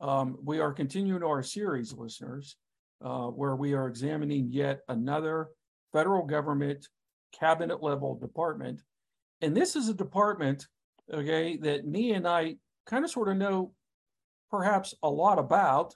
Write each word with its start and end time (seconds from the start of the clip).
um, 0.00 0.38
we 0.42 0.60
are 0.60 0.72
continuing 0.72 1.22
our 1.22 1.42
series, 1.42 1.92
listeners, 1.92 2.56
uh, 3.04 3.26
where 3.26 3.56
we 3.56 3.74
are 3.74 3.88
examining 3.88 4.48
yet 4.50 4.80
another 4.88 5.48
federal 5.92 6.24
government 6.24 6.86
cabinet 7.38 7.82
level 7.82 8.14
department. 8.14 8.82
And 9.40 9.56
this 9.56 9.76
is 9.76 9.88
a 9.88 9.94
department, 9.94 10.66
okay, 11.12 11.56
that 11.58 11.86
me 11.86 12.12
and 12.12 12.26
I 12.26 12.56
kind 12.86 13.04
of 13.04 13.10
sort 13.10 13.28
of 13.28 13.36
know 13.36 13.72
perhaps 14.50 14.94
a 15.02 15.10
lot 15.10 15.38
about. 15.38 15.94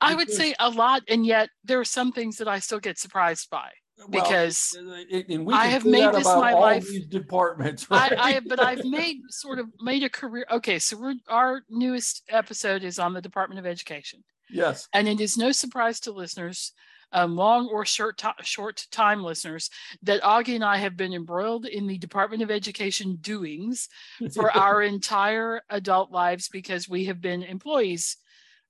I 0.00 0.14
would 0.14 0.30
say 0.30 0.54
a 0.58 0.68
lot, 0.68 1.02
and 1.08 1.24
yet 1.24 1.48
there 1.64 1.78
are 1.78 1.84
some 1.84 2.10
things 2.10 2.36
that 2.38 2.48
I 2.48 2.58
still 2.58 2.80
get 2.80 2.98
surprised 2.98 3.48
by 3.50 3.70
because 4.10 4.76
well, 4.78 5.54
I 5.54 5.66
have 5.66 5.84
made 5.84 6.12
this 6.12 6.24
my 6.24 6.52
life. 6.52 6.86
Departments, 7.08 7.90
right? 7.90 8.12
I, 8.18 8.36
I, 8.36 8.40
but 8.40 8.60
I've 8.60 8.84
made 8.84 9.18
sort 9.30 9.58
of 9.58 9.66
made 9.80 10.02
a 10.02 10.08
career. 10.08 10.46
Okay, 10.50 10.78
so 10.78 10.98
we're 10.98 11.14
our 11.28 11.62
newest 11.68 12.22
episode 12.28 12.84
is 12.84 12.98
on 12.98 13.12
the 13.12 13.20
Department 13.20 13.58
of 13.58 13.66
Education. 13.66 14.22
Yes, 14.50 14.88
and 14.92 15.08
it 15.08 15.20
is 15.20 15.36
no 15.36 15.52
surprise 15.52 16.00
to 16.00 16.12
listeners, 16.12 16.72
um, 17.12 17.36
long 17.36 17.68
or 17.68 17.84
short 17.84 18.18
to, 18.18 18.34
short 18.42 18.86
time 18.90 19.22
listeners, 19.22 19.70
that 20.02 20.22
Augie 20.22 20.54
and 20.54 20.64
I 20.64 20.78
have 20.78 20.96
been 20.96 21.12
embroiled 21.12 21.66
in 21.66 21.86
the 21.86 21.98
Department 21.98 22.42
of 22.42 22.50
Education 22.50 23.18
doings 23.20 23.88
for 24.34 24.50
our 24.50 24.82
entire 24.82 25.62
adult 25.70 26.10
lives 26.10 26.48
because 26.48 26.88
we 26.88 27.04
have 27.06 27.20
been 27.20 27.42
employees 27.42 28.16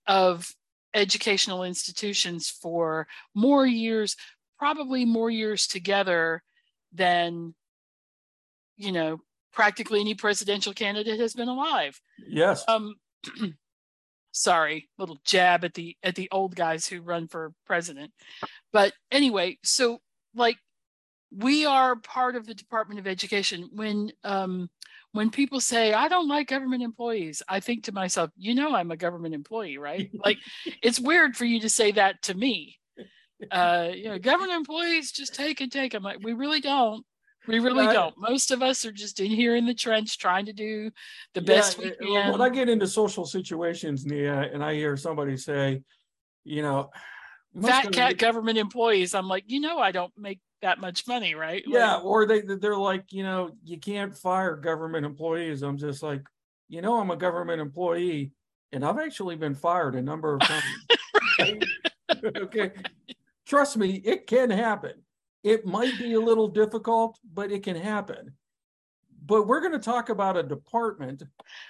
of 0.07 0.53
educational 0.95 1.65
institutions 1.65 2.51
for 2.51 3.07
more 3.35 3.67
years 3.67 4.17
probably 4.63 5.05
more 5.05 5.29
years 5.29 5.67
together 5.67 6.41
than 6.93 7.53
you 8.77 8.93
know 8.93 9.19
practically 9.53 9.99
any 9.99 10.15
presidential 10.15 10.73
candidate 10.73 11.19
has 11.19 11.35
been 11.35 11.49
alive. 11.49 12.01
Yes. 12.29 12.65
Um 12.69 12.95
sorry 14.31 14.89
little 14.99 15.19
jab 15.25 15.65
at 15.65 15.75
the 15.75 15.97
at 16.05 16.15
the 16.15 16.29
old 16.31 16.55
guys 16.55 16.87
who 16.87 17.03
run 17.03 17.27
for 17.27 17.53
president. 17.67 18.13
But 18.73 18.93
anyway 19.11 19.59
so 19.65 19.99
like 20.33 20.59
we 21.37 21.67
are 21.67 21.97
part 21.97 22.37
of 22.37 22.47
the 22.47 22.55
department 22.55 23.01
of 23.01 23.09
education. 23.09 23.69
When 23.73 24.13
um 24.23 24.71
when 25.11 25.31
people 25.31 25.61
say 25.61 25.93
i 25.93 26.07
don't 26.09 26.29
like 26.29 26.49
government 26.49 26.83
employees 26.83 27.43
i 27.47 27.61
think 27.61 27.85
to 27.85 27.93
myself 27.93 28.31
you 28.35 28.55
know 28.55 28.75
i'm 28.75 28.91
a 28.91 28.97
government 28.97 29.35
employee 29.35 29.77
right? 29.77 30.11
Like 30.25 30.39
it's 30.83 31.01
weird 31.01 31.37
for 31.37 31.45
you 31.45 31.61
to 31.61 31.69
say 31.69 31.91
that 31.93 32.23
to 32.23 32.35
me 32.35 32.79
uh, 33.51 33.89
you 33.95 34.05
know, 34.05 34.19
government 34.19 34.53
employees 34.53 35.13
just 35.13 35.35
take 35.35 35.61
and 35.61 35.71
take. 35.71 35.95
I'm 35.95 36.03
like, 36.03 36.19
we 36.23 36.33
really 36.33 36.61
don't. 36.61 37.05
We 37.49 37.59
really 37.59 37.87
right. 37.87 37.93
don't. 37.93 38.15
Most 38.19 38.53
of 38.53 38.63
us 38.63 38.85
are 38.85 38.93
just 38.93 39.19
in 39.19 39.31
here 39.31 39.57
in 39.57 39.67
the 39.67 39.75
trench 39.75 40.17
trying 40.19 40.47
to 40.47 40.53
do 40.53 40.91
the 41.35 41.41
yeah, 41.41 41.47
best 41.47 41.79
we 41.79 41.91
can. 41.91 42.31
When 42.31 42.41
I 42.41 42.49
get 42.49 42.69
into 42.69 42.87
social 42.87 43.25
situations, 43.25 44.07
Nia, 44.07 44.49
and 44.53 44.63
I 44.63 44.75
hear 44.75 44.97
somebody 44.97 45.37
say, 45.37 45.83
you 46.45 46.63
know, 46.63 46.91
fat 47.61 47.91
cat 47.93 48.19
government 48.19 48.59
employees, 48.59 49.15
I'm 49.15 49.27
like, 49.27 49.45
you 49.49 49.59
know, 49.61 49.79
I 49.79 49.91
don't 49.91 50.13
make 50.17 50.39
that 50.63 50.79
much 50.81 51.09
money, 51.09 51.35
right? 51.35 51.63
Yeah, 51.67 51.97
like, 51.97 52.05
or 52.05 52.27
they 52.27 52.41
they're 52.43 52.77
like, 52.77 53.13
you 53.13 53.25
know, 53.25 53.51
you 53.65 53.79
can't 53.79 54.17
fire 54.17 54.57
government 54.57 55.05
employees. 55.05 55.63
I'm 55.63 55.79
just 55.79 56.03
like, 56.03 56.23
you 56.69 56.81
know, 56.81 57.01
I'm 57.01 57.11
a 57.11 57.17
government 57.17 57.61
employee, 57.61 58.31
and 58.71 58.85
I've 58.85 58.99
actually 58.99 59.35
been 59.35 59.57
fired 59.57 59.97
a 59.97 60.03
number 60.03 60.35
of 60.35 60.41
times. 61.39 61.65
okay, 62.37 62.71
trust 63.53 63.77
me, 63.77 64.01
it 64.03 64.27
can 64.27 64.49
happen. 64.49 64.95
It 65.45 65.67
might 65.67 65.99
be 65.99 66.15
a 66.15 66.21
little 66.21 66.49
difficult, 66.49 67.19
but 67.35 67.53
it 67.53 67.63
can 67.63 67.77
happen. 67.77 68.33
But 69.25 69.47
we're 69.47 69.61
going 69.61 69.75
to 69.75 69.79
talk 69.79 70.09
about 70.09 70.39
a 70.39 70.43
department. 70.43 71.23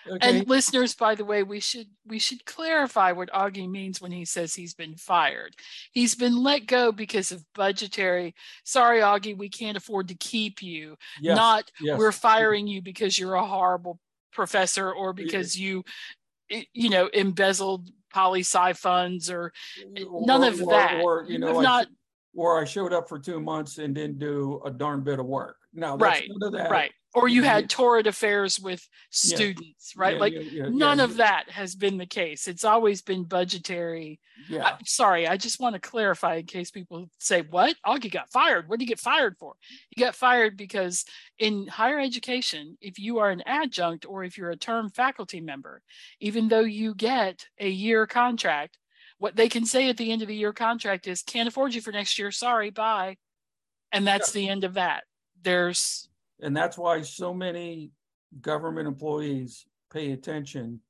Okay? 0.09 0.39
And 0.39 0.49
listeners, 0.49 0.95
by 0.95 1.17
the 1.17 1.25
way, 1.25 1.43
we 1.43 1.59
should 1.59 1.89
we 2.07 2.21
should 2.21 2.45
clarify 2.45 3.11
what 3.11 3.33
Augie 3.33 3.69
means 3.69 4.01
when 4.01 4.13
he 4.13 4.25
says 4.25 4.55
he's 4.55 4.75
been 4.75 4.95
fired. 4.95 5.57
He's 5.91 6.15
been 6.15 6.41
let 6.41 6.67
go 6.67 6.93
because 6.93 7.33
of 7.33 7.45
budgetary. 7.53 8.37
Sorry, 8.65 9.01
Augie, 9.01 9.37
we 9.37 9.49
can't 9.49 9.77
afford 9.77 10.07
to 10.09 10.15
keep 10.15 10.63
you. 10.63 10.97
Yes, 11.21 11.37
Not 11.37 11.71
yes. 11.81 11.99
we're 11.99 12.13
firing 12.13 12.69
you 12.69 12.81
because 12.81 13.19
you're 13.19 13.35
a 13.35 13.45
horrible 13.45 13.99
professor 14.33 14.91
or 14.93 15.13
because 15.13 15.59
you 15.59 15.85
you 16.73 16.91
know 16.91 17.09
embezzled 17.09 17.91
poli 18.13 18.41
sci 18.41 18.73
funds 18.75 19.31
or, 19.31 19.53
or 20.09 20.27
none 20.27 20.45
of 20.45 20.61
or, 20.61 20.71
that. 20.71 21.01
Or 21.03 21.27
you 21.29 21.39
know, 21.39 21.61
not. 21.61 21.87
or 22.35 22.61
I 22.61 22.65
showed 22.65 22.93
up 22.93 23.09
for 23.09 23.19
two 23.19 23.41
months 23.41 23.79
and 23.79 23.95
didn't 23.95 24.19
do 24.19 24.61
a 24.65 24.71
darn 24.71 25.03
bit 25.03 25.19
of 25.19 25.27
work. 25.27 25.57
No, 25.75 25.97
right, 25.97 26.29
right 26.53 26.93
or 27.15 27.29
you 27.29 27.43
had 27.43 27.69
torrid 27.69 28.07
affairs 28.07 28.59
with 28.59 28.87
students, 29.11 29.93
yeah. 29.95 30.03
right? 30.03 30.15
Yeah, 30.15 30.21
like 30.21 30.33
yeah, 30.35 30.69
none 30.71 30.99
of 30.99 31.17
that 31.17 31.51
has 31.51 31.75
been 31.75 31.99
the 31.99 32.07
case. 32.07 32.49
It's 32.49 32.65
always 32.65 33.03
been 33.03 33.25
budgetary. 33.25 34.19
Yeah. 34.49 34.65
I, 34.65 34.79
sorry, 34.85 35.29
I 35.29 35.37
just 35.37 35.61
want 35.61 35.75
to 35.75 35.81
clarify 35.81 36.37
in 36.37 36.47
case 36.47 36.71
people 36.71 37.11
say, 37.19 37.43
"What? 37.43 37.77
Augie 37.87 38.11
got 38.11 38.31
fired? 38.31 38.69
What 38.69 38.79
did 38.79 38.85
he 38.85 38.89
get 38.89 38.99
fired 38.99 39.37
for?" 39.39 39.55
He 39.91 40.01
got 40.01 40.15
fired 40.15 40.57
because 40.57 41.05
in 41.39 41.67
higher 41.67 42.01
education, 42.01 42.79
if 42.81 42.99
you 42.99 43.19
are 43.19 43.31
an 43.31 43.43
adjunct 43.45 44.07
or 44.07 44.25
if 44.25 44.39
you're 44.39 44.51
a 44.51 44.57
term 44.57 44.89
faculty 44.89 45.41
member, 45.41 45.83
even 46.21 46.49
though 46.49 46.61
you 46.61 46.95
get 46.95 47.47
a 47.61 47.69
year 47.69 48.07
contract, 48.07 48.79
what 49.19 49.37
they 49.37 49.49
can 49.51 49.67
say 49.67 49.91
at 49.91 49.99
the 49.99 50.11
end 50.13 50.23
of 50.23 50.29
the 50.29 50.37
year 50.37 50.55
contract 50.55 51.07
is, 51.07 51.23
"Can't 51.23 51.49
afford 51.49 51.75
you 51.75 51.83
for 51.83 51.93
next 51.93 52.19
year. 52.19 52.31
Sorry, 52.31 52.71
bye," 52.71 53.19
and 53.93 54.07
that's 54.07 54.33
the 54.33 54.49
end 54.49 54.65
of 54.65 54.75
that. 54.75 55.05
There's 55.43 56.09
and 56.41 56.57
that's 56.57 56.79
why 56.79 57.03
so 57.03 57.33
many 57.35 57.91
government 58.41 58.89
employees 58.89 59.67
pay 59.93 60.13
attention 60.13 60.81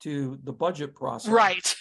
to 0.00 0.38
the 0.44 0.52
budget 0.52 0.94
process. 0.94 1.30
Right. 1.30 1.74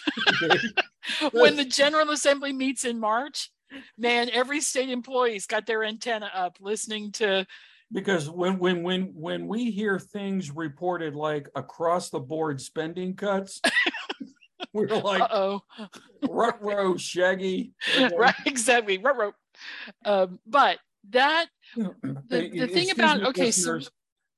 when 1.31 1.57
the 1.57 1.65
General 1.65 2.11
Assembly 2.11 2.53
meets 2.53 2.85
in 2.85 2.99
March, 2.99 3.51
man, 3.97 4.29
every 4.31 4.61
state 4.61 4.89
employee's 4.89 5.45
got 5.45 5.65
their 5.65 5.83
antenna 5.83 6.31
up 6.33 6.57
listening 6.61 7.11
to 7.13 7.45
because 7.91 8.29
when 8.29 8.57
when 8.59 8.83
when 8.83 9.13
when 9.13 9.47
we 9.47 9.71
hear 9.71 9.99
things 9.99 10.51
reported 10.51 11.15
like 11.15 11.47
across 11.55 12.09
the 12.09 12.19
board 12.19 12.59
spending 12.59 13.15
cuts 13.15 13.61
we're 14.73 14.87
like 14.87 15.21
oh 15.31 15.61
rut 16.27 16.57
row 16.61 16.97
shaggy 16.97 17.73
right 18.17 18.35
exactly 18.45 18.97
rut 18.97 19.17
row 19.17 19.31
um, 20.03 20.39
but 20.47 20.79
that 21.09 21.47
the, 21.75 22.49
the 22.49 22.67
thing 22.67 22.91
about 22.91 23.23
okay 23.23 23.51
so 23.51 23.79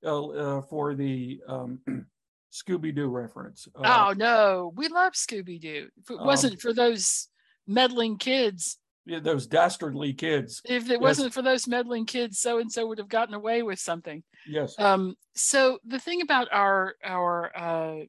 uh, 0.05 0.27
uh, 0.27 0.61
for 0.61 0.95
the 0.95 1.39
um, 1.47 1.79
scooby-doo 2.51 3.09
reference 3.09 3.67
uh, 3.75 4.07
oh 4.09 4.13
no 4.13 4.71
we 4.75 4.87
love 4.87 5.13
scooby-doo. 5.13 5.89
If 5.97 6.11
it 6.11 6.19
wasn't 6.19 6.53
um, 6.53 6.59
for 6.59 6.73
those 6.73 7.27
meddling 7.67 8.17
kids. 8.17 8.77
yeah, 9.05 9.19
those 9.19 9.45
dastardly 9.45 10.13
kids. 10.13 10.61
If 10.65 10.85
it 10.85 10.93
yes. 10.93 11.01
wasn't 11.01 11.33
for 11.33 11.41
those 11.41 11.67
meddling 11.67 12.05
kids 12.05 12.39
so 12.39 12.59
and 12.59 12.71
so 12.71 12.87
would 12.87 12.97
have 12.97 13.09
gotten 13.09 13.33
away 13.33 13.61
with 13.61 13.79
something. 13.79 14.23
Yes. 14.47 14.75
Um 14.79 15.15
so 15.35 15.79
the 15.85 15.99
thing 15.99 16.21
about 16.21 16.47
our 16.51 16.95
our 17.03 17.51
uh 17.55 18.05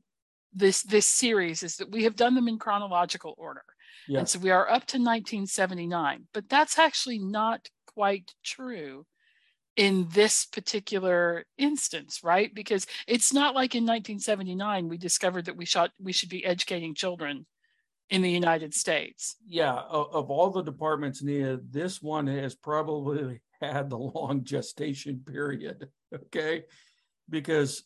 this 0.53 0.83
this 0.83 1.07
series 1.07 1.63
is 1.63 1.77
that 1.77 1.91
we 1.91 2.05
have 2.05 2.17
done 2.17 2.35
them 2.35 2.49
in 2.49 2.59
chronological 2.59 3.35
order. 3.37 3.63
Yes. 4.07 4.21
and 4.21 4.29
so 4.29 4.39
we 4.39 4.51
are 4.51 4.67
up 4.67 4.87
to 4.87 4.97
1979 4.97 6.29
but 6.33 6.49
that's 6.49 6.79
actually 6.79 7.19
not 7.19 7.69
quite 7.99 8.33
true 8.45 9.05
in 9.75 10.07
this 10.13 10.47
particular 10.47 11.45
instance, 11.57 12.21
right? 12.23 12.55
Because 12.55 12.87
it's 13.09 13.33
not 13.33 13.57
like 13.57 13.75
in 13.75 13.83
1979 13.83 14.89
we 14.89 14.99
discovered 14.99 15.47
that 15.47 15.57
we 15.57 15.65
shot 15.65 15.91
we 16.01 16.13
should 16.13 16.29
be 16.29 16.45
educating 16.45 16.95
children 16.95 17.45
in 18.09 18.23
the 18.23 18.31
United 18.31 18.73
States. 18.73 19.35
Yeah, 19.45 19.75
of, 19.75 20.31
all 20.31 20.51
the 20.51 20.63
departments, 20.63 21.25
Nia, 21.25 21.59
this 21.71 22.01
one 22.01 22.29
has 22.29 22.55
probably 22.55 23.41
had 23.61 23.91
the 23.91 23.99
long 23.99 24.45
gestation 24.45 25.21
period. 25.27 25.89
Okay, 26.15 26.67
because 27.29 27.83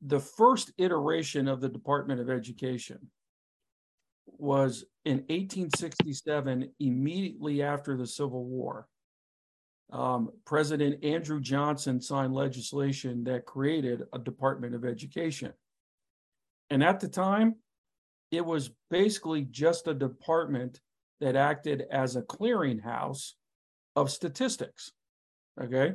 the 0.00 0.20
first 0.20 0.70
iteration 0.78 1.48
of 1.48 1.60
the 1.60 1.68
Department 1.68 2.20
of 2.20 2.30
Education 2.30 3.10
was 4.26 4.84
in 5.04 5.18
1867, 5.28 6.70
immediately 6.80 7.62
after 7.62 7.96
the 7.96 8.06
Civil 8.06 8.44
War. 8.44 8.88
Um, 9.92 10.30
President 10.44 11.04
Andrew 11.04 11.40
Johnson 11.40 12.00
signed 12.00 12.34
legislation 12.34 13.22
that 13.24 13.46
created 13.46 14.02
a 14.12 14.18
Department 14.18 14.74
of 14.74 14.84
Education. 14.84 15.52
And 16.70 16.82
at 16.82 16.98
the 16.98 17.08
time, 17.08 17.56
it 18.32 18.44
was 18.44 18.70
basically 18.90 19.42
just 19.42 19.86
a 19.86 19.94
department 19.94 20.80
that 21.20 21.36
acted 21.36 21.84
as 21.90 22.16
a 22.16 22.22
clearinghouse 22.22 23.32
of 23.94 24.10
statistics. 24.10 24.90
Okay. 25.60 25.94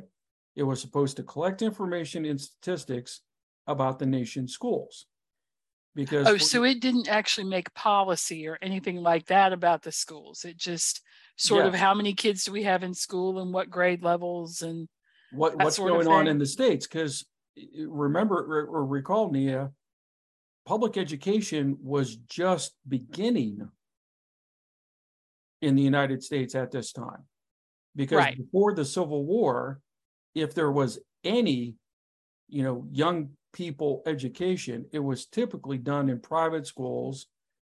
It 0.56 0.64
was 0.64 0.80
supposed 0.80 1.16
to 1.18 1.22
collect 1.22 1.62
information 1.62 2.24
and 2.24 2.40
statistics 2.40 3.20
about 3.66 3.98
the 3.98 4.06
nation's 4.06 4.52
schools. 4.52 5.06
Because 5.94 6.26
oh, 6.26 6.38
so 6.38 6.64
it 6.64 6.80
didn't 6.80 7.08
actually 7.08 7.48
make 7.48 7.72
policy 7.74 8.48
or 8.48 8.58
anything 8.62 8.96
like 8.96 9.26
that 9.26 9.52
about 9.52 9.82
the 9.82 9.92
schools. 9.92 10.44
It 10.44 10.56
just 10.56 11.02
sort 11.36 11.66
of 11.66 11.74
how 11.74 11.92
many 11.92 12.14
kids 12.14 12.44
do 12.44 12.52
we 12.52 12.62
have 12.62 12.82
in 12.82 12.94
school 12.94 13.40
and 13.40 13.52
what 13.52 13.68
grade 13.68 14.02
levels 14.02 14.62
and 14.62 14.88
what 15.32 15.56
what's 15.56 15.78
going 15.78 16.08
on 16.08 16.28
in 16.28 16.38
the 16.38 16.46
states. 16.46 16.86
Because 16.86 17.26
remember 17.86 18.66
or 18.66 18.86
recall, 18.86 19.30
Nia, 19.30 19.70
public 20.64 20.96
education 20.96 21.76
was 21.82 22.16
just 22.16 22.74
beginning 22.88 23.68
in 25.60 25.76
the 25.76 25.82
United 25.82 26.22
States 26.22 26.54
at 26.54 26.70
this 26.70 26.92
time. 26.92 27.24
Because 27.94 28.18
right. 28.18 28.36
before 28.36 28.74
the 28.74 28.84
Civil 28.84 29.24
War, 29.24 29.80
if 30.34 30.54
there 30.54 30.72
was 30.72 30.98
any, 31.24 31.76
you 32.48 32.62
know, 32.62 32.86
young 32.90 33.30
people 33.52 34.02
education, 34.06 34.86
it 34.92 34.98
was 34.98 35.26
typically 35.26 35.78
done 35.78 36.08
in 36.08 36.20
private 36.20 36.66
schools, 36.66 37.26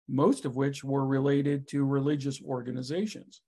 most 0.08 0.46
of 0.46 0.56
which 0.56 0.84
were 0.84 1.06
related 1.06 1.68
to 1.70 1.86
religious 1.86 2.42
organizations. 2.42 3.42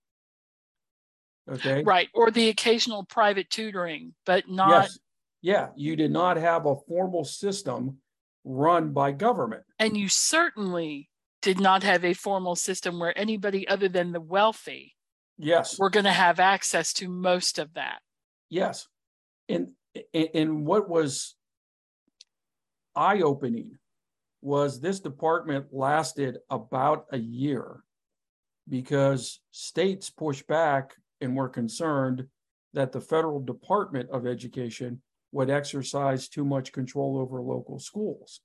Okay. 1.50 1.82
Right. 1.84 2.08
Or 2.14 2.30
the 2.30 2.48
occasional 2.48 3.04
private 3.04 3.50
tutoring, 3.50 4.14
but 4.24 4.48
not. 4.48 4.70
Yes. 4.70 4.98
Yeah. 5.42 5.68
You 5.76 5.94
did 5.94 6.10
not 6.10 6.36
have 6.36 6.66
a 6.66 6.76
formal 6.88 7.24
system 7.24 7.98
run 8.44 8.92
by 8.92 9.12
government. 9.12 9.62
And 9.78 9.96
you 9.96 10.08
certainly 10.08 11.08
did 11.46 11.60
not 11.60 11.84
have 11.84 12.04
a 12.04 12.14
formal 12.14 12.56
system 12.56 12.98
where 12.98 13.16
anybody 13.16 13.68
other 13.68 13.88
than 13.88 14.10
the 14.10 14.20
wealthy 14.20 14.96
yes 15.38 15.78
were 15.78 15.90
going 15.90 16.04
to 16.04 16.10
have 16.10 16.40
access 16.40 16.92
to 16.92 17.08
most 17.08 17.60
of 17.60 17.72
that 17.74 18.00
yes 18.50 18.88
and 19.48 19.70
and 20.12 20.66
what 20.66 20.88
was 20.88 21.35
eye-opening 22.96 23.78
was 24.42 24.80
this 24.80 25.00
department 25.00 25.66
lasted 25.72 26.38
about 26.50 27.06
a 27.12 27.18
year 27.18 27.82
because 28.68 29.40
states 29.50 30.10
pushed 30.10 30.46
back 30.46 30.94
and 31.20 31.36
were 31.36 31.48
concerned 31.48 32.26
that 32.74 32.92
the 32.92 33.00
federal 33.00 33.40
department 33.40 34.08
of 34.10 34.26
education 34.26 35.00
would 35.32 35.50
exercise 35.50 36.28
too 36.28 36.44
much 36.44 36.72
control 36.72 37.18
over 37.18 37.40
local 37.40 37.78
schools 37.78 38.40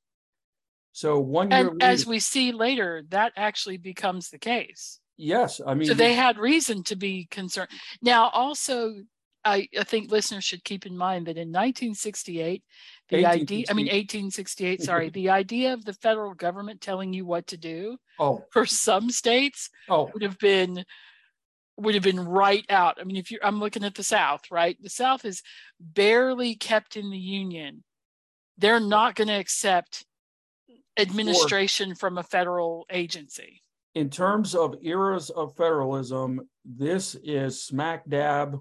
so 0.93 1.19
one 1.19 1.51
year 1.51 1.59
and 1.59 1.69
later, 1.69 1.91
as 1.91 2.05
we 2.05 2.19
see 2.19 2.51
later, 2.51 3.03
that 3.09 3.33
actually 3.35 3.77
becomes 3.77 4.29
the 4.29 4.37
case. 4.37 4.99
Yes, 5.17 5.61
I 5.65 5.73
mean, 5.73 5.87
so 5.87 5.93
they 5.93 6.13
had 6.13 6.37
reason 6.37 6.83
to 6.85 6.95
be 6.95 7.27
concerned. 7.29 7.69
Now, 8.01 8.29
also, 8.29 8.95
I, 9.43 9.67
I 9.77 9.83
think 9.83 10.11
listeners 10.11 10.43
should 10.43 10.63
keep 10.63 10.85
in 10.85 10.95
mind 10.95 11.27
that 11.27 11.37
in 11.37 11.49
1968, 11.49 12.63
the 13.09 13.25
idea, 13.25 13.65
I 13.69 13.73
mean, 13.73 13.87
1868, 13.87 14.83
sorry, 14.83 15.09
the 15.09 15.29
idea 15.29 15.73
of 15.73 15.83
the 15.83 15.93
federal 15.93 16.33
government 16.33 16.81
telling 16.81 17.13
you 17.13 17.25
what 17.25 17.47
to 17.47 17.57
do 17.57 17.97
oh. 18.19 18.45
for 18.51 18.65
some 18.65 19.09
states 19.09 19.69
oh. 19.89 20.09
would 20.13 20.23
have 20.23 20.37
been 20.37 20.85
would 21.77 21.95
have 21.95 22.03
been 22.03 22.19
right 22.19 22.65
out. 22.69 22.99
I 22.99 23.03
mean, 23.05 23.15
if 23.15 23.31
you're, 23.31 23.43
I'm 23.43 23.59
looking 23.59 23.83
at 23.83 23.95
the 23.95 24.03
South, 24.03 24.41
right? 24.51 24.77
The 24.81 24.89
South 24.89 25.25
is 25.25 25.41
barely 25.79 26.53
kept 26.55 26.95
in 26.95 27.09
the 27.09 27.17
Union. 27.17 27.83
They're 28.57 28.79
not 28.79 29.15
going 29.15 29.29
to 29.29 29.33
accept 29.33 30.05
administration 30.97 31.95
from 31.95 32.17
a 32.17 32.23
federal 32.23 32.85
agency. 32.91 33.63
In 33.95 34.09
terms 34.09 34.53
of 34.53 34.75
eras 34.83 35.31
of 35.31 35.55
federalism, 35.55 36.41
this 36.63 37.15
is 37.23 37.63
smack 37.63 38.07
dab 38.07 38.59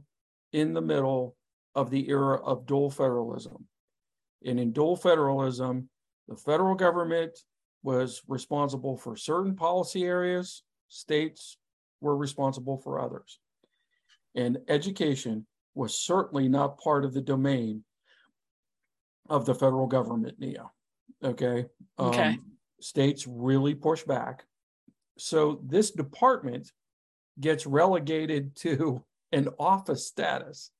in 0.52 0.74
the 0.74 0.80
middle 0.80 1.36
of 1.74 1.90
the 1.90 2.08
era 2.08 2.36
of 2.42 2.66
dual 2.66 2.90
federalism. 2.90 3.66
And 4.44 4.58
in 4.58 4.72
dual 4.72 4.96
federalism, 4.96 5.88
the 6.28 6.36
federal 6.36 6.74
government 6.74 7.38
was 7.82 8.22
responsible 8.28 8.96
for 8.96 9.16
certain 9.16 9.54
policy 9.54 10.04
areas, 10.04 10.62
states 10.88 11.56
were 12.00 12.16
responsible 12.16 12.78
for 12.78 13.00
others. 13.00 13.38
And 14.34 14.58
education 14.68 15.46
was 15.74 15.96
certainly 15.96 16.48
not 16.48 16.78
part 16.78 17.04
of 17.04 17.14
the 17.14 17.20
domain 17.20 17.84
of 19.28 19.46
the 19.46 19.54
federal 19.54 19.86
government, 19.86 20.38
Nia. 20.38 20.70
Okay. 21.22 21.66
Okay. 21.98 22.28
Um, 22.28 22.56
states 22.80 23.26
really 23.26 23.74
push 23.74 24.02
back. 24.02 24.44
So 25.18 25.60
this 25.64 25.90
department 25.90 26.72
gets 27.38 27.66
relegated 27.66 28.56
to 28.56 29.04
an 29.32 29.48
office 29.58 30.06
status, 30.06 30.70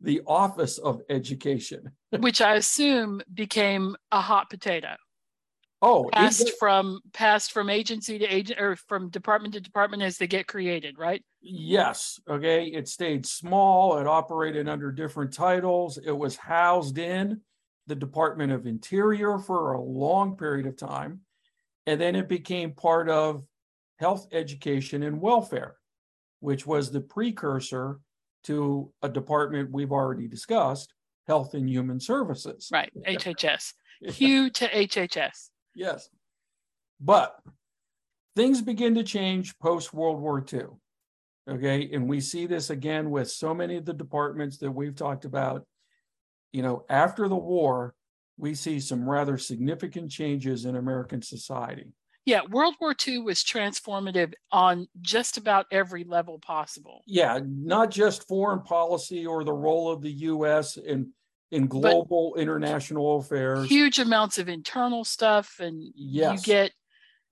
the 0.00 0.22
Office 0.26 0.78
of 0.78 1.02
Education, 1.08 1.92
which 2.18 2.40
I 2.40 2.54
assume 2.54 3.22
became 3.32 3.96
a 4.10 4.20
hot 4.20 4.50
potato. 4.50 4.96
Oh, 5.82 6.10
passed 6.12 6.52
from 6.58 7.00
passed 7.14 7.52
from 7.52 7.70
agency 7.70 8.18
to 8.18 8.26
agent 8.26 8.60
or 8.60 8.76
from 8.76 9.08
department 9.08 9.54
to 9.54 9.60
department 9.60 10.02
as 10.02 10.18
they 10.18 10.26
get 10.26 10.46
created, 10.46 10.98
right? 10.98 11.22
Yes. 11.40 12.20
Okay. 12.28 12.66
It 12.66 12.86
stayed 12.86 13.24
small. 13.24 13.98
It 13.98 14.06
operated 14.06 14.68
under 14.68 14.92
different 14.92 15.32
titles. 15.32 15.98
It 15.98 16.12
was 16.12 16.36
housed 16.36 16.98
in 16.98 17.40
the 17.86 17.94
Department 17.94 18.52
of 18.52 18.66
Interior 18.66 19.38
for 19.38 19.72
a 19.72 19.80
long 19.80 20.36
period 20.36 20.66
of 20.66 20.76
time. 20.76 21.20
And 21.86 21.98
then 21.98 22.14
it 22.14 22.28
became 22.28 22.72
part 22.72 23.08
of 23.08 23.42
health 23.98 24.28
education 24.32 25.02
and 25.02 25.20
welfare, 25.20 25.76
which 26.40 26.66
was 26.66 26.90
the 26.90 27.00
precursor 27.00 28.00
to 28.44 28.92
a 29.02 29.08
department 29.08 29.70
we've 29.70 29.92
already 29.92 30.26
discussed, 30.26 30.92
Health 31.26 31.54
and 31.54 31.68
Human 31.68 32.00
Services. 32.00 32.68
Right, 32.72 32.90
HHS. 33.06 33.74
Hue 34.02 34.50
to 34.50 34.68
HHS. 34.68 35.50
Yes. 35.74 36.08
But 37.00 37.36
things 38.34 38.62
begin 38.62 38.94
to 38.94 39.02
change 39.02 39.58
post 39.58 39.92
World 39.92 40.20
War 40.20 40.44
II. 40.52 40.66
Okay. 41.48 41.90
And 41.92 42.08
we 42.08 42.20
see 42.20 42.46
this 42.46 42.70
again 42.70 43.10
with 43.10 43.30
so 43.30 43.54
many 43.54 43.76
of 43.76 43.84
the 43.84 43.92
departments 43.92 44.58
that 44.58 44.70
we've 44.70 44.94
talked 44.94 45.24
about 45.24 45.64
you 46.52 46.62
know, 46.62 46.84
after 46.88 47.28
the 47.28 47.36
war, 47.36 47.94
we 48.36 48.54
see 48.54 48.80
some 48.80 49.08
rather 49.08 49.38
significant 49.38 50.10
changes 50.10 50.64
in 50.64 50.76
American 50.76 51.22
society. 51.22 51.92
Yeah, 52.26 52.42
World 52.50 52.74
War 52.80 52.94
II 53.06 53.18
was 53.18 53.42
transformative 53.42 54.34
on 54.52 54.88
just 55.00 55.38
about 55.38 55.66
every 55.70 56.04
level 56.04 56.38
possible. 56.38 57.02
Yeah, 57.06 57.40
not 57.44 57.90
just 57.90 58.28
foreign 58.28 58.60
policy 58.60 59.26
or 59.26 59.42
the 59.42 59.52
role 59.52 59.90
of 59.90 60.02
the 60.02 60.12
U.S. 60.12 60.76
in 60.76 61.12
in 61.50 61.66
global 61.66 62.32
but 62.34 62.42
international 62.42 63.16
affairs. 63.18 63.68
Huge 63.68 63.98
amounts 63.98 64.38
of 64.38 64.48
internal 64.48 65.04
stuff, 65.04 65.56
and 65.60 65.82
yes. 65.94 66.46
you 66.46 66.54
get 66.54 66.72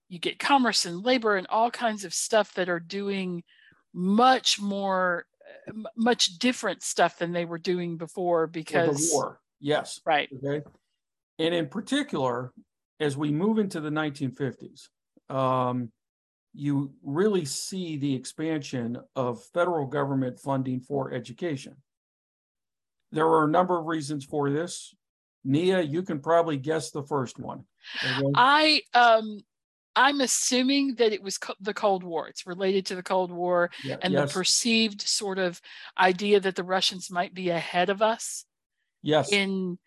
you 0.08 0.18
get 0.18 0.38
commerce 0.38 0.86
and 0.86 1.04
labor 1.04 1.36
and 1.36 1.46
all 1.48 1.70
kinds 1.70 2.04
of 2.04 2.14
stuff 2.14 2.54
that 2.54 2.68
are 2.68 2.80
doing 2.80 3.42
much 3.92 4.60
more 4.60 5.26
uh, 5.68 5.72
much 5.96 6.38
different 6.38 6.82
stuff 6.82 7.18
than 7.18 7.32
they 7.32 7.44
were 7.44 7.58
doing 7.58 7.96
before 7.96 8.46
because 8.46 9.10
the 9.10 9.14
war. 9.14 9.40
Yes. 9.60 10.00
Right. 10.06 10.28
Okay. 10.32 10.64
And 11.38 11.54
in 11.54 11.68
particular, 11.68 12.52
as 13.00 13.16
we 13.16 13.30
move 13.30 13.58
into 13.58 13.80
the 13.80 13.90
1950s, 13.90 14.88
um, 15.28 15.90
you 16.52 16.92
really 17.02 17.44
see 17.44 17.96
the 17.96 18.14
expansion 18.14 18.98
of 19.14 19.42
federal 19.54 19.86
government 19.86 20.40
funding 20.40 20.80
for 20.80 21.12
education. 21.12 21.76
There 23.12 23.26
are 23.26 23.44
a 23.44 23.50
number 23.50 23.78
of 23.78 23.86
reasons 23.86 24.24
for 24.24 24.50
this. 24.50 24.94
Nia, 25.44 25.80
you 25.80 26.02
can 26.02 26.20
probably 26.20 26.56
guess 26.56 26.90
the 26.90 27.02
first 27.02 27.38
one. 27.38 27.64
I 28.34 28.82
um 28.92 29.40
I'm 29.96 30.20
assuming 30.20 30.94
that 30.96 31.12
it 31.12 31.22
was 31.22 31.38
co- 31.38 31.54
the 31.60 31.74
Cold 31.74 32.04
War. 32.04 32.28
It's 32.28 32.46
related 32.46 32.86
to 32.86 32.94
the 32.94 33.02
Cold 33.02 33.32
War 33.32 33.70
yeah, 33.82 33.96
and 34.02 34.12
yes. 34.12 34.28
the 34.28 34.38
perceived 34.38 35.02
sort 35.02 35.38
of 35.38 35.60
idea 35.98 36.38
that 36.40 36.54
the 36.54 36.64
Russians 36.64 37.10
might 37.10 37.34
be 37.34 37.50
ahead 37.50 37.88
of 37.88 38.02
us. 38.02 38.44
Yes. 39.02 39.32
In 39.32 39.78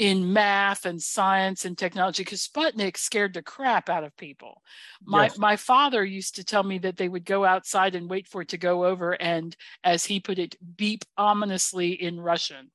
in 0.00 0.32
math 0.32 0.86
and 0.86 1.00
science 1.00 1.66
and 1.66 1.76
technology 1.76 2.24
because 2.24 2.48
Sputnik 2.48 2.96
scared 2.96 3.34
the 3.34 3.42
crap 3.42 3.90
out 3.90 4.02
of 4.02 4.16
people. 4.16 4.62
My 5.04 5.24
yes. 5.24 5.38
my 5.38 5.56
father 5.56 6.02
used 6.02 6.36
to 6.36 6.44
tell 6.44 6.62
me 6.62 6.78
that 6.78 6.96
they 6.96 7.08
would 7.08 7.26
go 7.26 7.44
outside 7.44 7.94
and 7.94 8.08
wait 8.08 8.26
for 8.26 8.40
it 8.40 8.48
to 8.48 8.58
go 8.58 8.86
over 8.86 9.12
and 9.12 9.54
as 9.84 10.06
he 10.06 10.18
put 10.18 10.38
it 10.38 10.56
beep 10.76 11.04
ominously 11.18 11.92
in 11.92 12.18
Russian. 12.18 12.70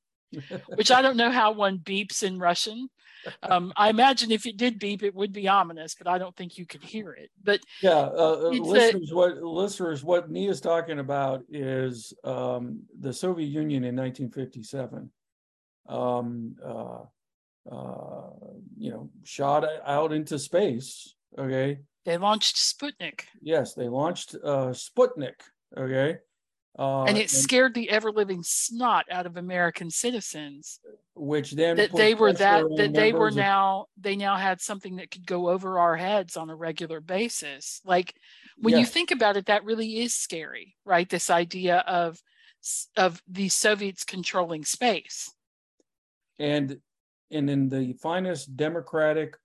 which 0.76 0.92
I 0.92 1.02
don't 1.02 1.18
know 1.18 1.32
how 1.32 1.52
one 1.54 1.80
beeps 1.80 2.22
in 2.22 2.38
Russian 2.38 2.90
um, 3.44 3.74
I 3.76 3.90
imagine 3.90 4.32
if 4.32 4.46
it 4.46 4.58
did 4.58 4.80
beep, 4.80 5.02
it 5.02 5.16
would 5.16 5.34
be 5.34 5.48
ominous, 5.48 5.96
but 5.96 6.08
I 6.08 6.18
don't 6.18 6.36
think 6.36 6.58
you 6.58 6.66
could 6.66 6.84
hear 6.84 7.12
it. 7.14 7.32
But 7.44 7.62
yeah, 7.82 7.92
uh, 7.92 8.38
uh 8.46 8.50
listeners, 8.50 9.12
a, 9.12 9.16
what 9.16 9.42
listeners, 9.42 10.04
what 10.04 10.30
Nia's 10.30 10.62
talking 10.62 11.00
about 11.00 11.44
is 11.50 12.14
um, 12.24 12.82
the 13.00 13.14
Soviet 13.14 13.48
Union 13.48 13.84
in 13.84 13.96
1957. 13.96 15.10
Um, 15.88 16.56
uh, 16.64 17.04
uh, 17.72 18.30
you 18.78 18.92
know, 18.92 19.10
shot 19.24 19.66
out 19.86 20.14
into 20.14 20.38
space. 20.40 21.16
Okay. 21.38 21.80
They 22.06 22.18
launched 22.18 22.56
Sputnik. 22.58 23.22
Yes, 23.42 23.74
they 23.74 23.90
launched 23.90 24.36
uh, 24.36 24.74
Sputnik. 24.74 25.42
Okay. 25.76 26.18
Uh, 26.78 27.06
and 27.06 27.18
it 27.18 27.30
scared 27.30 27.74
the 27.74 27.90
ever 27.90 28.12
living 28.12 28.44
snot 28.44 29.06
out 29.10 29.26
of 29.26 29.38
American 29.38 29.90
citizens. 29.90 30.80
Which 31.14 31.52
then 31.52 31.78
that 31.78 31.94
they 31.94 32.14
were 32.14 32.34
that 32.34 32.66
that 32.76 32.94
they 32.94 33.14
were 33.14 33.30
of, 33.30 33.36
now 33.36 33.86
they 33.98 34.18
now 34.18 34.36
had 34.36 34.60
something 34.60 34.98
that 34.98 35.10
could 35.10 35.26
go 35.26 35.48
over 35.48 35.80
our 35.80 35.96
heads 35.96 36.36
on 36.36 36.50
a 36.50 36.56
regular 36.56 37.00
basis. 37.00 37.80
Like 37.86 38.14
when 38.58 38.74
yes. 38.74 38.82
you 38.82 38.86
think 38.86 39.12
about 39.12 39.38
it, 39.38 39.46
that 39.46 39.64
really 39.64 40.00
is 40.00 40.14
scary, 40.14 40.76
right? 40.84 41.10
This 41.10 41.30
idea 41.30 41.78
of 41.88 42.22
of 42.98 43.22
the 43.28 43.48
Soviets 43.48 44.04
controlling 44.04 44.66
space. 44.66 45.32
And 46.38 46.80
and 47.32 47.50
in 47.50 47.70
the 47.70 47.94
finest 47.94 48.56
democratic 48.56 49.36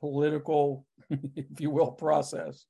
political, 0.00 0.86
if 1.10 1.60
you 1.60 1.70
will, 1.70 1.92
process, 1.92 2.66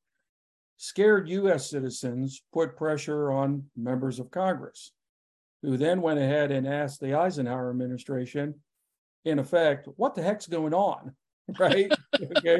scared 0.77 1.29
US 1.29 1.71
citizens 1.71 2.43
put 2.53 2.77
pressure 2.77 3.33
on 3.33 3.65
members 3.77 4.19
of 4.19 4.31
Congress, 4.31 4.93
who 5.63 5.77
then 5.77 6.01
went 6.01 6.21
ahead 6.21 6.51
and 6.51 6.67
asked 6.67 7.01
the 7.01 7.15
Eisenhower 7.15 7.71
administration, 7.71 8.55
in 9.25 9.39
effect, 9.39 9.89
what 9.97 10.15
the 10.15 10.23
heck's 10.23 10.47
going 10.47 10.75
on? 10.75 11.15
Right? 11.59 11.91
okay. 12.37 12.59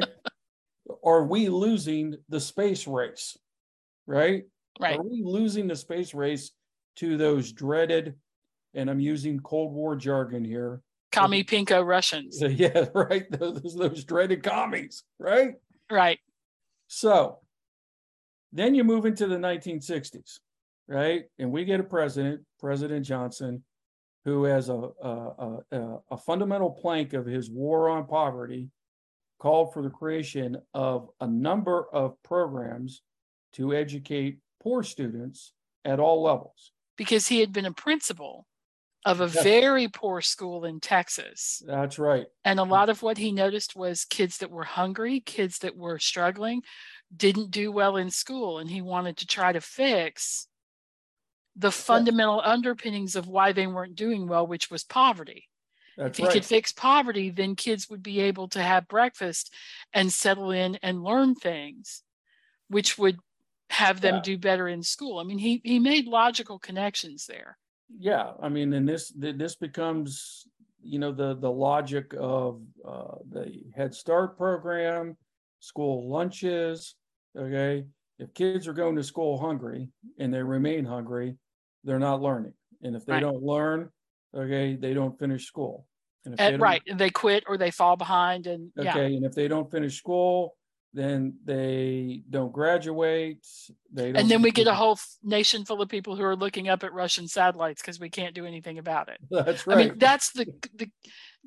Are 1.05 1.23
we 1.23 1.47
losing 1.47 2.15
the 2.27 2.39
space 2.39 2.87
race? 2.87 3.37
Right? 4.07 4.45
Right. 4.79 4.97
Are 4.97 5.03
we 5.03 5.21
losing 5.23 5.67
the 5.67 5.75
space 5.75 6.15
race 6.15 6.51
to 6.95 7.15
those 7.15 7.51
dreaded, 7.51 8.15
and 8.73 8.89
I'm 8.89 8.99
using 8.99 9.39
Cold 9.41 9.73
War 9.73 9.95
jargon 9.95 10.43
here, 10.43 10.81
commie 11.11 11.43
pinko 11.43 11.85
Russians. 11.85 12.41
Yeah, 12.49 12.85
right. 12.93 13.29
Those, 13.31 13.75
those 13.75 14.03
dreaded 14.03 14.43
commies, 14.43 15.03
right? 15.19 15.55
Right. 15.91 16.19
So 16.87 17.39
then 18.51 18.75
you 18.75 18.83
move 18.83 19.05
into 19.05 19.27
the 19.27 19.37
1960s, 19.37 20.39
right? 20.87 21.23
And 21.37 21.51
we 21.51 21.65
get 21.65 21.79
a 21.79 21.83
president, 21.83 22.41
President 22.59 23.05
Johnson, 23.05 23.63
who 24.25 24.43
has 24.45 24.69
a, 24.69 24.73
a, 25.01 25.57
a, 25.71 25.97
a 26.11 26.17
fundamental 26.17 26.71
plank 26.71 27.13
of 27.13 27.25
his 27.25 27.49
war 27.49 27.89
on 27.89 28.05
poverty 28.05 28.69
called 29.39 29.73
for 29.73 29.81
the 29.81 29.89
creation 29.89 30.57
of 30.73 31.09
a 31.21 31.27
number 31.27 31.87
of 31.93 32.21
programs 32.23 33.01
to 33.53 33.73
educate 33.73 34.39
poor 34.61 34.83
students 34.83 35.53
at 35.85 35.99
all 35.99 36.21
levels. 36.21 36.71
Because 36.97 37.27
he 37.27 37.39
had 37.39 37.53
been 37.53 37.65
a 37.65 37.71
principal 37.71 38.45
of 39.05 39.21
a 39.21 39.25
yes. 39.25 39.43
very 39.43 39.87
poor 39.87 40.21
school 40.21 40.65
in 40.65 40.79
Texas. 40.79 41.63
That's 41.65 41.97
right. 41.97 42.27
And 42.43 42.59
a 42.59 42.63
mm. 42.63 42.69
lot 42.69 42.89
of 42.89 43.01
what 43.01 43.17
he 43.17 43.31
noticed 43.31 43.75
was 43.75 44.03
kids 44.03 44.39
that 44.39 44.51
were 44.51 44.65
hungry, 44.65 45.21
kids 45.21 45.59
that 45.59 45.77
were 45.77 45.99
struggling, 45.99 46.63
didn't 47.15 47.51
do 47.51 47.71
well 47.71 47.97
in 47.97 48.09
school 48.09 48.59
and 48.59 48.69
he 48.69 48.81
wanted 48.81 49.17
to 49.17 49.27
try 49.27 49.51
to 49.51 49.61
fix 49.61 50.47
the 51.55 51.71
fundamental 51.71 52.41
underpinnings 52.43 53.15
of 53.15 53.27
why 53.27 53.51
they 53.51 53.67
weren't 53.67 53.95
doing 53.95 54.27
well 54.27 54.45
which 54.45 54.69
was 54.69 54.83
poverty 54.83 55.47
That's 55.97 56.19
if 56.19 56.25
he 56.25 56.31
could 56.31 56.45
fix 56.45 56.71
poverty 56.71 57.31
then 57.31 57.55
kids 57.55 57.89
would 57.89 58.03
be 58.03 58.19
able 58.21 58.47
to 58.49 58.61
have 58.61 58.87
breakfast 58.87 59.53
and 59.91 60.13
settle 60.13 60.51
in 60.51 60.77
and 60.83 61.03
learn 61.03 61.35
things 61.35 62.03
which 62.67 62.97
would 62.97 63.17
have 63.71 64.01
them 64.01 64.15
yeah. 64.15 64.21
do 64.21 64.37
better 64.37 64.67
in 64.67 64.83
school 64.83 65.17
i 65.17 65.23
mean 65.23 65.39
he 65.39 65.61
he 65.63 65.79
made 65.79 66.05
logical 66.05 66.59
connections 66.59 67.25
there 67.25 67.57
yeah 67.97 68.31
i 68.41 68.49
mean 68.49 68.73
and 68.73 68.87
this 68.87 69.11
this 69.15 69.55
becomes 69.55 70.47
you 70.81 70.99
know 70.99 71.11
the 71.11 71.35
the 71.35 71.51
logic 71.51 72.13
of 72.17 72.61
uh, 72.87 73.15
the 73.31 73.63
head 73.75 73.93
start 73.93 74.37
program 74.37 75.17
school 75.59 76.09
lunches 76.09 76.95
Okay. 77.37 77.85
If 78.17 78.33
kids 78.33 78.67
are 78.67 78.73
going 78.73 78.95
to 78.95 79.03
school 79.03 79.37
hungry 79.37 79.89
and 80.17 80.33
they 80.33 80.43
remain 80.43 80.85
hungry, 80.85 81.35
they're 81.83 81.99
not 81.99 82.21
learning. 82.21 82.53
And 82.81 82.95
if 82.95 83.05
they 83.05 83.13
right. 83.13 83.21
don't 83.21 83.41
learn, 83.41 83.89
okay, 84.35 84.75
they 84.75 84.93
don't 84.93 85.17
finish 85.17 85.45
school. 85.45 85.85
And 86.25 86.33
if 86.33 86.37
they 86.37 86.57
right. 86.57 86.81
They 86.93 87.09
quit 87.09 87.45
or 87.47 87.57
they 87.57 87.71
fall 87.71 87.95
behind. 87.95 88.47
And 88.47 88.71
okay. 88.77 89.09
Yeah. 89.09 89.17
And 89.17 89.25
if 89.25 89.33
they 89.33 89.47
don't 89.47 89.71
finish 89.71 89.97
school, 89.97 90.55
then 90.93 91.35
they 91.45 92.23
don't 92.29 92.51
graduate. 92.51 93.45
They 93.93 94.11
don't 94.11 94.21
and 94.21 94.29
then 94.29 94.41
we 94.41 94.51
get 94.51 94.67
a 94.67 94.73
whole 94.73 94.97
nation 95.23 95.65
full 95.65 95.81
of 95.81 95.89
people 95.89 96.15
who 96.15 96.23
are 96.23 96.35
looking 96.35 96.67
up 96.67 96.83
at 96.83 96.93
Russian 96.93 97.27
satellites 97.27 97.81
because 97.81 97.99
we 97.99 98.09
can't 98.09 98.33
do 98.33 98.45
anything 98.45 98.79
about 98.79 99.09
it. 99.09 99.19
That's 99.29 99.67
right. 99.67 99.77
I 99.77 99.81
mean, 99.89 99.97
that's 99.97 100.31
the 100.31 100.47
the 100.73 100.89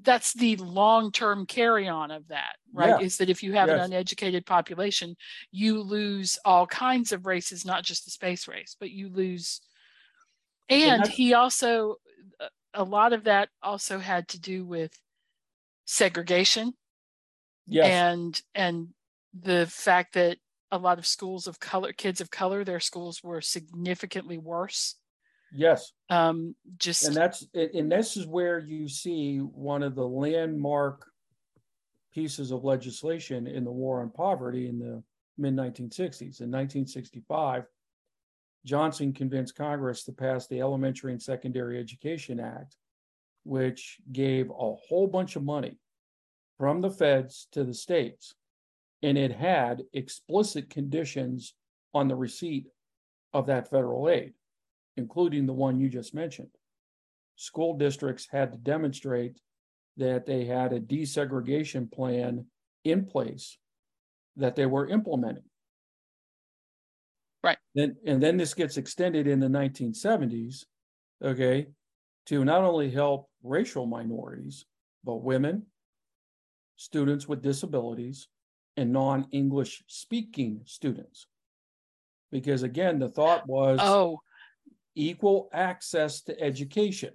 that's 0.01 0.33
the 0.33 0.57
long-term 0.57 1.47
carry-on 1.47 2.11
of 2.11 2.29
that 2.29 2.57
right 2.73 3.01
yeah. 3.01 3.05
is 3.05 3.19
that 3.19 3.29
if 3.29 3.43
you 3.43 3.53
have 3.53 3.69
yes. 3.69 3.79
an 3.79 3.85
uneducated 3.93 4.47
population 4.47 5.15
you 5.51 5.83
lose 5.83 6.39
all 6.47 6.67
kinds 6.67 7.13
of 7.13 7.27
races 7.27 7.67
not 7.67 7.85
just 7.85 8.07
the 8.07 8.11
space 8.11 8.49
race 8.49 8.75
but 8.81 8.91
you 8.91 9.11
lose 9.11 9.61
and, 10.71 11.03
and 11.03 11.07
he 11.09 11.35
also 11.35 11.97
a 12.73 12.83
lot 12.83 13.13
of 13.13 13.25
that 13.25 13.51
also 13.63 13.99
had 13.99 14.27
to 14.29 14.41
do 14.41 14.65
with 14.65 14.93
segregation 15.85 16.73
yes. 17.67 17.87
and 17.87 18.41
and 18.55 18.89
the 19.39 19.67
fact 19.67 20.15
that 20.15 20.39
a 20.71 20.79
lot 20.79 20.99
of 20.99 21.07
schools 21.07 21.47
of 21.47 21.61
color 21.61 21.93
kids 21.93 22.21
of 22.21 22.31
color 22.31 22.65
their 22.65 22.81
schools 22.81 23.23
were 23.23 23.41
significantly 23.41 24.39
worse 24.39 24.97
Yes. 25.55 25.93
Um, 26.09 26.55
just 26.79 27.05
and 27.05 27.15
that's 27.15 27.47
and 27.55 27.93
this 27.93 28.17
is 28.17 28.27
where 28.27 28.59
you 28.59 28.89
see 28.89 29.39
one 29.39 29.83
of 29.83 29.95
the 29.95 30.07
landmark 30.07 31.07
pieces 32.13 32.51
of 32.51 32.65
legislation 32.65 33.47
in 33.47 33.65
the 33.65 33.71
war 33.71 34.01
on 34.01 34.11
poverty 34.11 34.69
in 34.69 34.79
the 34.79 35.03
mid 35.37 35.55
1960s. 35.55 36.41
In 36.41 36.51
1965, 36.51 37.65
Johnson 38.65 39.13
convinced 39.13 39.57
Congress 39.57 40.05
to 40.05 40.13
pass 40.13 40.47
the 40.47 40.61
Elementary 40.61 41.13
and 41.13 41.23
Secondary 41.23 41.79
Education 41.79 42.41
Act, 42.41 42.77
which 43.45 43.99
gave 44.11 44.49
a 44.51 44.75
whole 44.75 45.07
bunch 45.07 45.37
of 45.37 45.43
money 45.43 45.79
from 46.59 46.81
the 46.81 46.91
feds 46.91 47.49
to 47.53 47.65
the 47.65 47.75
states. 47.75 48.35
And 49.03 49.19
it 49.19 49.33
had 49.33 49.83
explicit 49.93 50.71
conditions 50.71 51.55
on 51.93 52.09
the 52.09 52.17
receipt 52.17 52.67
of 53.33 53.47
that 53.47 53.69
federal 53.69 54.09
aid 54.09 54.33
including 54.97 55.47
the 55.47 55.53
one 55.53 55.81
you 55.81 55.89
just 55.89 56.15
mentioned. 56.15 56.51
School 57.37 57.77
districts 57.77 58.29
had 58.31 58.53
to 58.53 58.59
demonstrate 58.59 59.41
that 59.97 60.27
they 60.27 60.45
had 60.45 60.73
a 60.73 60.81
desegregation 60.81 61.91
plan 61.91 62.47
in 62.85 63.05
place 63.05 63.59
that 64.37 64.57
they 64.57 64.67
were 64.67 64.89
implementing. 64.89 65.45
Right. 67.43 67.59
Then 67.75 67.97
and 68.07 68.23
then 68.23 68.37
this 68.37 68.55
gets 68.55 68.77
extended 68.77 69.27
in 69.27 69.41
the 69.41 69.49
1970s, 69.49 70.65
okay, 71.23 71.67
to 72.27 72.45
not 72.45 72.63
only 72.63 72.91
help 72.91 73.29
racial 73.43 73.87
minorities, 73.87 74.65
but 75.05 75.17
women, 75.17 75.67
students 76.77 77.27
with 77.27 77.43
disabilities, 77.43 78.29
and 78.77 78.93
non-English 78.93 79.83
speaking 79.87 80.63
students. 80.65 81.27
Because 82.31 82.63
again, 82.63 82.99
the 82.99 83.09
thought 83.09 83.47
was 83.47 83.79
oh, 83.83 84.21
equal 84.95 85.51
access 85.53 86.23
to 86.23 86.41
education 86.41 87.13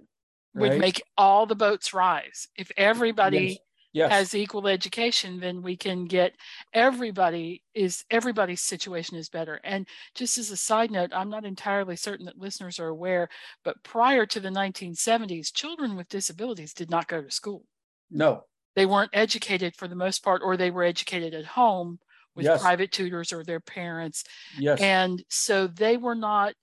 right? 0.54 0.72
would 0.72 0.80
make 0.80 1.02
all 1.16 1.46
the 1.46 1.56
boats 1.56 1.92
rise. 1.92 2.48
If 2.56 2.70
everybody 2.76 3.38
yes. 3.38 3.58
Yes. 3.92 4.12
has 4.12 4.34
equal 4.34 4.68
education, 4.68 5.40
then 5.40 5.62
we 5.62 5.76
can 5.76 6.04
get 6.04 6.34
everybody 6.72 7.62
is 7.74 8.04
everybody's 8.10 8.60
situation 8.60 9.16
is 9.16 9.28
better. 9.28 9.60
And 9.64 9.88
just 10.14 10.38
as 10.38 10.50
a 10.50 10.56
side 10.56 10.90
note, 10.90 11.10
I'm 11.14 11.30
not 11.30 11.44
entirely 11.44 11.96
certain 11.96 12.26
that 12.26 12.38
listeners 12.38 12.78
are 12.78 12.88
aware, 12.88 13.28
but 13.64 13.82
prior 13.82 14.26
to 14.26 14.40
the 14.40 14.50
1970s, 14.50 15.52
children 15.52 15.96
with 15.96 16.08
disabilities 16.08 16.74
did 16.74 16.90
not 16.90 17.08
go 17.08 17.22
to 17.22 17.30
school. 17.30 17.64
No. 18.10 18.44
They 18.78 18.86
weren't 18.86 19.10
educated 19.12 19.74
for 19.74 19.88
the 19.88 19.96
most 19.96 20.22
part, 20.22 20.40
or 20.44 20.56
they 20.56 20.70
were 20.70 20.84
educated 20.84 21.34
at 21.34 21.44
home 21.44 21.98
with 22.36 22.46
yes. 22.46 22.62
private 22.62 22.92
tutors 22.92 23.32
or 23.32 23.42
their 23.42 23.58
parents. 23.58 24.22
Yes. 24.56 24.80
And 24.80 25.22
so 25.28 25.66
they 25.66 25.96
were 25.96 26.14
not 26.14 26.54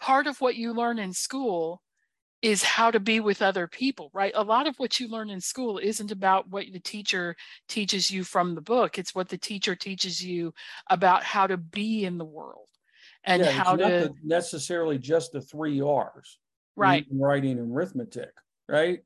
part 0.00 0.26
of 0.26 0.40
what 0.40 0.56
you 0.56 0.72
learn 0.72 0.98
in 0.98 1.12
school 1.12 1.80
is 2.42 2.62
how 2.62 2.90
to 2.90 3.00
be 3.00 3.20
with 3.20 3.40
other 3.40 3.66
people, 3.66 4.10
right? 4.12 4.32
A 4.34 4.42
lot 4.42 4.66
of 4.66 4.76
what 4.76 4.98
you 4.98 5.08
learn 5.08 5.30
in 5.30 5.40
school 5.40 5.78
isn't 5.78 6.10
about 6.10 6.50
what 6.50 6.66
the 6.72 6.80
teacher 6.80 7.36
teaches 7.68 8.10
you 8.10 8.24
from 8.24 8.54
the 8.54 8.60
book. 8.60 8.98
It's 8.98 9.14
what 9.14 9.28
the 9.28 9.38
teacher 9.38 9.74
teaches 9.74 10.22
you 10.22 10.52
about 10.90 11.22
how 11.22 11.46
to 11.46 11.56
be 11.56 12.04
in 12.04 12.18
the 12.18 12.24
world 12.24 12.68
and 13.24 13.42
yeah, 13.42 13.50
how 13.50 13.76
to 13.76 14.12
necessarily 14.22 14.98
just 14.98 15.32
the 15.32 15.40
three 15.40 15.80
R's, 15.80 16.38
right? 16.76 17.04
Reading, 17.04 17.20
writing, 17.20 17.58
and 17.58 17.74
arithmetic, 17.74 18.32
right? 18.68 18.98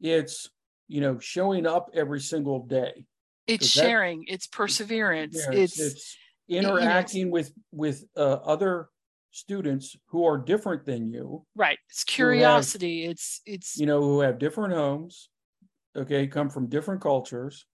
It's 0.00 0.48
you 0.90 1.00
know 1.00 1.18
showing 1.18 1.66
up 1.66 1.90
every 1.94 2.20
single 2.20 2.66
day. 2.66 3.06
It's 3.46 3.68
sharing. 3.68 4.20
That, 4.20 4.34
it's 4.34 4.46
perseverance. 4.46 5.36
Yeah, 5.36 5.58
it's, 5.58 5.80
it's, 5.80 5.90
it's 5.90 6.16
interacting 6.48 7.20
you 7.20 7.26
know, 7.26 7.32
with 7.32 7.52
with 7.72 8.04
uh, 8.16 8.38
other 8.44 8.88
students 9.32 9.96
who 10.08 10.26
are 10.26 10.36
different 10.36 10.84
than 10.84 11.08
you 11.08 11.46
right 11.54 11.78
it's 11.88 12.02
curiosity 12.02 13.02
have, 13.02 13.12
it's 13.12 13.40
it's 13.46 13.78
you 13.78 13.86
know 13.86 14.00
who 14.00 14.18
have 14.18 14.40
different 14.40 14.74
homes 14.74 15.28
okay, 15.96 16.26
come 16.26 16.50
from 16.50 16.66
different 16.66 17.00
cultures. 17.00 17.66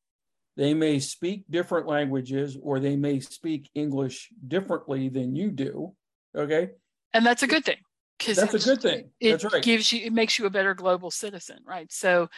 They 0.56 0.72
may 0.72 0.98
speak 1.00 1.44
different 1.50 1.86
languages 1.86 2.56
or 2.60 2.80
they 2.80 2.96
may 2.96 3.20
speak 3.20 3.70
English 3.74 4.30
differently 4.46 5.08
than 5.08 5.36
you 5.36 5.50
do. 5.50 5.94
Okay. 6.34 6.70
And 7.12 7.26
that's 7.26 7.42
a 7.42 7.46
good 7.46 7.64
thing. 7.64 7.78
Because 8.18 8.38
that's 8.38 8.54
a 8.54 8.58
good 8.58 8.80
thing. 8.80 9.10
It 9.20 9.32
that's 9.32 9.52
right. 9.52 9.62
gives 9.62 9.92
you 9.92 10.06
it 10.06 10.12
makes 10.12 10.38
you 10.38 10.46
a 10.46 10.50
better 10.50 10.72
global 10.72 11.10
citizen, 11.10 11.58
right? 11.66 11.92
So 11.92 12.28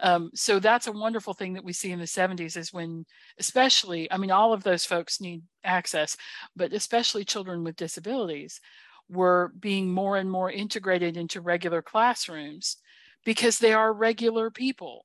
um, 0.00 0.30
so 0.34 0.58
that's 0.58 0.86
a 0.86 0.92
wonderful 0.92 1.32
thing 1.32 1.54
that 1.54 1.64
we 1.64 1.72
see 1.72 1.90
in 1.90 1.98
the 1.98 2.04
70s 2.04 2.56
is 2.56 2.72
when 2.72 3.04
especially 3.38 4.10
i 4.12 4.16
mean 4.16 4.30
all 4.30 4.52
of 4.52 4.62
those 4.62 4.84
folks 4.84 5.20
need 5.20 5.42
access 5.64 6.16
but 6.54 6.72
especially 6.72 7.24
children 7.24 7.64
with 7.64 7.76
disabilities 7.76 8.60
were 9.08 9.52
being 9.58 9.90
more 9.90 10.16
and 10.16 10.30
more 10.30 10.50
integrated 10.50 11.16
into 11.16 11.40
regular 11.40 11.82
classrooms 11.82 12.78
because 13.24 13.58
they 13.58 13.72
are 13.72 13.92
regular 13.92 14.50
people. 14.50 15.04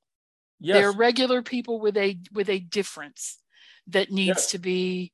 Yes. 0.60 0.78
They're 0.78 0.92
regular 0.92 1.42
people 1.42 1.80
with 1.80 1.98
a 1.98 2.18
with 2.32 2.50
a 2.50 2.60
difference 2.60 3.40
that 3.88 4.12
needs 4.12 4.28
yes. 4.28 4.52
to 4.52 4.60
be 4.60 5.12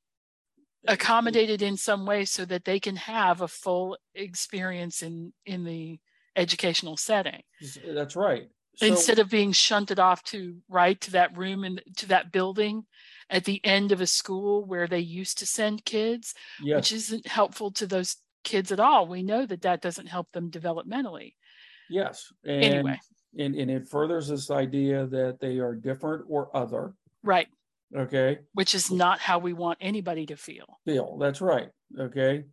accommodated 0.87 1.61
in 1.61 1.77
some 1.77 2.05
way 2.05 2.25
so 2.25 2.45
that 2.45 2.65
they 2.65 2.79
can 2.79 2.95
have 2.95 3.41
a 3.41 3.47
full 3.47 3.97
experience 4.13 5.01
in 5.01 5.33
in 5.45 5.63
the 5.63 5.99
educational 6.35 6.97
setting. 6.97 7.41
That's 7.87 8.15
right. 8.15 8.49
So, 8.77 8.85
Instead 8.85 9.17
of 9.17 9.29
being 9.29 9.53
shunted 9.53 9.99
off 9.99 10.23
to 10.25 10.57
right 10.69 11.01
to 11.01 11.11
that 11.11 11.35
room 11.35 11.63
and 11.63 11.81
to 11.97 12.07
that 12.09 12.31
building 12.31 12.85
at 13.29 13.43
the 13.43 13.59
end 13.65 13.91
of 13.91 14.01
a 14.01 14.07
school 14.07 14.63
where 14.65 14.87
they 14.87 14.99
used 14.99 15.39
to 15.39 15.47
send 15.47 15.83
kids, 15.83 16.35
yes. 16.61 16.75
which 16.75 16.91
isn't 16.91 17.25
helpful 17.25 17.71
to 17.71 17.87
those 17.87 18.17
kids 18.43 18.71
at 18.71 18.79
all. 18.79 19.07
We 19.07 19.23
know 19.23 19.47
that 19.47 19.63
that 19.63 19.81
doesn't 19.81 20.05
help 20.05 20.31
them 20.31 20.51
developmentally. 20.51 21.33
Yes. 21.89 22.31
And, 22.45 22.63
anyway. 22.63 22.99
And, 23.37 23.55
and 23.55 23.71
it 23.71 23.89
furthers 23.89 24.27
this 24.27 24.51
idea 24.51 25.07
that 25.07 25.39
they 25.39 25.57
are 25.57 25.73
different 25.73 26.25
or 26.29 26.55
other. 26.55 26.93
Right. 27.23 27.47
Okay. 27.95 28.39
Which 28.53 28.75
is 28.75 28.91
not 28.91 29.19
how 29.19 29.39
we 29.39 29.53
want 29.53 29.79
anybody 29.81 30.27
to 30.27 30.37
feel. 30.37 30.79
Feel. 30.85 31.17
That's 31.17 31.41
right. 31.41 31.69
Okay. 31.99 32.43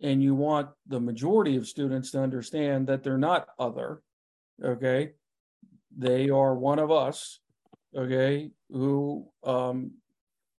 And 0.00 0.22
you 0.22 0.34
want 0.34 0.70
the 0.86 1.00
majority 1.00 1.56
of 1.56 1.68
students 1.68 2.10
to 2.12 2.22
understand 2.22 2.88
that 2.88 3.04
they're 3.04 3.16
not 3.16 3.46
other. 3.58 4.02
Okay. 4.62 5.12
They 5.98 6.30
are 6.30 6.54
one 6.54 6.78
of 6.78 6.90
us. 6.90 7.40
Okay. 7.94 8.50
Who, 8.70 9.28
um, 9.44 9.90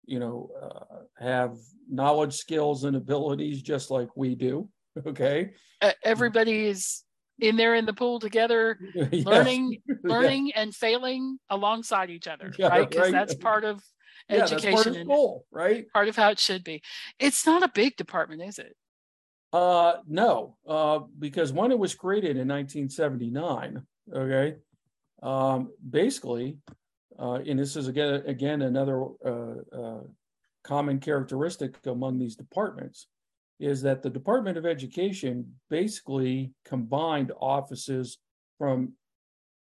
you 0.04 0.18
know, 0.18 0.50
uh, 0.60 1.24
have 1.24 1.56
knowledge, 1.88 2.34
skills, 2.34 2.84
and 2.84 2.96
abilities 2.96 3.62
just 3.62 3.90
like 3.90 4.08
we 4.16 4.34
do. 4.34 4.68
Okay. 5.06 5.52
Uh, 5.80 5.92
everybody 6.02 6.66
is 6.66 7.04
in 7.38 7.56
there 7.56 7.76
in 7.76 7.86
the 7.86 7.92
pool 7.92 8.18
together, 8.18 8.78
yes. 8.94 9.24
learning, 9.24 9.80
learning 10.02 10.48
yeah. 10.48 10.62
and 10.62 10.74
failing 10.74 11.38
alongside 11.50 12.10
each 12.10 12.26
other, 12.26 12.52
yeah, 12.58 12.66
right? 12.66 12.88
Because 12.88 13.04
right. 13.04 13.12
that's 13.12 13.34
part 13.34 13.62
of 13.64 13.80
yeah, 14.28 14.38
education 14.38 14.72
part 14.72 14.86
of 14.88 14.96
school, 14.96 15.46
right? 15.52 15.86
Part 15.92 16.08
of 16.08 16.16
how 16.16 16.30
it 16.30 16.40
should 16.40 16.64
be. 16.64 16.82
It's 17.20 17.46
not 17.46 17.62
a 17.62 17.70
big 17.72 17.96
department, 17.96 18.42
is 18.42 18.58
it? 18.58 18.74
Uh, 19.52 19.94
no, 20.08 20.56
uh, 20.66 21.00
because 21.18 21.52
when 21.52 21.70
it 21.70 21.78
was 21.78 21.94
created 21.94 22.36
in 22.36 22.48
1979, 22.48 23.82
okay, 24.12 24.56
um, 25.22 25.72
basically, 25.88 26.56
uh, 27.18 27.40
and 27.46 27.58
this 27.58 27.76
is 27.76 27.88
again 27.88 28.22
again 28.26 28.62
another 28.62 29.04
uh, 29.24 29.54
uh, 29.72 30.00
common 30.64 31.00
characteristic 31.00 31.76
among 31.86 32.18
these 32.18 32.36
departments 32.36 33.08
is 33.60 33.82
that 33.82 34.02
the 34.02 34.10
Department 34.10 34.56
of 34.56 34.66
Education 34.66 35.54
basically 35.68 36.52
combined 36.64 37.32
offices 37.40 38.18
from 38.56 38.92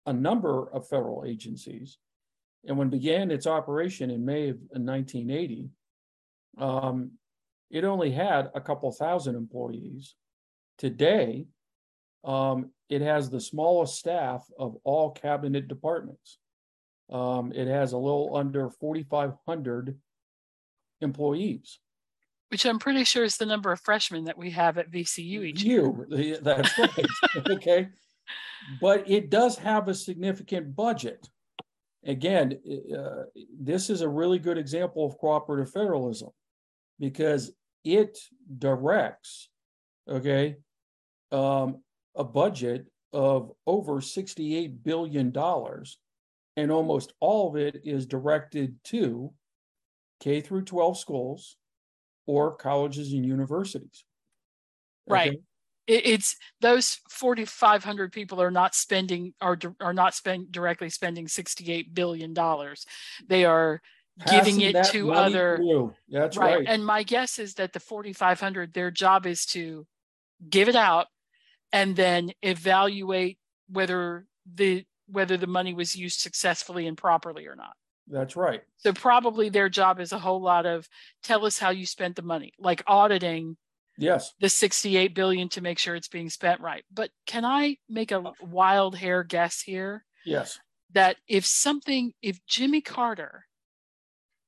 a 0.06 0.12
number 0.12 0.68
of 0.74 0.88
federal 0.88 1.24
agencies. 1.26 1.98
And 2.66 2.76
when 2.76 2.90
began 2.90 3.30
its 3.30 3.46
operation 3.46 4.10
in 4.10 4.24
May 4.24 4.50
of 4.50 4.56
1980, 4.72 5.70
um, 6.58 7.12
it 7.70 7.84
only 7.84 8.10
had 8.10 8.50
a 8.54 8.60
couple 8.60 8.90
thousand 8.92 9.36
employees. 9.36 10.16
Today, 10.76 11.46
um, 12.28 12.70
it 12.88 13.00
has 13.00 13.30
the 13.30 13.40
smallest 13.40 13.96
staff 13.96 14.46
of 14.58 14.76
all 14.84 15.10
cabinet 15.10 15.66
departments. 15.66 16.38
Um, 17.10 17.52
it 17.52 17.66
has 17.66 17.92
a 17.92 17.98
little 17.98 18.36
under 18.36 18.70
4,500 18.70 19.98
employees 21.00 21.78
which 22.50 22.64
I'm 22.64 22.78
pretty 22.78 23.04
sure 23.04 23.24
is 23.24 23.36
the 23.36 23.46
number 23.46 23.72
of 23.72 23.80
freshmen 23.80 24.24
that 24.24 24.38
we 24.38 24.50
have 24.50 24.78
at 24.78 24.90
VCU 24.90 25.44
each 25.44 25.62
you, 25.62 26.06
year. 26.10 26.38
That's 26.40 26.78
right. 26.78 27.06
okay. 27.50 27.88
But 28.80 29.08
it 29.08 29.30
does 29.30 29.56
have 29.58 29.88
a 29.88 29.94
significant 29.94 30.74
budget. 30.74 31.28
Again, 32.04 32.58
uh, 32.96 33.24
this 33.60 33.90
is 33.90 34.00
a 34.00 34.08
really 34.08 34.38
good 34.38 34.56
example 34.56 35.04
of 35.04 35.18
cooperative 35.18 35.70
federalism 35.70 36.30
because 36.98 37.52
it 37.84 38.18
directs, 38.58 39.50
okay, 40.08 40.56
um, 41.32 41.82
a 42.18 42.24
budget 42.24 42.86
of 43.12 43.52
over 43.66 44.00
$68 44.00 44.82
billion, 44.82 45.32
and 46.56 46.70
almost 46.70 47.12
all 47.20 47.48
of 47.48 47.56
it 47.56 47.80
is 47.84 48.06
directed 48.06 48.76
to 48.84 49.32
K 50.20 50.40
through 50.40 50.64
12 50.64 50.98
schools, 50.98 51.56
or 52.26 52.54
colleges 52.54 53.12
and 53.12 53.24
universities. 53.24 54.04
Okay? 55.10 55.30
Right. 55.30 55.40
it's 55.86 56.36
those 56.60 56.98
4,500 57.08 58.12
people 58.12 58.42
are 58.42 58.50
not 58.50 58.74
spending 58.74 59.32
are 59.40 59.58
are 59.80 59.94
not 59.94 60.14
spend 60.14 60.52
directly 60.52 60.90
spending 60.90 61.26
68 61.28 61.94
billion 61.94 62.34
dollars. 62.34 62.84
They 63.26 63.46
are 63.46 63.80
Passing 64.18 64.58
giving 64.58 64.76
it 64.76 64.84
to 64.88 65.12
other. 65.12 65.58
That's 66.10 66.36
right. 66.36 66.58
right. 66.58 66.66
And 66.68 66.84
my 66.84 67.04
guess 67.04 67.38
is 67.38 67.54
that 67.54 67.72
the 67.72 67.80
4,500, 67.80 68.74
their 68.74 68.90
job 68.90 69.26
is 69.26 69.46
to 69.46 69.86
give 70.50 70.68
it 70.68 70.76
out 70.76 71.06
and 71.72 71.96
then 71.96 72.30
evaluate 72.42 73.38
whether 73.68 74.26
the 74.54 74.84
whether 75.06 75.36
the 75.36 75.46
money 75.46 75.72
was 75.72 75.96
used 75.96 76.20
successfully 76.20 76.86
and 76.86 76.96
properly 76.96 77.46
or 77.46 77.56
not. 77.56 77.74
That's 78.06 78.36
right. 78.36 78.62
So 78.78 78.92
probably 78.92 79.48
their 79.48 79.68
job 79.68 80.00
is 80.00 80.12
a 80.12 80.18
whole 80.18 80.40
lot 80.40 80.66
of 80.66 80.88
tell 81.22 81.46
us 81.46 81.58
how 81.58 81.70
you 81.70 81.86
spent 81.86 82.16
the 82.16 82.22
money, 82.22 82.52
like 82.58 82.82
auditing 82.86 83.56
yes 84.00 84.32
the 84.38 84.48
68 84.48 85.12
billion 85.12 85.48
to 85.48 85.60
make 85.60 85.76
sure 85.76 85.96
it's 85.96 86.08
being 86.08 86.30
spent 86.30 86.60
right. 86.60 86.84
But 86.92 87.10
can 87.26 87.44
I 87.44 87.76
make 87.88 88.12
a 88.12 88.32
wild 88.40 88.96
hair 88.96 89.22
guess 89.24 89.60
here? 89.60 90.04
Yes. 90.24 90.58
That 90.92 91.16
if 91.26 91.44
something 91.44 92.12
if 92.22 92.44
Jimmy 92.46 92.80
Carter 92.80 93.44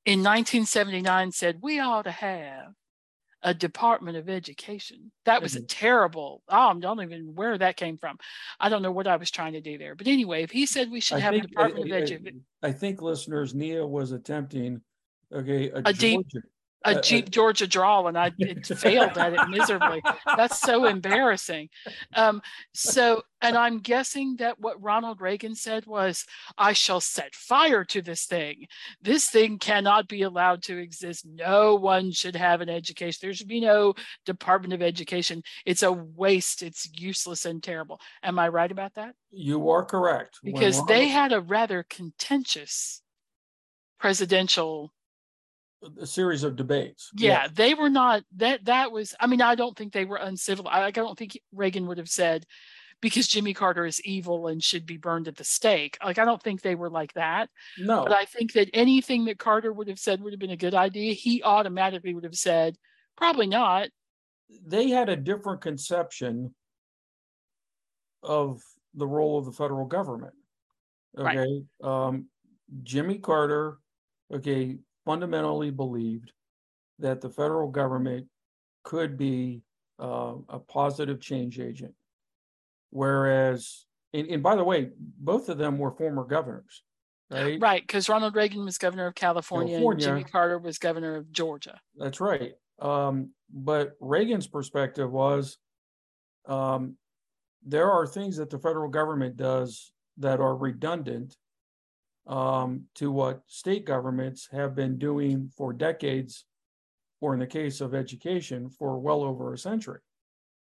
in 0.05 0.19
1979 0.19 1.31
said 1.31 1.59
we 1.61 1.79
ought 1.79 2.03
to 2.03 2.11
have 2.11 2.73
a 3.43 3.53
Department 3.53 4.17
of 4.17 4.29
Education. 4.29 5.11
That 5.25 5.41
was 5.41 5.55
mm-hmm. 5.55 5.63
a 5.63 5.67
terrible. 5.67 6.43
Oh, 6.47 6.55
I 6.55 6.73
don't 6.79 7.01
even 7.01 7.35
where 7.35 7.57
that 7.57 7.77
came 7.77 7.97
from. 7.97 8.17
I 8.59 8.69
don't 8.69 8.81
know 8.81 8.91
what 8.91 9.07
I 9.07 9.17
was 9.17 9.31
trying 9.31 9.53
to 9.53 9.61
do 9.61 9.77
there. 9.77 9.95
But 9.95 10.07
anyway, 10.07 10.43
if 10.43 10.51
he 10.51 10.65
said 10.65 10.91
we 10.91 10.99
should 10.99 11.17
I 11.17 11.21
have 11.21 11.33
think, 11.33 11.45
a 11.45 11.47
Department 11.47 11.91
I, 11.91 11.95
of 11.95 12.03
Education, 12.03 12.45
I 12.61 12.71
think 12.71 13.01
listeners, 13.01 13.55
Nia 13.55 13.85
was 13.85 14.11
attempting 14.11 14.81
okay 15.33 15.69
a, 15.69 15.81
a 15.85 15.93
deep 15.93 16.25
a 16.83 16.99
Jeep 16.99 17.29
Georgia 17.29 17.67
drawl 17.67 18.07
and 18.07 18.17
I 18.17 18.31
failed 18.63 19.17
at 19.17 19.33
it 19.33 19.49
miserably. 19.49 20.01
That's 20.25 20.59
so 20.59 20.85
embarrassing. 20.85 21.69
Um, 22.15 22.41
so, 22.73 23.23
and 23.41 23.55
I'm 23.55 23.79
guessing 23.79 24.37
that 24.37 24.59
what 24.59 24.81
Ronald 24.81 25.21
Reagan 25.21 25.55
said 25.55 25.85
was, 25.85 26.25
I 26.57 26.73
shall 26.73 26.99
set 26.99 27.35
fire 27.35 27.83
to 27.85 28.01
this 28.01 28.25
thing. 28.25 28.67
This 29.01 29.29
thing 29.29 29.59
cannot 29.59 30.07
be 30.07 30.23
allowed 30.23 30.63
to 30.63 30.77
exist. 30.77 31.25
No 31.25 31.75
one 31.75 32.11
should 32.11 32.35
have 32.35 32.61
an 32.61 32.69
education. 32.69 33.19
There 33.21 33.33
should 33.33 33.47
be 33.47 33.61
no 33.61 33.93
Department 34.25 34.73
of 34.73 34.81
Education. 34.81 35.43
It's 35.65 35.83
a 35.83 35.91
waste. 35.91 36.63
It's 36.63 36.89
useless 36.93 37.45
and 37.45 37.61
terrible. 37.61 37.99
Am 38.23 38.39
I 38.39 38.47
right 38.49 38.71
about 38.71 38.95
that? 38.95 39.15
You 39.31 39.69
are 39.69 39.85
correct. 39.85 40.39
Because 40.43 40.83
they 40.85 41.07
had 41.07 41.31
a 41.31 41.41
rather 41.41 41.85
contentious 41.89 43.01
presidential 43.99 44.91
a 45.99 46.05
series 46.05 46.43
of 46.43 46.55
debates. 46.55 47.11
Yeah, 47.15 47.43
yeah, 47.43 47.47
they 47.53 47.73
were 47.73 47.89
not 47.89 48.23
that 48.37 48.65
that 48.65 48.91
was 48.91 49.15
I 49.19 49.27
mean 49.27 49.41
I 49.41 49.55
don't 49.55 49.75
think 49.75 49.93
they 49.93 50.05
were 50.05 50.17
uncivil. 50.17 50.67
I, 50.67 50.83
I 50.83 50.91
don't 50.91 51.17
think 51.17 51.39
Reagan 51.51 51.87
would 51.87 51.97
have 51.97 52.09
said 52.09 52.45
because 53.01 53.27
Jimmy 53.27 53.53
Carter 53.53 53.85
is 53.85 53.99
evil 54.01 54.47
and 54.47 54.63
should 54.63 54.85
be 54.85 54.97
burned 54.97 55.27
at 55.27 55.35
the 55.35 55.43
stake. 55.43 55.97
Like 56.03 56.19
I 56.19 56.25
don't 56.25 56.41
think 56.41 56.61
they 56.61 56.75
were 56.75 56.89
like 56.89 57.13
that. 57.13 57.49
No. 57.77 58.03
But 58.03 58.13
I 58.13 58.25
think 58.25 58.53
that 58.53 58.69
anything 58.73 59.25
that 59.25 59.39
Carter 59.39 59.73
would 59.73 59.87
have 59.87 59.99
said 59.99 60.21
would 60.21 60.33
have 60.33 60.39
been 60.39 60.51
a 60.51 60.57
good 60.57 60.75
idea. 60.75 61.13
He 61.13 61.41
automatically 61.43 62.13
would 62.13 62.23
have 62.23 62.35
said 62.35 62.77
probably 63.17 63.47
not. 63.47 63.89
They 64.65 64.89
had 64.89 65.09
a 65.09 65.15
different 65.15 65.61
conception 65.61 66.53
of 68.21 68.61
the 68.93 69.07
role 69.07 69.39
of 69.39 69.45
the 69.45 69.51
federal 69.51 69.85
government. 69.85 70.33
Okay. 71.17 71.37
Right. 71.37 71.63
Um 71.83 72.27
Jimmy 72.83 73.17
Carter, 73.17 73.79
okay, 74.33 74.77
fundamentally 75.05 75.71
believed 75.71 76.31
that 76.99 77.21
the 77.21 77.29
federal 77.29 77.69
government 77.69 78.27
could 78.83 79.17
be 79.17 79.61
uh, 79.99 80.33
a 80.49 80.59
positive 80.59 81.19
change 81.19 81.59
agent. 81.59 81.93
Whereas, 82.89 83.85
and, 84.13 84.27
and, 84.27 84.43
by 84.43 84.55
the 84.55 84.63
way, 84.63 84.89
both 84.97 85.49
of 85.49 85.57
them 85.57 85.77
were 85.77 85.91
former 85.91 86.23
governors. 86.23 86.83
right? 87.29 87.59
Right, 87.61 87.81
because 87.81 88.09
Ronald 88.09 88.35
Reagan 88.35 88.65
was 88.65 88.77
governor 88.77 89.07
of 89.07 89.15
California, 89.15 89.75
California. 89.75 90.07
and 90.07 90.17
Jimmy 90.19 90.29
Carter 90.29 90.59
was 90.59 90.77
governor 90.77 91.15
of 91.15 91.31
Georgia. 91.31 91.79
That's 91.95 92.19
right. 92.19 92.53
Um, 92.79 93.29
but 93.53 93.95
Reagan's 93.99 94.47
perspective 94.47 95.11
was 95.11 95.57
um, 96.47 96.97
there 97.65 97.89
are 97.89 98.07
things 98.07 98.37
that 98.37 98.49
the 98.49 98.59
federal 98.59 98.89
government 98.89 99.37
does 99.37 99.91
that 100.17 100.39
are 100.39 100.55
redundant 100.55 101.37
um, 102.27 102.83
to 102.95 103.11
what 103.11 103.41
state 103.47 103.85
governments 103.85 104.47
have 104.51 104.75
been 104.75 104.97
doing 104.97 105.51
for 105.55 105.73
decades, 105.73 106.45
or 107.19 107.33
in 107.33 107.39
the 107.39 107.47
case 107.47 107.81
of 107.81 107.93
education, 107.93 108.69
for 108.69 108.99
well 108.99 109.23
over 109.23 109.53
a 109.53 109.57
century. 109.57 109.99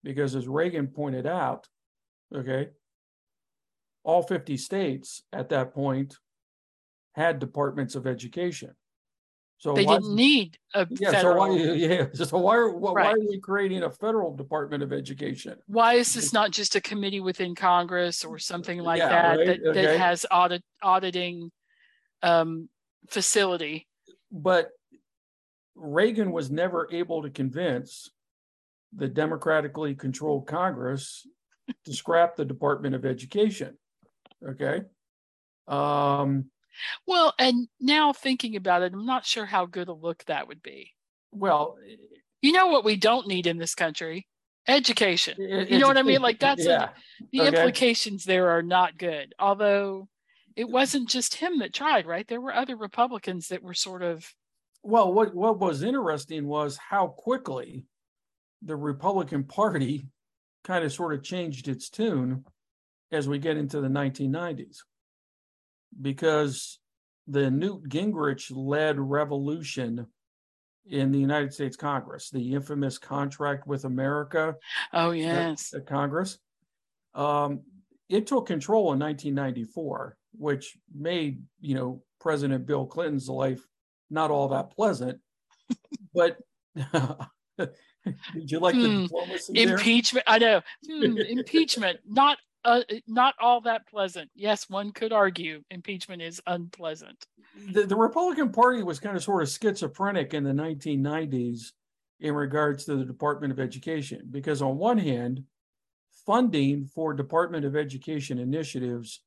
Because 0.03 0.35
as 0.35 0.49
Reagan 0.49 0.89
pointed 0.89 1.27
out, 1.27 1.69
okay, 2.35 2.71
all 4.05 4.23
50 4.23 4.57
states 4.57 5.23
at 5.33 5.51
that 5.51 5.75
point 5.75 6.17
had 7.15 7.39
departments 7.39 7.95
of 7.95 8.07
education. 8.07 8.75
So 9.63 9.75
They 9.75 9.85
why- 9.85 9.99
didn't 9.99 10.17
need 10.17 10.59
a 10.75 10.89
yeah, 10.91 11.13
federal. 11.13 11.35
so 11.35 11.39
why, 11.53 11.57
yeah, 11.77 12.07
so 12.13 12.37
why 12.39 12.57
are, 12.57 12.71
why 12.75 12.93
Right. 12.95 13.15
are 13.15 13.21
we 13.21 13.39
creating 13.39 13.85
a 13.85 13.91
federal 13.91 14.35
Department 14.35 14.83
of 14.83 14.93
Education? 14.93 15.57
Why 15.67 15.95
is 15.95 16.13
this 16.15 16.33
not 16.33 16.51
just 16.51 16.75
a 16.75 16.81
committee 16.81 17.21
within 17.21 17.55
Congress 17.55 18.25
or 18.25 18.41
something 18.41 18.81
like 18.81 18.99
Yeah, 18.99 19.09
that 19.09 19.39
right, 19.39 19.47
that, 19.47 19.69
okay. 19.71 19.83
that 19.87 19.99
has 20.01 20.27
audit 20.33 20.65
auditing 20.83 21.53
um, 22.25 22.69
facility? 23.09 23.87
But 24.33 24.71
Reagan 25.77 26.33
was 26.33 26.51
never 26.51 26.89
able 26.91 27.23
to 27.23 27.31
convince 27.31 28.11
the 28.93 29.07
democratically 29.07 29.95
controlled 29.95 30.49
Congress 30.49 31.25
to 31.85 31.93
scrap 31.95 32.35
the 32.35 32.45
Department 32.45 32.97
of 32.97 33.05
Education. 33.05 33.79
Okay. 34.45 34.83
Um, 35.69 36.47
Well, 37.07 37.35
and 37.39 37.69
now 37.81 38.13
thinking 38.13 38.57
about 38.57 38.83
it, 38.83 38.93
I'm 38.93 39.07
not 39.07 39.27
sure 39.27 39.47
how 39.47 39.67
good 39.67 39.89
a 39.89 39.93
look 39.93 40.25
that 40.25 40.49
would 40.49 40.63
be. 40.63 40.93
well, 41.31 41.77
You 42.41 42.53
know 42.53 42.67
what 42.69 42.85
we 42.85 42.97
don't 42.97 43.27
need 43.29 43.47
in 43.47 43.57
this 43.59 43.75
country? 43.75 44.27
Education. 44.69 45.35
You 45.39 45.79
know 45.79 45.87
what 45.87 45.97
I 45.99 46.03
mean? 46.03 46.23
Like 46.23 46.39
that's 46.39 46.67
a- 46.67 46.93
the 47.33 47.41
Okay. 47.43 47.49
implications 47.49 48.25
there 48.25 48.51
are 48.51 48.63
not 48.63 48.97
good. 48.99 49.35
Although 49.39 50.09
it 50.57 50.69
wasn't 50.69 51.09
just 51.09 51.35
him 51.37 51.59
that 51.61 51.73
tried, 51.73 52.07
right? 52.07 52.27
There 52.29 52.41
were 52.41 52.55
other 52.55 52.77
Republicans 52.77 53.49
that 53.49 53.63
were 53.63 53.75
sort 53.75 54.03
of 54.03 54.33
Well, 54.83 55.13
what, 55.13 55.35
what 55.35 55.59
was 55.61 55.83
interesting 55.83 56.47
was 56.47 56.77
how 56.77 57.07
quickly 57.09 57.85
the 58.63 58.77
Republican 58.77 59.45
Party 59.45 60.07
kind 60.65 60.85
of 60.85 60.93
sort 60.93 61.15
of 61.15 61.23
changed 61.23 61.69
its 61.69 61.89
tune 61.89 62.45
as 63.11 63.29
we 63.29 63.39
get 63.39 63.57
into 63.57 63.81
the 63.81 63.89
1990s. 63.89 64.79
Because 66.01 66.79
the 67.27 67.51
Newt 67.51 67.89
Gingrich 67.89 68.51
led 68.55 68.99
revolution 68.99 70.07
in 70.87 71.13
the 71.13 71.19
United 71.19 71.53
States 71.55 71.77
Congress, 71.77 72.31
the 72.31 72.55
infamous 72.55 72.99
contract 72.99 73.67
with 73.67 73.85
America 73.85 74.57
oh 74.93 75.13
yes. 75.13 75.71
the 75.71 75.81
Congress, 75.81 76.39
um, 77.15 77.61
it 78.09 78.27
took 78.27 78.47
control 78.47 78.93
in 78.93 78.99
1994, 78.99 80.17
which 80.37 80.77
made, 80.95 81.43
you 81.61 81.75
know, 81.75 82.03
President 82.21 82.67
Bill 82.67 82.87
Clinton's 82.87 83.29
life 83.29 83.65
not 84.13 84.31
all 84.31 84.49
that 84.49 84.71
pleasant. 84.71 85.19
but 86.15 86.37
did 86.77 88.51
you 88.51 88.59
like 88.61 88.75
the 88.75 88.89
Hmm. 88.89 89.03
diplomacy 89.05 89.53
there? 89.55 89.73
Impeachment. 89.77 90.25
I 90.27 90.39
know. 90.39 90.61
Hmm, 90.87 91.17
impeachment. 91.17 92.01
Not 92.07 92.39
uh, 92.65 92.83
not 93.07 93.35
all 93.41 93.61
that 93.63 93.87
pleasant. 93.89 94.31
Yes, 94.35 94.69
one 94.69 94.93
could 94.93 95.13
argue 95.13 95.63
impeachment 95.71 96.23
is 96.23 96.41
unpleasant. 96.47 97.27
the, 97.73 97.85
the 97.85 97.97
Republican 97.97 98.51
Party 98.51 98.83
was 98.83 99.01
kind 99.01 99.17
of 99.17 99.23
sort 99.23 99.43
of 99.43 99.49
schizophrenic 99.49 100.35
in 100.35 100.45
the 100.45 100.53
1990s 100.53 101.73
in 102.21 102.35
regards 102.35 102.85
to 102.85 102.97
the 102.97 103.05
Department 103.05 103.53
of 103.53 103.59
Education, 103.59 104.23
because 104.31 104.63
on 104.63 104.79
one 104.79 104.99
hand, 104.99 105.43
funding 106.25 106.87
for 106.87 107.13
Department 107.13 107.65
of 107.65 107.77
Education 107.77 108.39
initiatives 108.39 109.23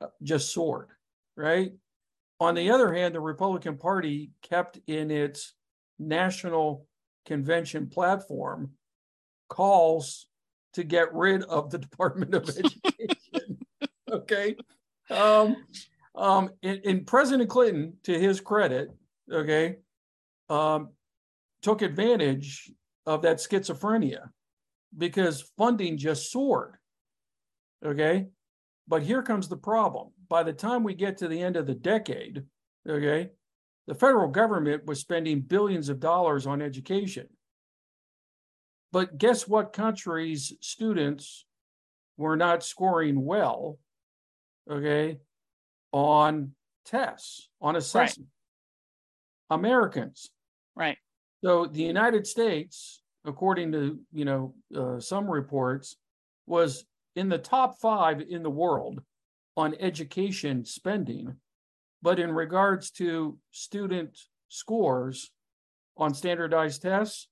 uh, 0.00 0.08
just 0.22 0.52
soared, 0.52 0.88
right? 1.36 1.72
On 2.40 2.54
the 2.54 2.70
other 2.70 2.92
hand, 2.92 3.14
the 3.14 3.20
Republican 3.20 3.78
Party 3.78 4.30
kept 4.42 4.78
in 4.86 5.10
its 5.10 5.54
national 5.98 6.86
convention 7.26 7.88
platform 7.88 8.72
calls 9.48 10.27
to 10.74 10.84
get 10.84 11.12
rid 11.14 11.42
of 11.44 11.70
the 11.70 11.78
Department 11.86 12.34
of 12.34 12.48
Education. 12.48 13.58
okay. 14.10 14.56
Um, 15.10 15.56
um, 16.14 16.50
and, 16.62 16.80
and 16.84 17.06
President 17.06 17.48
Clinton, 17.48 17.94
to 18.04 18.18
his 18.18 18.40
credit, 18.40 18.90
okay, 19.32 19.76
um, 20.48 20.90
took 21.62 21.82
advantage 21.82 22.70
of 23.06 23.22
that 23.22 23.38
schizophrenia 23.38 24.28
because 24.96 25.50
funding 25.56 25.96
just 25.96 26.30
soared. 26.30 26.76
Okay. 27.84 28.26
But 28.88 29.02
here 29.02 29.22
comes 29.22 29.48
the 29.48 29.56
problem. 29.56 30.08
By 30.28 30.42
the 30.42 30.52
time 30.52 30.82
we 30.82 30.94
get 30.94 31.18
to 31.18 31.28
the 31.28 31.40
end 31.42 31.56
of 31.56 31.66
the 31.66 31.74
decade, 31.74 32.44
okay, 32.88 33.30
the 33.86 33.94
federal 33.94 34.28
government 34.28 34.86
was 34.86 35.00
spending 35.00 35.40
billions 35.40 35.88
of 35.88 36.00
dollars 36.00 36.46
on 36.46 36.62
education. 36.62 37.28
But 38.92 39.18
guess 39.18 39.46
what 39.46 39.72
countries' 39.72 40.52
students 40.60 41.44
were 42.16 42.36
not 42.36 42.64
scoring 42.64 43.24
well, 43.24 43.78
okay, 44.70 45.18
on 45.92 46.52
tests, 46.84 47.48
on 47.60 47.76
assessment? 47.76 48.28
Americans. 49.50 50.30
Right. 50.74 50.98
So 51.44 51.66
the 51.66 51.82
United 51.82 52.26
States, 52.26 53.02
according 53.24 53.72
to 53.72 53.98
you 54.12 54.24
know 54.24 54.54
uh, 54.74 55.00
some 55.00 55.30
reports, 55.30 55.96
was 56.46 56.84
in 57.14 57.28
the 57.28 57.38
top 57.38 57.78
five 57.80 58.20
in 58.20 58.42
the 58.42 58.50
world 58.50 59.02
on 59.56 59.74
education 59.80 60.64
spending, 60.64 61.36
but 62.02 62.18
in 62.18 62.32
regards 62.32 62.90
to 62.92 63.38
student 63.50 64.16
scores 64.48 65.30
on 65.96 66.14
standardized 66.14 66.82
tests, 66.82 67.28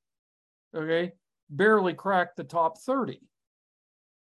okay, 0.75 1.13
barely 1.51 1.95
cracked 1.95 2.37
the 2.37 2.45
top 2.45 2.79
30. 2.79 3.21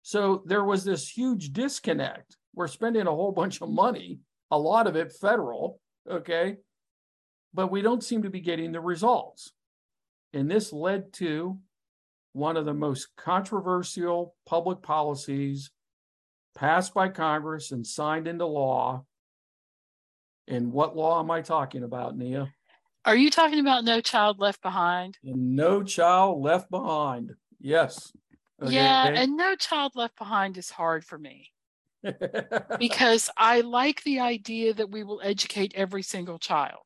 So 0.03 0.42
there 0.46 0.64
was 0.64 0.85
this 0.85 1.09
huge 1.09 1.53
disconnect. 1.53 2.37
We're 2.55 2.68
spending 2.68 3.07
a 3.07 3.14
whole 3.14 3.33
bunch 3.33 3.61
of 3.61 3.70
money, 3.70 4.18
a 4.50 4.59
lot 4.59 4.87
of 4.87 4.96
it 4.96 5.12
federal, 5.12 5.81
okay, 6.09 6.57
but 7.53 7.70
we 7.70 7.83
don't 7.83 8.05
seem 8.05 8.22
to 8.22 8.31
be 8.31 8.40
getting 8.40 8.72
the 8.72 8.81
results. 8.81 9.53
And 10.33 10.50
this 10.50 10.72
led 10.72 11.12
to 11.14 11.59
one 12.33 12.57
of 12.57 12.64
the 12.64 12.74
most 12.74 13.09
controversial 13.16 14.35
public 14.44 14.83
policies 14.83 15.70
passed 16.57 16.92
by 16.92 17.09
Congress 17.09 17.70
and 17.70 17.87
signed 17.87 18.29
into 18.29 18.46
law. 18.46 19.05
And 20.48 20.72
what 20.72 20.96
law 20.96 21.20
am 21.20 21.31
I 21.31 21.40
talking 21.40 21.85
about, 21.85 22.16
Nia? 22.16 22.53
Are 23.05 23.17
you 23.17 23.31
talking 23.31 23.61
about 23.61 23.85
No 23.85 24.01
Child 24.01 24.38
Left 24.38 24.62
Behind? 24.62 25.19
And 25.23 25.55
no 25.55 25.83
child 25.83 26.43
left 26.43 26.71
behind. 26.71 27.35
Yes. 27.61 28.12
Uh, 28.62 28.69
yeah, 28.69 29.09
and 29.09 29.37
No 29.37 29.57
Child 29.57 29.93
Left 29.95 30.17
Behind 30.17 30.57
is 30.57 30.71
hard 30.71 31.05
for 31.05 31.19
me 31.19 31.51
because 32.79 33.31
I 33.37 33.61
like 33.61 34.03
the 34.05 34.21
idea 34.21 34.73
that 34.75 34.90
we 34.90 35.05
will 35.05 35.21
educate 35.23 35.73
every 35.75 36.03
single 36.03 36.38
child, 36.38 36.83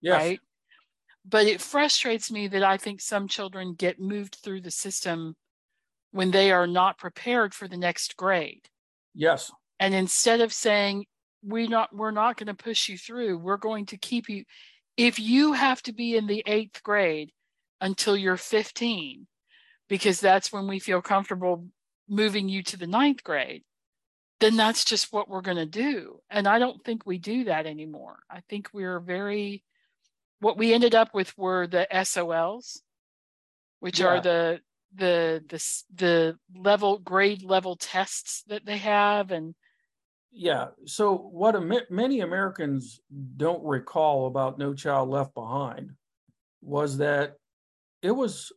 yes. 0.00 0.20
right? 0.20 0.40
But 1.28 1.46
it 1.46 1.60
frustrates 1.60 2.30
me 2.30 2.48
that 2.48 2.62
I 2.64 2.76
think 2.76 3.00
some 3.00 3.28
children 3.28 3.74
get 3.74 4.00
moved 4.00 4.38
through 4.42 4.62
the 4.62 4.70
system 4.70 5.36
when 6.10 6.30
they 6.30 6.50
are 6.50 6.66
not 6.66 6.98
prepared 6.98 7.54
for 7.54 7.68
the 7.68 7.76
next 7.76 8.16
grade. 8.16 8.68
Yes. 9.14 9.52
And 9.78 9.94
instead 9.94 10.40
of 10.40 10.52
saying, 10.52 11.04
we 11.42 11.68
not 11.68 11.94
we're 11.94 12.10
not 12.10 12.36
going 12.36 12.48
to 12.48 12.54
push 12.54 12.88
you 12.88 12.98
through, 12.98 13.38
we're 13.38 13.56
going 13.56 13.86
to 13.86 13.96
keep 13.96 14.28
you 14.28 14.44
if 15.00 15.18
you 15.18 15.54
have 15.54 15.82
to 15.82 15.94
be 15.94 16.14
in 16.14 16.26
the 16.26 16.42
eighth 16.44 16.82
grade 16.82 17.32
until 17.80 18.14
you're 18.14 18.36
15, 18.36 19.26
because 19.88 20.20
that's 20.20 20.52
when 20.52 20.66
we 20.68 20.78
feel 20.78 21.00
comfortable 21.00 21.66
moving 22.06 22.50
you 22.50 22.62
to 22.62 22.76
the 22.76 22.86
ninth 22.86 23.24
grade, 23.24 23.62
then 24.40 24.58
that's 24.58 24.84
just 24.84 25.10
what 25.10 25.26
we're 25.26 25.40
going 25.40 25.56
to 25.56 25.64
do. 25.64 26.20
And 26.28 26.46
I 26.46 26.58
don't 26.58 26.84
think 26.84 27.06
we 27.06 27.16
do 27.16 27.44
that 27.44 27.64
anymore. 27.64 28.18
I 28.28 28.40
think 28.50 28.68
we're 28.74 29.00
very, 29.00 29.64
what 30.40 30.58
we 30.58 30.74
ended 30.74 30.94
up 30.94 31.14
with 31.14 31.32
were 31.38 31.66
the 31.66 31.86
SOLs, 31.90 32.82
which 33.80 34.00
Yeah. 34.00 34.06
are 34.06 34.20
the 34.20 34.60
the 34.94 35.42
the 35.48 35.82
the 35.94 36.38
level 36.54 36.98
grade 36.98 37.42
level 37.42 37.74
tests 37.74 38.42
that 38.48 38.66
they 38.66 38.78
have 38.78 39.30
and 39.30 39.54
Yeah. 40.32 40.68
So 40.86 41.16
what 41.16 41.56
Amer- 41.56 41.86
many 41.90 42.20
Americans 42.20 43.00
don't 43.36 43.64
recall 43.64 44.26
about 44.26 44.58
No 44.58 44.74
Child 44.74 45.10
Left 45.10 45.34
Behind 45.34 45.90
was 46.62 46.98
that 46.98 47.36
it 48.02 48.12
was 48.12 48.52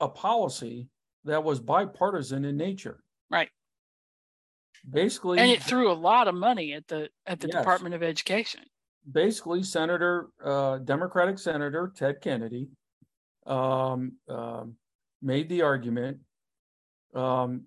a 0.00 0.08
policy 0.08 0.88
that 1.24 1.44
was 1.44 1.60
bipartisan 1.60 2.44
in 2.44 2.56
nature. 2.56 3.02
Right. 3.30 3.50
basically 4.90 5.38
and 5.38 5.50
it 5.50 5.62
threw 5.62 5.92
a 5.92 5.94
lot 5.94 6.26
of 6.26 6.34
money 6.34 6.72
at 6.72 6.88
the 6.88 7.10
at 7.26 7.38
the 7.38 7.48
yes. 7.48 7.56
department 7.56 7.94
of 7.94 8.02
education 8.02 8.62
basically 9.12 9.62
senator 9.62 10.28
uh, 10.42 10.78
democratic 10.78 11.38
senator 11.38 11.92
ted 11.94 12.20
kennedy 12.20 12.68
um, 13.46 14.12
um, 14.28 14.74
made 15.22 15.48
the 15.48 15.62
argument 15.62 16.18
um, 17.14 17.64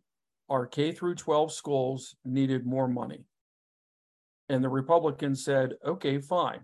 our 0.49 0.65
k 0.65 0.91
through 0.91 1.15
12 1.15 1.53
schools 1.53 2.15
needed 2.25 2.65
more 2.65 2.87
money 2.87 3.25
and 4.53 4.63
the 4.63 4.69
republicans 4.69 5.43
said 5.43 5.73
okay 5.85 6.19
fine 6.19 6.61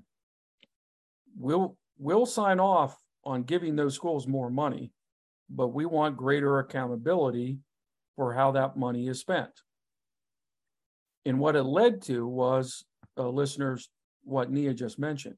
we'll 1.38 1.78
we'll 1.98 2.26
sign 2.26 2.60
off 2.60 2.98
on 3.24 3.44
giving 3.44 3.76
those 3.76 3.96
schools 3.96 4.28
more 4.28 4.50
money 4.50 4.92
but 5.50 5.70
we 5.70 5.86
want 5.86 6.16
greater 6.16 6.60
accountability 6.60 7.58
for 8.16 8.34
how 8.34 8.52
that 8.52 8.78
money 8.78 9.08
is 9.08 9.20
spent 9.20 9.52
and 11.26 11.40
what 11.40 11.56
it 11.56 11.64
led 11.64 12.02
to 12.04 12.26
was 12.26 12.86
uh, 13.18 13.28
listeners, 13.28 13.90
what 14.24 14.52
Nia 14.52 14.74
just 14.74 14.98
mentioned. 14.98 15.36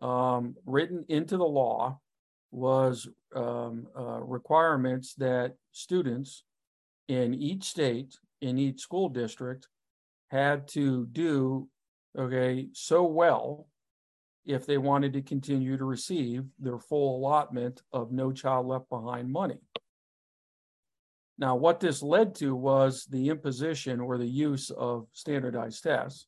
Um, 0.00 0.56
written 0.64 1.04
into 1.08 1.36
the 1.36 1.44
law 1.44 2.00
was 2.50 3.06
um, 3.36 3.86
uh, 3.96 4.20
requirements 4.20 5.14
that 5.14 5.54
students 5.72 6.44
in 7.08 7.34
each 7.34 7.64
state, 7.64 8.16
in 8.40 8.58
each 8.58 8.80
school 8.80 9.08
district, 9.08 9.68
had 10.30 10.68
to 10.68 11.06
do 11.06 11.68
okay 12.18 12.68
so 12.72 13.04
well 13.04 13.66
if 14.46 14.66
they 14.66 14.78
wanted 14.78 15.12
to 15.12 15.22
continue 15.22 15.76
to 15.76 15.84
receive 15.84 16.44
their 16.58 16.78
full 16.78 17.16
allotment 17.16 17.82
of 17.92 18.10
no 18.10 18.32
child 18.32 18.66
left 18.66 18.88
behind 18.88 19.30
money. 19.30 19.58
Now, 21.38 21.56
what 21.56 21.80
this 21.80 22.02
led 22.02 22.34
to 22.36 22.54
was 22.54 23.06
the 23.06 23.28
imposition 23.28 24.00
or 24.00 24.18
the 24.18 24.26
use 24.26 24.70
of 24.70 25.06
standardized 25.12 25.82
tests, 25.82 26.26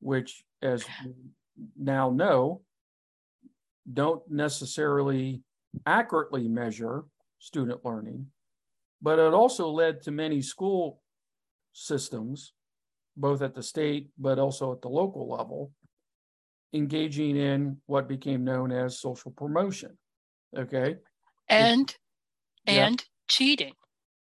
which, 0.00 0.44
as 0.62 0.84
we 1.04 1.12
now 1.76 2.10
know, 2.10 2.62
don't 3.92 4.22
necessarily 4.30 5.42
accurately 5.86 6.48
measure 6.48 7.04
student 7.38 7.84
learning, 7.84 8.26
but 9.02 9.18
it 9.18 9.34
also 9.34 9.68
led 9.68 10.02
to 10.02 10.10
many 10.10 10.40
school 10.40 11.00
systems, 11.72 12.54
both 13.16 13.42
at 13.42 13.54
the 13.54 13.62
state 13.62 14.10
but 14.18 14.38
also 14.38 14.72
at 14.72 14.82
the 14.82 14.88
local 14.88 15.28
level, 15.28 15.72
engaging 16.72 17.36
in 17.36 17.78
what 17.86 18.08
became 18.08 18.44
known 18.44 18.72
as 18.72 19.00
social 19.00 19.30
promotion. 19.30 19.96
Okay. 20.56 20.96
And, 21.48 21.94
and 22.66 23.04
cheating 23.28 23.74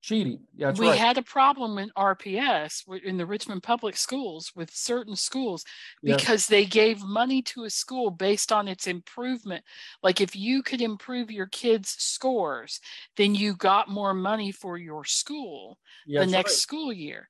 cheating. 0.08 0.40
Yeah, 0.56 0.72
we 0.72 0.88
right. 0.88 0.98
had 0.98 1.18
a 1.18 1.22
problem 1.22 1.78
in 1.78 1.92
RPS 1.98 2.84
in 3.04 3.18
the 3.18 3.26
Richmond 3.26 3.62
Public 3.62 3.98
Schools 3.98 4.54
with 4.56 4.74
certain 4.74 5.18
schools 5.18 5.66
because 6.02 6.48
they 6.48 6.66
gave 6.66 7.04
money 7.04 7.42
to 7.42 7.66
a 7.66 7.70
school 7.70 8.10
based 8.10 8.54
on 8.54 8.70
its 8.70 8.88
improvement. 8.88 9.66
Like 10.02 10.22
if 10.22 10.34
you 10.34 10.64
could 10.64 10.82
improve 10.82 11.30
your 11.30 11.48
kids' 11.48 11.96
scores, 12.00 12.80
then 13.18 13.36
you 13.36 13.56
got 13.56 13.90
more 13.90 14.14
money 14.14 14.52
for 14.54 14.78
your 14.78 15.04
school 15.04 15.78
yeah, 16.06 16.22
the 16.22 16.28
next 16.28 16.52
right. 16.52 16.60
school 16.60 16.94
year. 16.94 17.28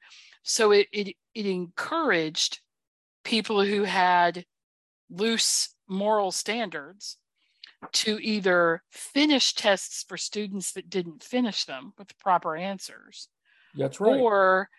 So 0.50 0.72
it, 0.72 0.88
it 0.94 1.16
it 1.36 1.46
encouraged 1.46 2.62
people 3.26 3.64
who 3.64 3.84
had 3.84 4.46
loose 5.10 5.76
moral 5.90 6.32
standards 6.32 7.18
to 7.92 8.18
either 8.22 8.82
finish 8.90 9.54
tests 9.54 10.06
for 10.08 10.16
students 10.18 10.72
that 10.72 10.90
didn't 10.90 11.22
finish 11.22 11.66
them 11.66 11.94
with 11.98 12.08
the 12.08 12.16
proper 12.16 12.56
answers. 12.56 13.28
That's 13.76 14.00
right. 14.00 14.20
Or 14.20 14.70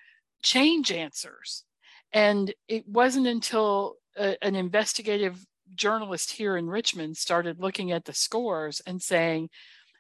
change 0.43 0.91
answers. 0.91 1.65
And 2.13 2.53
it 2.67 2.89
wasn't 2.89 3.27
until 3.27 3.97
a, 4.17 4.43
an 4.43 4.57
investigative 4.57 5.45
journalist 5.75 6.33
here 6.33 6.57
in 6.57 6.67
Richmond 6.67 7.19
started 7.19 7.61
looking 7.61 7.93
at 7.93 8.07
the 8.07 8.15
scores 8.15 8.81
and 8.87 9.03
saying, 9.03 9.51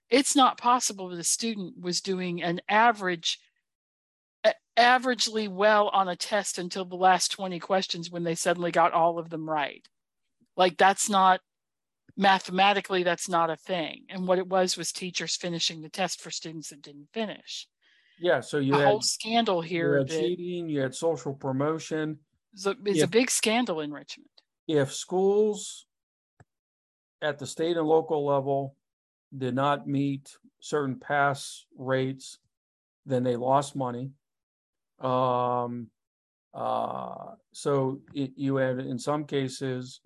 it's 0.09 0.35
not 0.35 0.57
possible 0.57 1.11
that 1.11 1.18
a 1.18 1.24
student 1.24 1.78
was 1.78 2.00
doing 2.00 2.42
an 2.42 2.62
average 2.68 3.38
averagely 4.79 5.48
well 5.48 5.88
on 5.88 6.09
a 6.09 6.16
test 6.16 6.59
until 6.59 6.85
the 6.85 6.96
last 6.96 7.33
20 7.33 7.59
questions 7.59 8.11
when 8.11 8.22
they 8.22 8.37
suddenly 8.37 8.70
got 8.70 8.92
all 8.92 9.18
of 9.18 9.29
them 9.29 9.48
right. 9.48 9.87
Like 10.57 10.77
that's 10.77 11.11
not 11.11 11.40
mathematically 12.16 13.03
that's 13.03 13.29
not 13.29 13.51
a 13.51 13.57
thing. 13.57 14.05
And 14.09 14.27
what 14.27 14.38
it 14.38 14.46
was 14.46 14.77
was 14.77 14.92
teachers 14.92 15.37
finishing 15.37 15.83
the 15.83 15.88
test 15.88 16.20
for 16.20 16.31
students 16.31 16.70
that 16.70 16.83
didn't 16.83 17.09
finish. 17.12 17.66
Yeah 18.20 18.40
so 18.40 18.59
you 18.59 18.74
a 18.74 18.79
had 18.79 18.87
whole 18.87 19.03
scandal 19.03 19.61
here 19.61 19.94
you 19.94 19.98
had 19.98 20.09
cheating 20.09 20.68
you 20.68 20.81
had 20.81 20.94
social 20.94 21.35
promotion. 21.35 22.18
So 22.55 22.74
it's 22.85 23.01
if, 23.01 23.05
a 23.05 23.09
big 23.09 23.31
scandal 23.31 23.81
in 23.81 23.92
richmond. 23.92 24.29
if 24.66 24.92
schools 24.92 25.87
at 27.20 27.38
the 27.38 27.46
state 27.46 27.77
and 27.77 27.87
local 27.87 28.24
level 28.24 28.74
did 29.37 29.55
not 29.55 29.87
meet 29.87 30.37
certain 30.61 30.98
pass 30.98 31.66
rates 31.77 32.38
then 33.07 33.22
they 33.22 33.37
lost 33.37 33.77
money 33.77 34.11
um 35.00 35.88
uh 36.54 37.32
so 37.52 38.00
it, 38.14 38.32
you 38.37 38.56
had 38.56 38.78
in 38.80 38.98
some 38.98 39.24
cases 39.24 40.00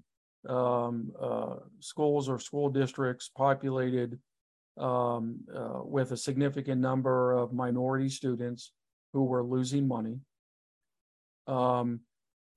um, 0.48 1.12
uh, 1.20 1.56
schools 1.80 2.28
or 2.28 2.38
school 2.38 2.68
districts 2.68 3.28
populated 3.28 4.18
um, 4.78 5.40
uh, 5.54 5.80
with 5.84 6.12
a 6.12 6.16
significant 6.16 6.80
number 6.80 7.32
of 7.32 7.52
minority 7.52 8.08
students 8.08 8.72
who 9.12 9.24
were 9.24 9.44
losing 9.44 9.86
money. 9.86 10.18
Um, 11.46 12.00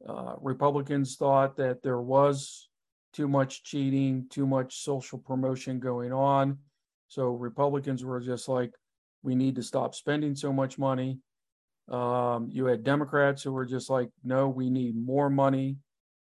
uh, 0.07 0.35
Republicans 0.41 1.15
thought 1.15 1.57
that 1.57 1.83
there 1.83 2.01
was 2.01 2.69
too 3.13 3.27
much 3.27 3.63
cheating, 3.63 4.25
too 4.29 4.45
much 4.45 4.83
social 4.83 5.17
promotion 5.17 5.79
going 5.79 6.13
on. 6.13 6.57
So 7.07 7.29
Republicans 7.29 8.03
were 8.03 8.19
just 8.19 8.47
like, 8.47 8.73
we 9.23 9.35
need 9.35 9.55
to 9.55 9.63
stop 9.63 9.95
spending 9.95 10.35
so 10.35 10.51
much 10.51 10.77
money. 10.77 11.19
Um, 11.89 12.49
you 12.51 12.65
had 12.65 12.83
Democrats 12.83 13.43
who 13.43 13.51
were 13.51 13.65
just 13.65 13.89
like, 13.89 14.09
no, 14.23 14.47
we 14.49 14.69
need 14.69 14.95
more 14.95 15.29
money. 15.29 15.77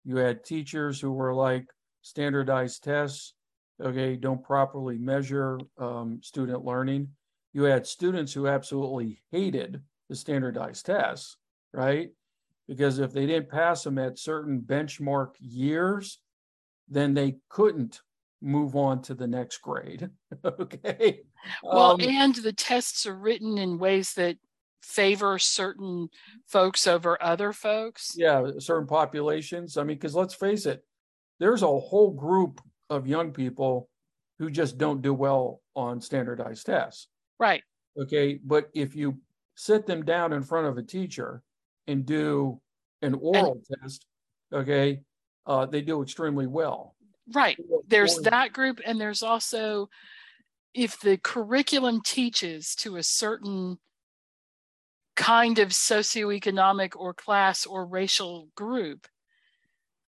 You 0.05 0.16
had 0.16 0.44
teachers 0.44 1.01
who 1.01 1.12
were 1.12 1.35
like 1.35 1.66
standardized 2.03 2.83
tests, 2.83 3.35
okay, 3.83 4.16
don't 4.16 4.42
properly 4.42 4.99
measure 4.99 5.59
um, 5.79 6.20
student 6.23 6.64
learning. 6.64 7.09
You 7.53 7.64
had 7.64 7.87
students 7.87 8.33
who 8.33 8.46
absolutely 8.46 9.20
hated 9.33 9.83
the 10.09 10.16
standardized 10.16 10.87
tests, 10.87 11.37
right? 11.73 12.11
Because 12.66 12.99
if 12.99 13.12
they 13.12 13.27
didn't 13.27 13.51
pass 13.51 13.83
them 13.83 13.99
at 13.99 14.18
certain 14.18 14.61
benchmark 14.61 15.31
years, 15.40 16.20
then 16.88 17.14
they 17.14 17.37
couldn't 17.49 18.01
move 18.40 18.77
on 18.77 19.03
to 19.03 19.14
the 19.14 19.27
next 19.27 19.59
grade. 19.59 20.09
okay. 20.44 21.20
Well, 21.62 21.92
um, 21.92 22.01
and 22.01 22.35
the 22.35 22.53
tests 22.53 23.07
are 23.07 23.14
written 23.14 23.59
in 23.59 23.79
ways 23.79 24.14
that 24.14 24.37
favor 24.81 25.38
certain 25.38 26.09
folks 26.47 26.87
over 26.87 27.23
other 27.23 27.53
folks? 27.53 28.12
Yeah, 28.16 28.51
certain 28.59 28.87
populations. 28.87 29.77
I 29.77 29.83
mean, 29.83 29.97
because 29.97 30.14
let's 30.14 30.35
face 30.35 30.66
it, 30.66 30.85
there's 31.38 31.62
a 31.62 31.66
whole 31.66 32.12
group 32.12 32.61
of 32.88 33.07
young 33.07 33.33
people 33.33 33.88
who 34.38 34.51
just 34.51 34.79
don't 34.79 35.03
do 35.03 35.14
well 35.14 35.61
on 35.77 36.01
standardized 36.01 36.66
tests. 36.66 37.09
Right. 37.38 37.62
Okay. 38.01 38.38
But 38.43 38.71
if 38.75 38.97
you 38.97 39.19
sit 39.55 39.87
them 39.87 40.05
down 40.05 40.33
in 40.33 40.43
front 40.43 40.66
of 40.66 40.79
a 40.79 40.83
teacher 40.83 41.43
and 41.87 42.07
do 42.07 42.61
an 43.03 43.14
oral 43.14 43.53
and, 43.53 43.81
test, 43.83 44.07
okay, 44.53 45.03
uh, 45.47 45.66
they 45.66 45.83
do 45.83 46.03
extremely 46.03 46.47
well. 46.47 46.95
Right. 47.33 47.57
There's 47.87 48.16
that 48.19 48.53
group, 48.53 48.81
and 48.85 49.01
there's 49.01 49.23
also 49.23 49.88
if 50.75 51.01
the 51.01 51.16
curriculum 51.19 52.01
teaches 52.05 52.75
to 52.77 52.97
a 52.97 53.03
certain 53.03 53.79
kind 55.16 55.59
of 55.59 55.68
socioeconomic 55.68 56.92
or 56.96 57.14
class 57.14 57.66
or 57.66 57.87
racial 57.87 58.49
group, 58.57 59.07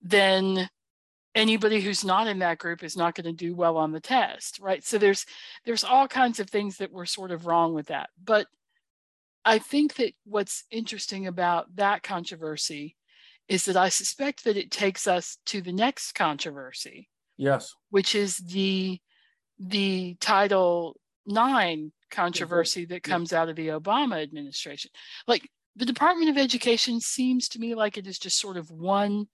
then 0.01 0.69
anybody 1.35 1.81
who's 1.81 2.03
not 2.03 2.27
in 2.27 2.39
that 2.39 2.57
group 2.57 2.83
is 2.83 2.97
not 2.97 3.15
going 3.15 3.25
to 3.25 3.31
do 3.33 3.55
well 3.55 3.77
on 3.77 3.91
the 3.91 3.99
test 3.99 4.59
right? 4.59 4.83
So 4.83 4.97
there's 4.97 5.25
there's 5.65 5.83
all 5.83 6.07
kinds 6.07 6.39
of 6.39 6.49
things 6.49 6.77
that 6.77 6.91
were 6.91 7.05
sort 7.05 7.31
of 7.31 7.45
wrong 7.45 7.73
with 7.73 7.87
that. 7.87 8.09
But 8.23 8.47
i 9.45 9.57
think 9.57 9.95
that 9.95 10.13
what's 10.25 10.63
interesting 10.71 11.27
about 11.27 11.75
that 11.75 12.03
controversy 12.03 12.95
is 13.47 13.65
that 13.65 13.77
i 13.77 13.89
suspect 13.89 14.43
that 14.43 14.57
it 14.57 14.71
takes 14.71 15.07
us 15.07 15.37
to 15.45 15.61
the 15.61 15.71
next 15.71 16.13
controversy 16.13 17.09
yes. 17.37 17.73
which 17.89 18.15
is 18.15 18.37
the 18.37 18.99
the 19.57 20.15
title 20.19 20.99
9 21.25 21.91
controversy 22.09 22.85
that 22.85 23.03
comes 23.03 23.33
out 23.33 23.49
of 23.49 23.55
the 23.55 23.67
Obama 23.67 24.21
administration. 24.21 24.91
Like 25.27 25.49
the 25.75 25.85
Department 25.85 26.29
of 26.29 26.37
Education 26.37 26.99
seems 26.99 27.47
to 27.49 27.59
me 27.59 27.75
like 27.75 27.97
it 27.97 28.07
is 28.07 28.19
just 28.19 28.39
sort 28.39 28.57
of 28.57 28.69
one 28.71 29.27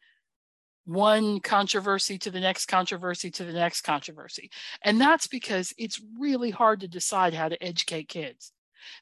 one 0.86 1.40
controversy 1.40 2.18
to 2.20 2.30
the 2.30 2.40
next 2.40 2.68
controversy 2.68 3.32
to 3.32 3.44
the 3.44 3.54
next 3.54 3.82
controversy. 3.82 4.52
And 4.84 5.02
that's 5.02 5.26
because 5.26 5.74
it's 5.80 6.00
really 6.20 6.52
hard 6.52 6.82
to 6.82 6.88
decide 6.88 7.34
how 7.34 7.50
to 7.50 7.64
educate 7.64 8.08
kids. 8.08 8.52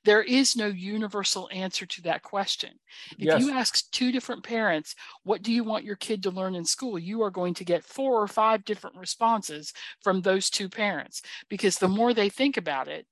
There 0.05 0.23
is 0.23 0.55
no 0.55 0.67
universal 0.67 1.49
answer 1.51 1.85
to 1.85 2.01
that 2.03 2.23
question. 2.23 2.71
If 3.17 3.25
yes. 3.25 3.41
you 3.41 3.51
ask 3.51 3.91
two 3.91 4.13
different 4.13 4.43
parents, 4.43 4.95
what 5.23 5.43
do 5.43 5.51
you 5.51 5.65
want 5.65 5.83
your 5.83 5.97
kid 5.97 6.23
to 6.23 6.31
learn 6.31 6.55
in 6.55 6.63
school? 6.63 6.97
You 6.97 7.21
are 7.23 7.31
going 7.31 7.53
to 7.55 7.65
get 7.65 7.83
four 7.83 8.21
or 8.21 8.27
five 8.27 8.63
different 8.63 8.95
responses 8.95 9.73
from 10.01 10.21
those 10.21 10.49
two 10.49 10.69
parents 10.69 11.21
because 11.49 11.77
the 11.77 11.89
more 11.89 12.13
they 12.13 12.29
think 12.29 12.55
about 12.55 12.87
it, 12.87 13.05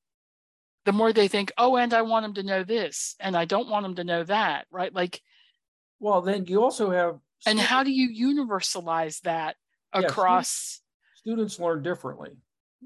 the 0.85 0.91
more 0.91 1.13
they 1.13 1.27
think, 1.27 1.51
oh, 1.57 1.77
and 1.77 1.93
I 1.93 2.01
want 2.01 2.23
them 2.23 2.33
to 2.35 2.43
know 2.43 2.63
this, 2.63 3.15
and 3.19 3.35
I 3.35 3.45
don't 3.45 3.69
want 3.69 3.83
them 3.83 3.95
to 3.95 4.03
know 4.03 4.23
that, 4.23 4.65
right? 4.71 4.93
Like, 4.93 5.21
well, 5.99 6.21
then 6.21 6.45
you 6.45 6.63
also 6.63 6.89
have. 6.89 7.19
And 7.45 7.59
how 7.59 7.83
do 7.83 7.91
you 7.91 8.09
universalize 8.09 9.21
that 9.21 9.55
across? 9.93 10.81
Yeah, 10.81 11.19
students, 11.19 11.55
students 11.55 11.59
learn 11.59 11.83
differently, 11.83 12.31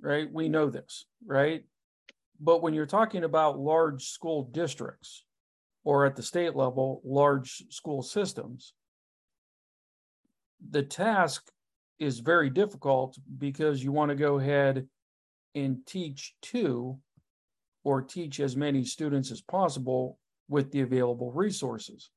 right? 0.01 0.31
We 0.31 0.49
know 0.49 0.69
this, 0.69 1.05
right? 1.25 1.63
But 2.39 2.61
when 2.61 2.73
you're 2.73 2.85
talking 2.85 3.23
about 3.23 3.59
large 3.59 4.05
school 4.09 4.43
districts 4.51 5.23
or 5.83 6.05
at 6.05 6.15
the 6.15 6.23
state 6.23 6.55
level, 6.55 7.01
large 7.05 7.63
school 7.69 8.01
systems, 8.01 8.73
the 10.69 10.83
task 10.83 11.49
is 11.99 12.19
very 12.19 12.49
difficult 12.49 13.17
because 13.37 13.83
you 13.83 13.91
want 13.91 14.09
to 14.09 14.15
go 14.15 14.37
ahead 14.37 14.87
and 15.53 15.85
teach 15.85 16.33
two 16.41 16.97
or 17.85 18.01
teach 18.01 18.39
as 18.41 18.57
many 18.57 18.83
students 18.83 19.31
as 19.31 19.41
possible 19.41 20.17
with 20.49 20.71
the 20.71 20.81
available 20.81 21.31
resources. 21.31 22.09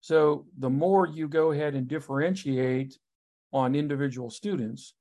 So 0.00 0.46
the 0.58 0.70
more 0.70 1.06
you 1.06 1.28
go 1.28 1.50
ahead 1.50 1.74
and 1.74 1.88
differentiate 1.88 2.98
on 3.52 3.74
individual 3.74 4.30
students, 4.30 4.94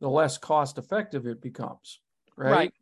the 0.00 0.08
less 0.08 0.38
cost 0.38 0.78
effective 0.78 1.26
it 1.26 1.42
becomes, 1.42 2.00
right? 2.36 2.50
right? 2.50 2.74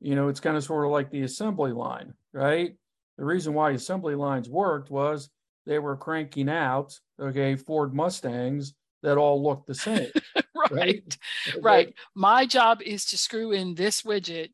You 0.00 0.14
know, 0.14 0.28
it's 0.28 0.40
kind 0.40 0.56
of 0.56 0.64
sort 0.64 0.86
of 0.86 0.92
like 0.92 1.10
the 1.10 1.22
assembly 1.22 1.72
line, 1.72 2.14
right? 2.32 2.74
The 3.18 3.24
reason 3.24 3.52
why 3.52 3.72
assembly 3.72 4.14
lines 4.14 4.48
worked 4.48 4.90
was 4.90 5.28
they 5.66 5.78
were 5.80 5.96
cranking 5.96 6.48
out, 6.48 6.98
okay, 7.20 7.56
Ford 7.56 7.94
Mustangs 7.94 8.74
that 9.02 9.18
all 9.18 9.42
looked 9.42 9.66
the 9.66 9.74
same. 9.74 10.10
right. 10.70 10.70
Right. 10.70 11.18
right. 11.60 11.94
My 12.14 12.46
job 12.46 12.80
is 12.82 13.04
to 13.06 13.18
screw 13.18 13.50
in 13.50 13.74
this 13.74 14.02
widget 14.02 14.50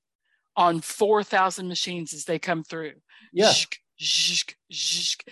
on 0.59 0.81
4,000 0.81 1.69
machines 1.69 2.13
as 2.13 2.25
they 2.25 2.41
come 2.41 2.65
through. 2.65 2.95
Yeah. 3.33 3.53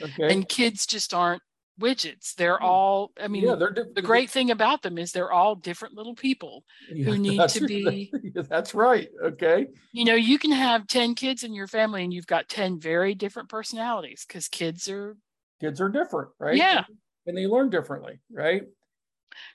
Okay. 0.00 0.32
And 0.32 0.48
kids 0.48 0.86
just 0.86 1.12
aren't 1.12 1.42
widgets. 1.80 2.34
They're 2.36 2.62
all, 2.62 3.10
I 3.20 3.26
mean, 3.26 3.42
yeah, 3.42 3.56
they're 3.56 3.74
the 3.92 4.02
great 4.02 4.30
thing 4.30 4.52
about 4.52 4.82
them 4.82 4.98
is 4.98 5.10
they're 5.10 5.32
all 5.32 5.56
different 5.56 5.96
little 5.96 6.14
people 6.14 6.62
yeah, 6.92 7.06
who 7.06 7.18
need 7.18 7.48
to 7.48 7.66
be. 7.66 8.12
That's 8.34 8.72
right. 8.72 9.08
Okay. 9.20 9.66
You 9.90 10.04
know, 10.04 10.14
you 10.14 10.38
can 10.38 10.52
have 10.52 10.86
10 10.86 11.16
kids 11.16 11.42
in 11.42 11.54
your 11.54 11.66
family 11.66 12.04
and 12.04 12.14
you've 12.14 12.28
got 12.28 12.48
10 12.48 12.78
very 12.78 13.14
different 13.14 13.48
personalities 13.48 14.24
because 14.26 14.46
kids 14.46 14.88
are. 14.88 15.16
Kids 15.60 15.80
are 15.80 15.88
different, 15.88 16.30
right? 16.38 16.56
Yeah. 16.56 16.84
And 17.26 17.36
they 17.36 17.48
learn 17.48 17.70
differently, 17.70 18.20
right? 18.30 18.62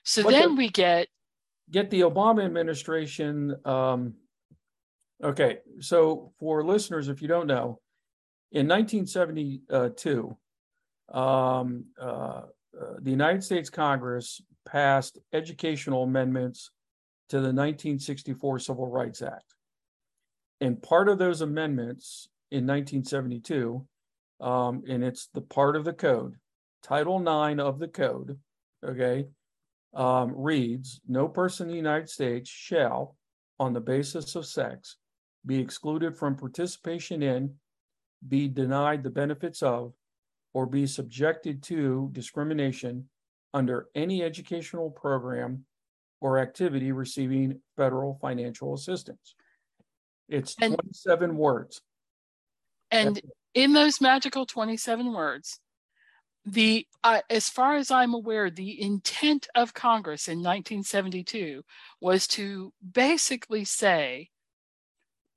So 0.04 0.22
but 0.22 0.32
then 0.32 0.50
the, 0.50 0.56
we 0.56 0.68
get. 0.68 1.08
Get 1.70 1.88
the 1.90 2.00
Obama 2.00 2.44
administration 2.44 3.56
um, 3.64 4.14
Okay, 5.22 5.58
so 5.78 6.32
for 6.40 6.64
listeners, 6.64 7.08
if 7.08 7.22
you 7.22 7.28
don't 7.28 7.46
know, 7.46 7.78
in 8.50 8.66
1972, 8.66 10.36
um, 11.12 11.84
uh, 12.00 12.04
uh, 12.04 12.42
the 13.00 13.10
United 13.10 13.44
States 13.44 13.70
Congress 13.70 14.40
passed 14.66 15.18
educational 15.32 16.02
amendments 16.02 16.70
to 17.28 17.36
the 17.36 17.52
1964 17.52 18.58
Civil 18.58 18.88
Rights 18.88 19.22
Act. 19.22 19.54
And 20.60 20.82
part 20.82 21.08
of 21.08 21.18
those 21.18 21.40
amendments 21.40 22.28
in 22.50 22.66
1972, 22.66 23.86
um, 24.40 24.82
and 24.88 25.04
it's 25.04 25.28
the 25.32 25.40
part 25.40 25.76
of 25.76 25.84
the 25.84 25.92
code, 25.92 26.34
Title 26.82 27.20
IX 27.20 27.60
of 27.60 27.78
the 27.78 27.88
code, 27.88 28.38
okay, 28.84 29.26
um, 29.94 30.32
reads 30.34 31.00
No 31.06 31.28
person 31.28 31.66
in 31.66 31.70
the 31.70 31.76
United 31.76 32.10
States 32.10 32.50
shall, 32.50 33.16
on 33.60 33.72
the 33.72 33.80
basis 33.80 34.34
of 34.34 34.46
sex, 34.46 34.96
be 35.44 35.58
excluded 35.58 36.16
from 36.16 36.36
participation 36.36 37.22
in, 37.22 37.54
be 38.26 38.48
denied 38.48 39.02
the 39.02 39.10
benefits 39.10 39.62
of, 39.62 39.92
or 40.54 40.66
be 40.66 40.86
subjected 40.86 41.62
to 41.62 42.08
discrimination 42.12 43.08
under 43.54 43.88
any 43.94 44.22
educational 44.22 44.90
program 44.90 45.64
or 46.20 46.38
activity 46.38 46.92
receiving 46.92 47.60
federal 47.76 48.18
financial 48.20 48.74
assistance. 48.74 49.34
It's 50.28 50.54
and, 50.60 50.74
27 50.74 51.36
words. 51.36 51.80
And 52.90 53.20
in 53.54 53.72
those 53.72 54.00
magical 54.00 54.46
27 54.46 55.12
words, 55.12 55.58
the 56.44 56.86
uh, 57.04 57.20
as 57.30 57.48
far 57.48 57.76
as 57.76 57.90
i'm 57.90 58.14
aware 58.14 58.50
the 58.50 58.82
intent 58.82 59.46
of 59.54 59.74
congress 59.74 60.26
in 60.26 60.38
1972 60.38 61.62
was 62.00 62.26
to 62.26 62.72
basically 62.92 63.64
say 63.64 64.28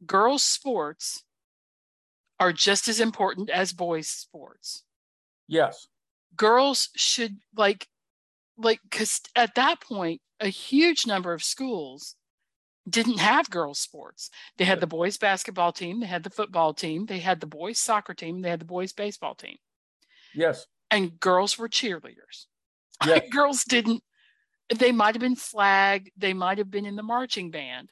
girls' 0.05 0.43
sports 0.43 1.23
are 2.39 2.51
just 2.53 2.88
as 2.88 2.99
important 2.99 3.49
as 3.49 3.71
boys' 3.71 4.08
sports. 4.08 4.84
Yes. 5.47 5.88
Girls 6.36 6.89
should 6.95 7.38
like 7.55 7.88
like 8.58 8.79
because 8.89 9.21
at 9.36 9.55
that 9.55 9.81
point 9.81 10.21
a 10.39 10.47
huge 10.47 11.05
number 11.05 11.34
of 11.34 11.43
schools 11.43 12.15
didn't 12.88 13.19
have 13.19 13.49
girls 13.49 13.79
sports 13.79 14.29
they 14.58 14.65
had 14.65 14.79
the 14.79 14.88
boys 14.88 15.17
basketball 15.17 15.71
team 15.71 15.99
they 15.99 16.05
had 16.05 16.23
the 16.23 16.29
football 16.29 16.73
team 16.73 17.05
they 17.05 17.19
had 17.19 17.39
the 17.39 17.47
boys 17.47 17.79
soccer 17.79 18.13
team 18.13 18.41
they 18.41 18.49
had 18.49 18.60
the 18.60 18.65
boys 18.65 18.93
baseball 18.93 19.36
team 19.36 19.58
yes 20.34 20.67
and 20.91 21.19
girls 21.19 21.58
were 21.58 21.67
cheerleaders 21.67 22.45
yes. 23.05 23.27
girls 23.31 23.63
didn't 23.63 24.03
they 24.77 24.91
might 24.91 25.15
have 25.15 25.21
been 25.21 25.36
flag 25.36 26.12
they 26.17 26.34
might 26.34 26.58
have 26.58 26.71
been 26.71 26.86
in 26.86 26.95
the 26.95 27.03
marching 27.03 27.49
band 27.49 27.89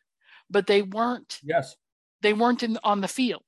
but 0.50 0.68
they 0.68 0.82
weren't 0.82 1.40
yes 1.44 1.76
they 2.24 2.34
weren't 2.34 2.64
in, 2.64 2.80
on 2.84 3.02
the 3.02 3.08
field. 3.08 3.44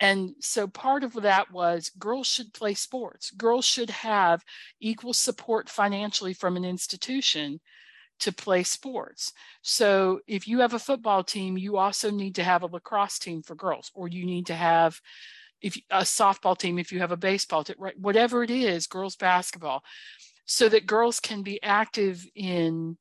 And 0.00 0.34
so 0.40 0.66
part 0.66 1.04
of 1.04 1.12
that 1.14 1.50
was 1.52 1.90
girls 1.98 2.26
should 2.26 2.52
play 2.52 2.74
sports. 2.74 3.30
Girls 3.32 3.64
should 3.64 3.90
have 3.90 4.44
equal 4.80 5.12
support 5.12 5.68
financially 5.68 6.32
from 6.32 6.56
an 6.56 6.64
institution 6.64 7.60
to 8.20 8.32
play 8.32 8.62
sports. 8.62 9.32
So 9.62 10.20
if 10.26 10.48
you 10.48 10.60
have 10.60 10.74
a 10.74 10.78
football 10.78 11.22
team, 11.22 11.56
you 11.56 11.76
also 11.76 12.10
need 12.10 12.34
to 12.36 12.44
have 12.44 12.62
a 12.62 12.66
lacrosse 12.66 13.18
team 13.18 13.42
for 13.42 13.54
girls, 13.54 13.90
or 13.94 14.08
you 14.08 14.24
need 14.24 14.46
to 14.46 14.54
have 14.54 15.00
if 15.60 15.76
a 15.90 16.02
softball 16.02 16.56
team, 16.56 16.78
if 16.78 16.92
you 16.92 17.00
have 17.00 17.12
a 17.12 17.16
baseball 17.16 17.64
team, 17.64 17.76
right, 17.78 17.98
whatever 17.98 18.44
it 18.44 18.50
is, 18.50 18.86
girls 18.86 19.16
basketball, 19.16 19.82
so 20.46 20.68
that 20.68 20.86
girls 20.86 21.18
can 21.20 21.42
be 21.42 21.60
active 21.62 22.24
in 22.34 22.96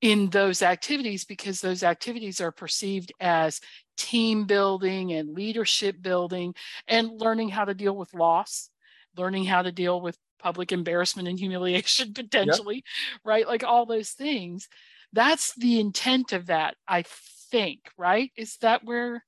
in 0.00 0.28
those 0.30 0.62
activities 0.62 1.24
because 1.24 1.60
those 1.60 1.82
activities 1.82 2.40
are 2.40 2.52
perceived 2.52 3.12
as 3.20 3.60
team 3.96 4.44
building 4.44 5.12
and 5.12 5.34
leadership 5.34 6.00
building 6.00 6.54
and 6.86 7.20
learning 7.20 7.48
how 7.48 7.64
to 7.64 7.74
deal 7.74 7.96
with 7.96 8.14
loss, 8.14 8.70
learning 9.16 9.44
how 9.44 9.62
to 9.62 9.72
deal 9.72 10.00
with 10.00 10.18
public 10.38 10.70
embarrassment 10.72 11.28
and 11.28 11.38
humiliation 11.38 12.12
potentially, 12.14 12.76
yep. 12.76 13.20
right? 13.24 13.46
Like 13.46 13.64
all 13.64 13.86
those 13.86 14.10
things. 14.10 14.68
That's 15.12 15.54
the 15.54 15.80
intent 15.80 16.32
of 16.32 16.46
that, 16.46 16.76
I 16.86 17.04
think, 17.50 17.80
right? 17.96 18.30
Is 18.36 18.56
that 18.58 18.84
where? 18.84 19.24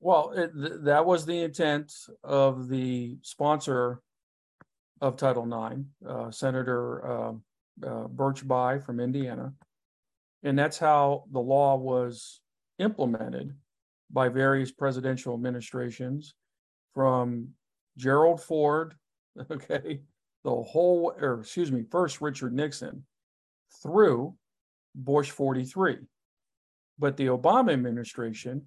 Well, 0.00 0.32
it, 0.32 0.52
th- 0.54 0.80
that 0.82 1.04
was 1.04 1.26
the 1.26 1.42
intent 1.42 1.92
of 2.22 2.68
the 2.68 3.16
sponsor 3.22 4.02
of 5.00 5.16
Title 5.16 5.44
IX, 5.44 5.82
uh, 6.06 6.30
Senator 6.30 7.06
uh, 7.06 7.32
uh, 7.84 8.08
Birch 8.08 8.46
Bayh 8.46 8.84
from 8.84 9.00
Indiana. 9.00 9.52
And 10.42 10.58
that's 10.58 10.78
how 10.78 11.24
the 11.30 11.40
law 11.40 11.76
was 11.76 12.40
implemented 12.78 13.54
by 14.10 14.28
various 14.28 14.70
presidential 14.70 15.34
administrations 15.34 16.34
from 16.94 17.48
Gerald 17.96 18.42
Ford, 18.42 18.94
okay, 19.50 20.00
the 20.44 20.50
whole, 20.50 21.14
or 21.20 21.40
excuse 21.40 21.70
me, 21.70 21.84
first 21.90 22.20
Richard 22.20 22.52
Nixon 22.52 23.04
through 23.82 24.34
Bush 24.94 25.30
43. 25.30 25.98
But 26.98 27.16
the 27.16 27.26
Obama 27.26 27.72
administration, 27.72 28.62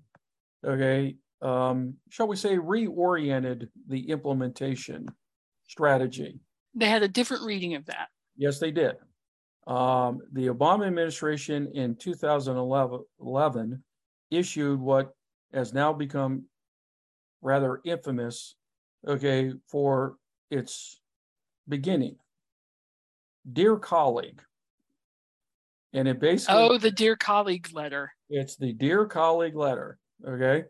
okay, 0.65 1.15
um, 1.41 1.95
shall 2.09 2.28
we 2.28 2.36
say, 2.36 2.57
reoriented 2.57 3.67
the 3.88 4.09
implementation 4.09 5.07
strategy. 5.67 6.39
They 6.73 6.88
had 6.88 7.03
a 7.03 7.07
different 7.07 7.43
reading 7.43 7.76
of 7.76 7.86
that. 7.86 8.09
Yes, 8.38 8.59
they 8.59 8.71
did. 8.71 8.95
Um, 9.68 10.20
the 10.32 10.47
Obama 10.47 10.86
administration 10.88 11.72
in 11.74 11.95
2011 11.95 13.84
issued 14.32 14.80
what 14.80 15.16
has 15.53 15.74
now 15.74 15.93
become 15.93 16.45
rather 17.41 17.82
infamous, 17.84 18.55
okay, 19.07 19.53
for 19.68 20.16
its 20.51 20.99
beginning. 21.68 22.18
Dear 23.51 23.78
colleague, 23.78 24.41
and 25.93 26.07
it 26.07 26.20
basically 26.20 26.55
oh 26.55 26.78
the 26.78 26.91
dear 26.91 27.16
colleague 27.16 27.70
letter. 27.74 28.11
It's 28.30 28.55
the 28.55 28.74
dear 28.74 29.05
colleague 29.05 29.55
letter 29.55 29.99
okay? 30.28 30.66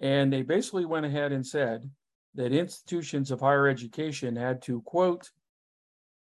And 0.00 0.32
they 0.32 0.42
basically 0.42 0.84
went 0.84 1.06
ahead 1.06 1.32
and 1.32 1.46
said 1.46 1.88
that 2.34 2.52
institutions 2.52 3.30
of 3.30 3.40
higher 3.40 3.68
education 3.68 4.34
had 4.34 4.62
to, 4.62 4.80
quote, 4.82 5.30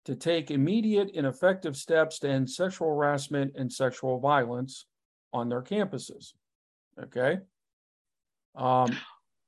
to 0.07 0.14
take 0.14 0.50
immediate 0.50 1.11
and 1.14 1.26
effective 1.26 1.76
steps 1.76 2.20
to 2.20 2.28
end 2.28 2.48
sexual 2.48 2.88
harassment 2.88 3.52
and 3.57 3.72
sexual 3.72 4.20
violence 4.20 4.86
on 5.32 5.48
their 5.48 5.62
campuses. 5.62 6.32
Okay. 7.02 7.38
Um, 8.54 8.96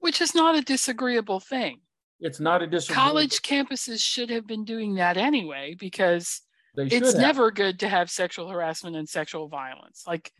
Which 0.01 0.21
is 0.21 0.35
not 0.35 0.57
a 0.57 0.61
disagreeable 0.61 1.41
thing. 1.41 1.81
It's 2.21 2.41
not 2.41 2.63
a 2.63 2.67
disagreeable. 2.67 3.03
College 3.03 3.43
campuses 3.43 4.03
should 4.03 4.31
have 4.31 4.47
been 4.47 4.65
doing 4.65 4.97
that 4.97 5.17
anyway 5.17 5.77
because 5.79 6.43
it's 6.77 7.13
have. 7.13 7.21
never 7.21 7.51
good 7.53 7.79
to 7.81 7.89
have 7.89 8.11
sexual 8.11 8.49
harassment 8.49 8.97
and 8.97 9.09
sexual 9.09 9.49
violence. 9.49 10.03
Like 10.07 10.33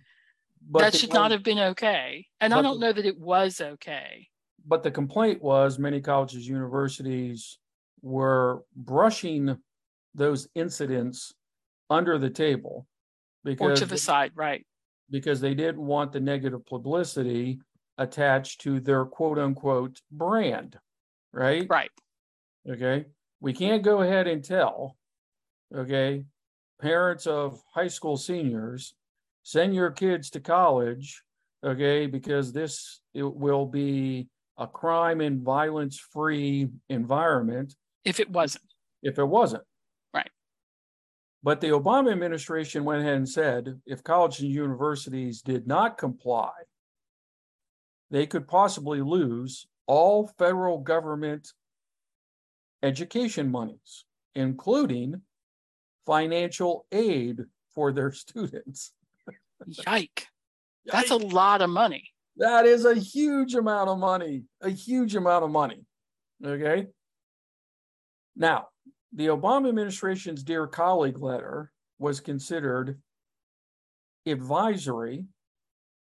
but 0.69 0.81
that 0.81 0.95
should 0.97 1.13
not 1.13 1.31
have 1.31 1.45
been 1.45 1.59
okay. 1.61 2.27
And 2.41 2.53
I 2.53 2.61
don't 2.63 2.81
know 2.81 2.93
that 2.93 3.07
it 3.07 3.19
was 3.19 3.61
okay. 3.61 4.29
But 4.67 4.83
the 4.83 4.91
complaint 4.91 5.41
was 5.41 5.79
many 5.79 6.01
colleges, 6.01 6.49
universities 6.49 7.59
were 8.03 8.65
brushing 8.77 9.57
those 10.15 10.49
incidents 10.55 11.33
under 11.91 12.19
the 12.19 12.31
table 12.31 12.87
because 13.45 13.81
or 13.81 13.87
to 13.87 13.87
the 13.87 13.99
side, 13.99 14.33
right? 14.35 14.65
Because 15.11 15.41
they 15.41 15.55
didn't 15.55 15.81
want 15.81 16.13
the 16.13 16.21
negative 16.21 16.65
publicity 16.67 17.61
attached 17.97 18.61
to 18.63 18.81
their 18.81 19.05
quote 19.05 19.39
unquote 19.39 20.01
brand, 20.11 20.79
right? 21.33 21.67
Right. 21.69 21.91
Okay. 22.69 23.07
We 23.41 23.53
can't 23.53 23.83
go 23.83 24.03
ahead 24.03 24.27
and 24.27 24.45
tell, 24.45 24.97
okay, 25.75 26.25
parents 26.81 27.27
of 27.27 27.61
high 27.73 27.89
school 27.89 28.17
seniors, 28.17 28.95
send 29.43 29.75
your 29.75 29.91
kids 29.91 30.31
to 30.31 30.41
college, 30.41 31.23
okay, 31.65 32.07
because 32.07 32.53
this 32.53 33.01
it 33.15 33.23
will 33.23 33.67
be 33.67 34.29
a 34.59 34.67
crime 34.67 35.21
and 35.21 35.43
violence 35.43 35.99
free 35.99 36.69
environment. 36.89 37.75
If 38.05 38.21
it 38.21 38.29
wasn't. 38.29 38.65
If 39.03 39.19
it 39.19 39.25
wasn't. 39.25 39.63
But 41.43 41.61
the 41.61 41.69
Obama 41.69 42.11
administration 42.11 42.85
went 42.85 43.03
ahead 43.03 43.17
and 43.17 43.29
said 43.29 43.81
if 43.87 44.03
colleges 44.03 44.41
and 44.41 44.51
universities 44.51 45.41
did 45.41 45.67
not 45.67 45.97
comply, 45.97 46.51
they 48.11 48.27
could 48.27 48.49
possibly 48.49 49.01
lose 49.01 49.67
all 49.87 50.27
federal 50.39 50.79
government 50.79 51.53
education 52.83 53.51
monies, 53.51 54.05
including 54.35 55.23
financial 56.07 56.87
aid 56.91 57.45
for 57.75 57.93
their 57.93 58.13
students. 58.25 58.93
Yike. 59.87 60.27
That's 60.87 61.11
a 61.11 61.17
lot 61.17 61.61
of 61.63 61.71
money. 61.71 62.11
That 62.37 62.67
is 62.67 62.85
a 62.85 62.95
huge 62.95 63.55
amount 63.55 63.91
of 63.91 63.99
money, 63.99 64.45
a 64.63 64.71
huge 64.71 65.17
amount 65.17 65.45
of 65.45 65.51
money. 65.51 65.85
Okay. 66.45 66.87
Now, 68.37 68.69
the 69.13 69.27
Obama 69.27 69.69
administration's 69.69 70.43
Dear 70.43 70.67
Colleague 70.67 71.19
letter 71.19 71.73
was 71.99 72.21
considered 72.21 73.01
advisory 74.27 75.25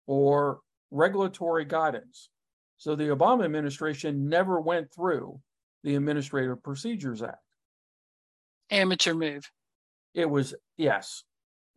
or 0.07 0.61
regulatory 0.91 1.65
guidance. 1.65 2.31
So 2.77 2.95
the 2.95 3.09
Obama 3.09 3.45
administration 3.45 4.29
never 4.29 4.61
went 4.61 4.93
through 4.95 5.41
the 5.85 5.97
Administrative 5.97 6.63
Procedures 6.63 7.23
Act. 7.23 7.39
Amateur 8.71 9.15
move. 9.15 9.51
It 10.15 10.29
was, 10.29 10.55
yes. 10.77 11.25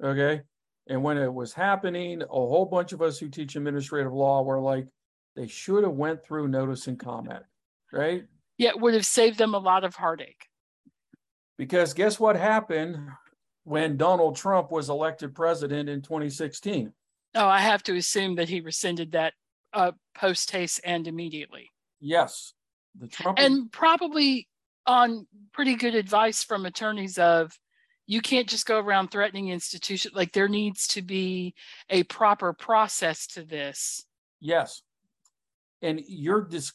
Okay. 0.04 0.42
And 0.88 1.04
when 1.04 1.18
it 1.18 1.34
was 1.34 1.54
happening, 1.54 2.22
a 2.22 2.26
whole 2.28 2.66
bunch 2.66 2.94
of 2.94 3.02
us 3.02 3.18
who 3.18 3.30
teach 3.30 3.56
administrative 3.56 4.14
law 4.14 4.44
were 4.44 4.62
like, 4.62 4.88
they 5.36 5.48
should 5.48 5.84
have 5.84 5.94
went 5.94 6.24
through 6.24 6.48
notice 6.48 6.88
and 6.88 7.00
comment, 7.00 7.44
right? 7.92 8.24
Yeah, 8.58 8.70
it 8.70 8.80
would 8.80 8.94
have 8.94 9.06
saved 9.06 9.38
them 9.38 9.54
a 9.54 9.60
lot 9.60 9.84
of 9.84 9.96
heartache. 9.96 10.46
Because 11.58 11.94
guess 11.94 12.20
what 12.20 12.36
happened 12.36 12.98
when 13.64 13.98
Donald 13.98 14.36
Trump 14.36 14.72
was 14.72 14.90
elected 14.90 15.34
president 15.34 15.90
in 15.90 16.02
2016? 16.02 16.92
Oh, 17.36 17.48
I 17.48 17.60
have 17.60 17.84
to 17.84 17.96
assume 17.96 18.36
that 18.36 18.50
he 18.50 18.62
rescinded 18.62 19.14
that 19.14 19.34
uh, 19.74 19.92
post 20.16 20.52
haste 20.52 20.80
and 20.84 21.08
immediately. 21.08 21.72
Yes, 22.00 22.54
the 22.98 23.08
Trump 23.08 23.40
and 23.40 23.72
probably 23.72 24.48
on 24.88 25.28
pretty 25.52 25.76
good 25.76 25.96
advice 25.96 26.44
from 26.44 26.66
attorneys 26.66 27.18
of 27.18 27.58
you 28.08 28.22
can't 28.22 28.48
just 28.48 28.66
go 28.66 28.80
around 28.80 29.10
threatening 29.10 29.50
institutions 29.50 30.14
like 30.14 30.32
there 30.32 30.48
needs 30.48 30.88
to 30.88 31.02
be 31.02 31.56
a 31.90 32.04
proper 32.04 32.54
process 32.54 33.26
to 33.26 33.44
this 33.44 34.06
yes 34.40 34.84
and 35.82 36.02
you're 36.08 36.42
dis- 36.42 36.74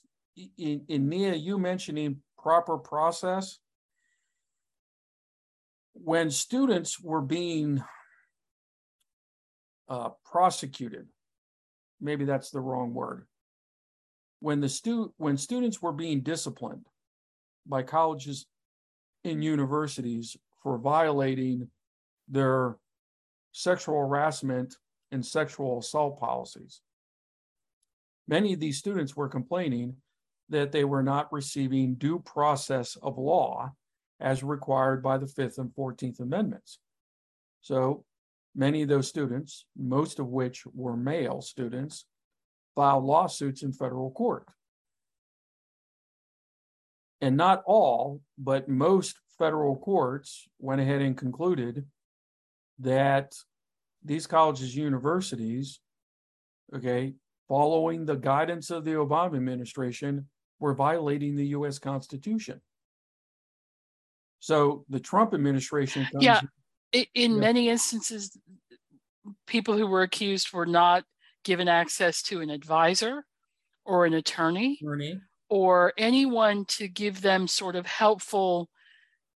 in, 0.58 0.82
in 0.88 1.08
nia 1.08 1.34
you 1.34 1.58
mentioning 1.58 2.20
proper 2.36 2.76
process 2.76 3.58
when 6.03 6.30
students 6.30 7.01
were 7.01 7.20
being 7.20 7.82
uh, 9.88 10.11
prosecuted 10.24 11.07
maybe 12.01 12.24
that's 12.24 12.51
the 12.51 12.61
wrong 12.61 12.94
word 12.94 13.26
when 14.40 14.61
the 14.61 14.68
stu- 14.68 15.12
when 15.18 15.36
students 15.36 15.80
were 15.80 15.92
being 15.92 16.20
disciplined 16.20 16.86
by 17.66 17.82
colleges 17.82 18.46
and 19.24 19.44
universities 19.44 20.36
for 20.62 20.78
violating 20.78 21.68
their 22.28 22.76
sexual 23.53 23.98
harassment 23.98 24.76
and 25.12 25.24
sexual 25.24 25.78
assault 25.78 26.18
policies. 26.18 26.80
Many 28.28 28.53
of 28.53 28.61
these 28.61 28.78
students 28.78 29.16
were 29.16 29.28
complaining 29.28 29.96
that 30.48 30.72
they 30.72 30.84
were 30.84 31.03
not 31.03 31.32
receiving 31.32 31.94
due 31.94 32.20
process 32.20 32.96
of 32.96 33.18
law 33.18 33.72
as 34.20 34.42
required 34.42 35.02
by 35.02 35.18
the 35.18 35.26
Fifth 35.26 35.58
and 35.58 35.74
Fourteenth 35.74 36.20
Amendments. 36.20 36.78
So 37.62 38.04
many 38.54 38.82
of 38.82 38.88
those 38.88 39.08
students, 39.08 39.64
most 39.76 40.18
of 40.18 40.28
which 40.28 40.64
were 40.74 40.96
male 40.96 41.40
students, 41.40 42.06
filed 42.74 43.04
lawsuits 43.04 43.62
in 43.62 43.72
federal 43.72 44.10
court. 44.10 44.46
And 47.20 47.36
not 47.36 47.62
all, 47.66 48.20
but 48.38 48.68
most 48.68 49.16
federal 49.38 49.76
courts 49.76 50.48
went 50.58 50.80
ahead 50.80 51.02
and 51.02 51.16
concluded 51.16 51.86
that 52.78 53.34
these 54.02 54.26
colleges, 54.26 54.74
universities, 54.74 55.80
okay, 56.74 57.14
following 57.48 58.06
the 58.06 58.16
guidance 58.16 58.70
of 58.70 58.84
the 58.84 58.92
Obama 58.92 59.36
administration, 59.36 60.26
were 60.58 60.74
violating 60.74 61.36
the 61.36 61.48
US 61.48 61.78
Constitution. 61.78 62.60
So 64.41 64.84
the 64.88 65.01
Trump 65.01 65.34
administration. 65.34 66.09
yeah. 66.18 66.41
In 66.93 67.07
yeah. 67.14 67.28
many 67.28 67.68
instances, 67.68 68.36
people 69.47 69.76
who 69.76 69.86
were 69.86 70.03
accused 70.03 70.53
were 70.53 70.66
not 70.66 71.05
given 71.45 71.68
access 71.68 72.22
to 72.22 72.41
an 72.41 72.51
advisor 72.51 73.24
or 73.84 74.07
an 74.07 74.14
attorney, 74.14 74.78
attorney. 74.82 75.20
or 75.49 75.93
anyone 75.97 76.64
to 76.66 76.88
give 76.88 77.20
them 77.20 77.47
sort 77.47 77.76
of 77.76 77.86
helpful 77.86 78.68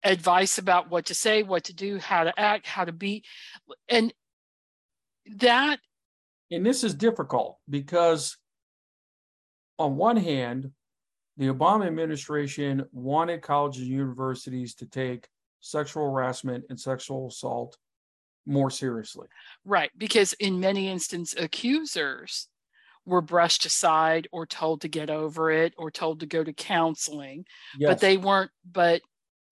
advice 0.03 0.59
about 0.59 0.91
what 0.91 1.07
to 1.07 1.15
say, 1.15 1.43
what 1.43 1.65
to 1.65 1.75
do, 1.75 1.99
how 1.99 2.25
to 2.25 2.41
act, 2.41 2.67
how 2.67 2.85
to 2.85 2.93
be. 2.93 3.23
And 3.89 4.13
that. 5.39 5.79
And 6.51 6.65
this 6.65 6.85
is 6.85 6.95
difficult 6.95 7.59
because, 7.69 8.37
on 9.79 9.97
one 9.97 10.17
hand, 10.17 10.73
the 11.37 11.47
Obama 11.47 11.87
administration 11.87 12.85
wanted 12.93 13.43
colleges 13.43 13.83
and 13.83 13.91
universities 13.91 14.75
to 14.77 14.87
take 14.87 15.29
sexual 15.61 16.11
harassment 16.11 16.65
and 16.69 16.79
sexual 16.79 17.29
assault 17.29 17.77
more 18.47 18.71
seriously. 18.71 19.29
Right. 19.65 19.91
Because 19.97 20.33
in 20.35 20.61
many 20.61 20.89
instances, 20.89 21.39
accusers 21.39 22.49
were 23.07 23.21
brushed 23.21 23.65
aside 23.67 24.29
or 24.33 24.47
told 24.47 24.81
to 24.83 24.89
get 24.89 25.11
over 25.11 25.51
it 25.51 25.75
or 25.77 25.91
told 25.91 26.21
to 26.21 26.27
go 26.27 26.45
to 26.45 26.53
counseling 26.53 27.45
yes. 27.77 27.89
but 27.89 27.99
they 27.99 28.17
weren't 28.17 28.53
but 28.71 29.03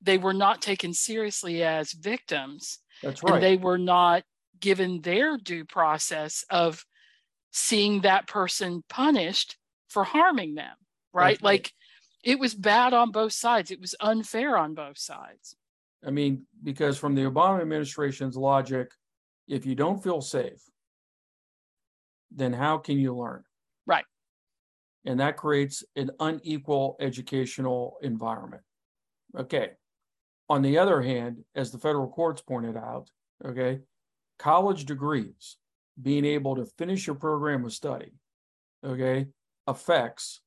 they 0.01 0.19
were 0.19 0.35
not 0.35 0.63
taken 0.63 0.95
seriously 0.95 1.63
as 1.63 1.93
victims. 1.93 2.79
That's 3.03 3.23
right. 3.23 3.35
And 3.35 3.43
they 3.43 3.57
were 3.57 3.79
not 3.79 4.23
given 4.59 5.01
their 5.01 5.37
due 5.37 5.65
process 5.65 6.45
of 6.51 6.85
seeing 7.51 8.03
that 8.03 8.27
person 8.27 8.83
punished 8.89 9.57
for 9.89 10.05
harming 10.05 10.55
them, 10.55 10.75
right? 11.13 11.43
Like 11.43 11.73
it 12.25 12.39
was 12.39 12.55
bad 12.55 12.93
on 12.95 13.11
both 13.11 13.33
sides. 13.33 13.71
It 13.71 13.81
was 13.81 13.95
unfair 14.01 14.57
on 14.57 14.75
both 14.75 14.99
sides. 14.99 15.57
I 16.05 16.11
mean, 16.11 16.47
because 16.63 16.99
from 16.99 17.15
the 17.15 17.23
Obama 17.23 17.61
administration's 17.61 18.37
logic, 18.37 18.91
if 19.49 19.67
you 19.67 19.75
don't 19.75 20.03
feel 20.03 20.21
safe, 20.21 20.63
then 22.31 22.53
how 22.53 22.79
can 22.79 22.99
you 22.99 23.17
learn? 23.17 23.43
Right. 23.87 24.05
And 25.05 25.21
that 25.21 25.37
creates 25.37 25.83
an 25.97 26.11
unequal 26.21 26.97
educational 27.01 27.97
environment. 28.03 28.63
Okay. 29.37 29.71
On 30.49 30.63
the 30.63 30.79
other 30.79 31.01
hand, 31.01 31.45
as 31.55 31.71
the 31.71 31.79
federal 31.79 32.09
courts 32.09 32.43
pointed 32.43 32.77
out, 32.77 33.09
okay, 33.45 33.81
college 34.39 34.85
degrees, 34.85 35.57
being 36.01 36.25
able 36.25 36.57
to 36.57 36.67
finish 36.79 37.07
your 37.07 37.17
program 37.17 37.65
of 37.65 37.73
study, 37.73 38.13
okay, 38.85 39.27
affects, 39.67 40.41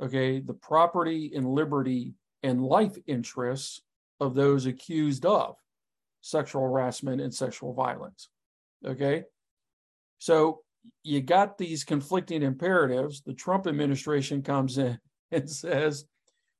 okay, 0.00 0.40
the 0.40 0.54
property 0.54 1.32
and 1.34 1.46
liberty 1.46 2.14
and 2.42 2.64
life 2.64 2.96
interests 3.06 3.82
of 4.18 4.34
those 4.34 4.66
accused 4.66 5.26
of 5.26 5.56
sexual 6.20 6.62
harassment 6.62 7.20
and 7.20 7.34
sexual 7.34 7.72
violence. 7.72 8.28
Okay. 8.84 9.24
So 10.18 10.60
you 11.02 11.20
got 11.20 11.58
these 11.58 11.84
conflicting 11.84 12.42
imperatives. 12.42 13.22
The 13.22 13.34
Trump 13.34 13.66
administration 13.66 14.42
comes 14.42 14.78
in 14.78 14.98
and 15.30 15.48
says, 15.48 16.04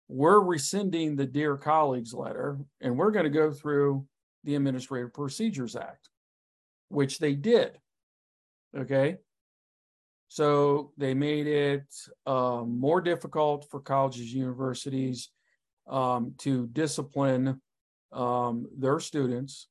we're 0.09 0.41
rescinding 0.41 1.15
the 1.15 1.27
Dear 1.27 1.57
Colleagues 1.57 2.13
letter 2.13 2.59
and 2.81 2.97
we're 2.97 3.13
going 3.13 3.25
to 3.25 3.31
go 3.31 3.53
through 3.53 4.07
the 4.45 4.57
Administrative 4.57 5.13
Procedures 5.13 5.77
Act, 5.77 6.09
which 6.89 7.19
they 7.19 7.35
did. 7.35 7.79
Okay. 8.77 9.19
So 10.31 10.93
they 10.97 11.13
made 11.13 11.49
it 11.49 11.93
uh, 12.25 12.63
more 12.65 13.01
difficult 13.01 13.67
for 13.69 13.81
colleges, 13.81 14.33
universities 14.33 15.29
um, 15.89 16.35
to 16.39 16.69
discipline 16.69 17.61
um, 18.13 18.69
their 18.79 19.01
students 19.01 19.67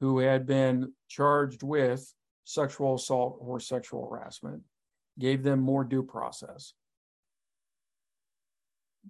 who 0.00 0.18
had 0.18 0.46
been 0.46 0.92
charged 1.08 1.62
with 1.62 2.12
sexual 2.44 2.96
assault 2.96 3.38
or 3.40 3.60
sexual 3.60 4.06
harassment, 4.10 4.62
gave 5.18 5.42
them 5.42 5.60
more 5.60 5.84
due 5.84 6.02
process. 6.02 6.74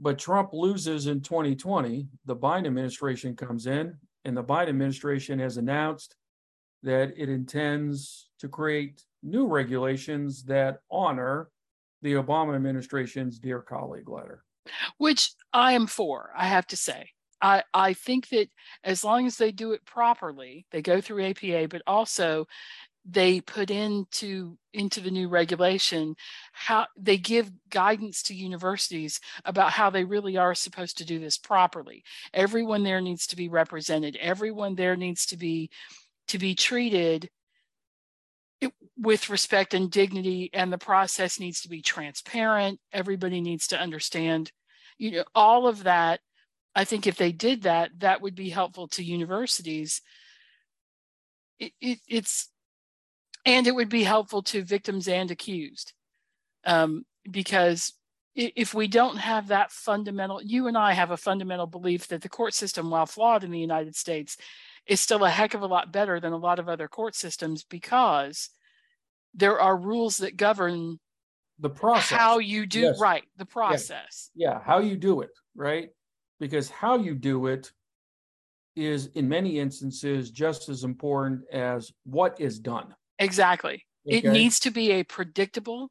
But 0.01 0.17
Trump 0.17 0.51
loses 0.53 1.09
in 1.09 1.23
2020. 1.23 2.07
The 2.25 2.37
Biden 2.37 2.69
administration 2.69 3.35
comes 3.35 3.67
in, 3.67 3.97
and 4.25 4.37
the 4.37 4.45
Biden 4.45 4.69
administration 4.69 5.41
has 5.41 5.57
announced 5.57 6.15
that 6.85 7.15
it 7.17 7.29
intends 7.29 8.31
to 8.39 8.49
create 8.49 9.03
new 9.23 9.47
regulations 9.47 10.45
that 10.45 10.81
honor 10.91 11.49
the 12.03 12.15
Obama 12.15 12.55
administration's 12.55 13.39
Dear 13.39 13.61
Colleague 13.61 14.09
letter. 14.09 14.45
Which 14.99 15.33
I 15.53 15.73
am 15.73 15.87
for, 15.87 16.31
I 16.37 16.47
have 16.47 16.67
to 16.69 16.77
say. 16.77 17.11
I, 17.41 17.63
I 17.73 17.93
think 17.93 18.29
that 18.31 18.49
as 18.83 19.05
long 19.05 19.27
as 19.27 19.37
they 19.37 19.53
do 19.53 19.73
it 19.73 19.85
properly, 19.85 20.67
they 20.71 20.83
go 20.83 21.01
through 21.01 21.25
APA, 21.25 21.69
but 21.69 21.83
also 21.87 22.47
they 23.11 23.41
put 23.41 23.71
into 23.71 24.59
into 24.75 25.01
the 25.01 25.11
new 25.11 25.29
regulation 25.29 26.15
how 26.53 26.87
they 26.97 27.17
give 27.17 27.51
guidance 27.71 28.23
to 28.23 28.35
universities 28.35 29.21
about 29.45 29.71
how 29.71 29.89
they 29.89 30.05
really 30.05 30.37
are 30.37 30.55
supposed 30.55 30.99
to 30.99 31.07
do 31.07 31.19
this 31.19 31.39
properly 31.39 32.05
everyone 32.35 32.83
there 32.83 33.01
needs 33.01 33.27
to 33.27 33.37
be 33.37 33.49
represented 33.49 34.17
everyone 34.21 34.75
there 34.75 34.97
needs 34.97 35.25
to 35.25 35.37
be 35.37 35.71
to 36.27 36.39
be 36.39 36.55
treated 36.55 37.31
with 38.97 39.31
respect 39.31 39.75
and 39.75 39.91
dignity 39.91 40.51
and 40.53 40.73
the 40.73 40.79
process 40.79 41.39
needs 41.39 41.61
to 41.63 41.69
be 41.69 41.83
transparent. 41.83 42.81
Everybody 42.93 43.41
needs 43.41 43.69
to 43.69 43.79
understand 43.79 44.53
you 44.99 45.13
know 45.13 45.25
all 45.35 45.67
of 45.67 45.85
that. 45.85 46.21
I 46.75 46.85
think 46.85 47.07
if 47.07 47.17
they 47.17 47.33
did 47.33 47.63
that, 47.63 47.91
that 47.99 48.21
would 48.21 48.35
be 48.35 48.51
helpful 48.51 48.89
to 48.89 49.03
universities. 49.03 50.01
It, 51.59 51.73
it, 51.81 51.99
it's 52.09 52.51
and 53.45 53.67
it 53.67 53.75
would 53.75 53.89
be 53.89 54.05
helpful 54.05 54.43
to 54.45 54.63
victims 54.63 55.09
and 55.09 55.31
accused. 55.31 55.93
Um, 56.65 57.05
because 57.29 57.95
if 58.35 58.73
we 58.73 58.87
don't 58.87 59.17
have 59.17 59.49
that 59.49 59.73
fundamental 59.73 60.41
you 60.43 60.69
and 60.69 60.79
i 60.79 60.93
have 60.93 61.11
a 61.11 61.17
fundamental 61.17 61.67
belief 61.67 62.07
that 62.07 62.23
the 62.23 62.29
court 62.29 62.55
system 62.55 62.89
while 62.89 63.05
flawed 63.05 63.43
in 63.43 63.51
the 63.51 63.59
united 63.59 63.97
states 63.97 64.37
is 64.89 65.01
still 65.01 65.25
a 65.25 65.31
heck 65.31 65.55
of 65.55 65.63
a 65.63 65.67
lot 65.67 65.93
better 65.93 66.19
than 66.19 66.33
a 66.33 66.37
lot 66.37 66.59
of 66.59 66.69
other 66.69 66.89
court 66.89 67.15
systems 67.15 67.65
because 67.65 68.51
there 69.35 69.61
are 69.61 69.77
rules 69.77 70.17
that 70.19 70.37
govern 70.37 70.99
the 71.61 71.71
process 71.71 72.19
how 72.19 72.39
you 72.39 72.67
do 72.67 72.81
yes. 72.81 73.01
right 73.01 73.25
the 73.37 73.45
process 73.45 74.31
yeah. 74.35 74.51
yeah 74.51 74.61
how 74.65 74.79
you 74.79 74.97
do 74.97 75.21
it 75.21 75.31
right 75.55 75.91
because 76.41 76.71
how 76.71 76.97
you 76.97 77.15
do 77.15 77.47
it 77.47 77.73
is 78.79 79.07
in 79.15 79.29
many 79.29 79.59
instances 79.59 80.31
just 80.31 80.69
as 80.69 80.85
important 80.85 81.43
as 81.53 81.93
what 82.05 82.41
is 82.41 82.61
done. 82.61 82.95
Exactly. 83.19 83.85
Okay? 84.07 84.19
It 84.19 84.25
needs 84.25 84.61
to 84.61 84.71
be 84.71 84.93
a 84.93 85.03
predictable, 85.03 85.91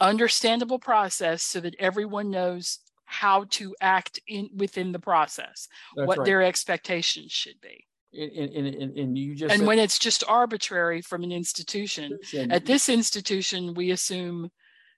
understandable 0.00 0.78
process 0.78 1.42
so 1.42 1.60
that 1.60 1.74
everyone 1.78 2.30
knows 2.30 2.78
how 3.04 3.44
to 3.50 3.74
act 3.80 4.20
in 4.26 4.48
within 4.56 4.92
the 4.92 4.98
process, 4.98 5.68
That's 5.96 6.06
what 6.06 6.18
right. 6.18 6.24
their 6.24 6.42
expectations 6.42 7.32
should 7.32 7.60
be. 7.60 7.86
And, 8.12 8.50
and, 8.54 8.66
and, 8.66 8.98
and 8.98 9.18
you 9.18 9.34
just 9.34 9.52
and 9.52 9.60
said, 9.60 9.66
when 9.66 9.78
it's 9.78 9.98
just 9.98 10.24
arbitrary 10.26 11.02
from 11.02 11.24
an 11.24 11.32
institution, 11.32 12.18
at 12.50 12.64
this 12.64 12.88
institution 12.88 13.74
we 13.74 13.90
assume 13.90 14.50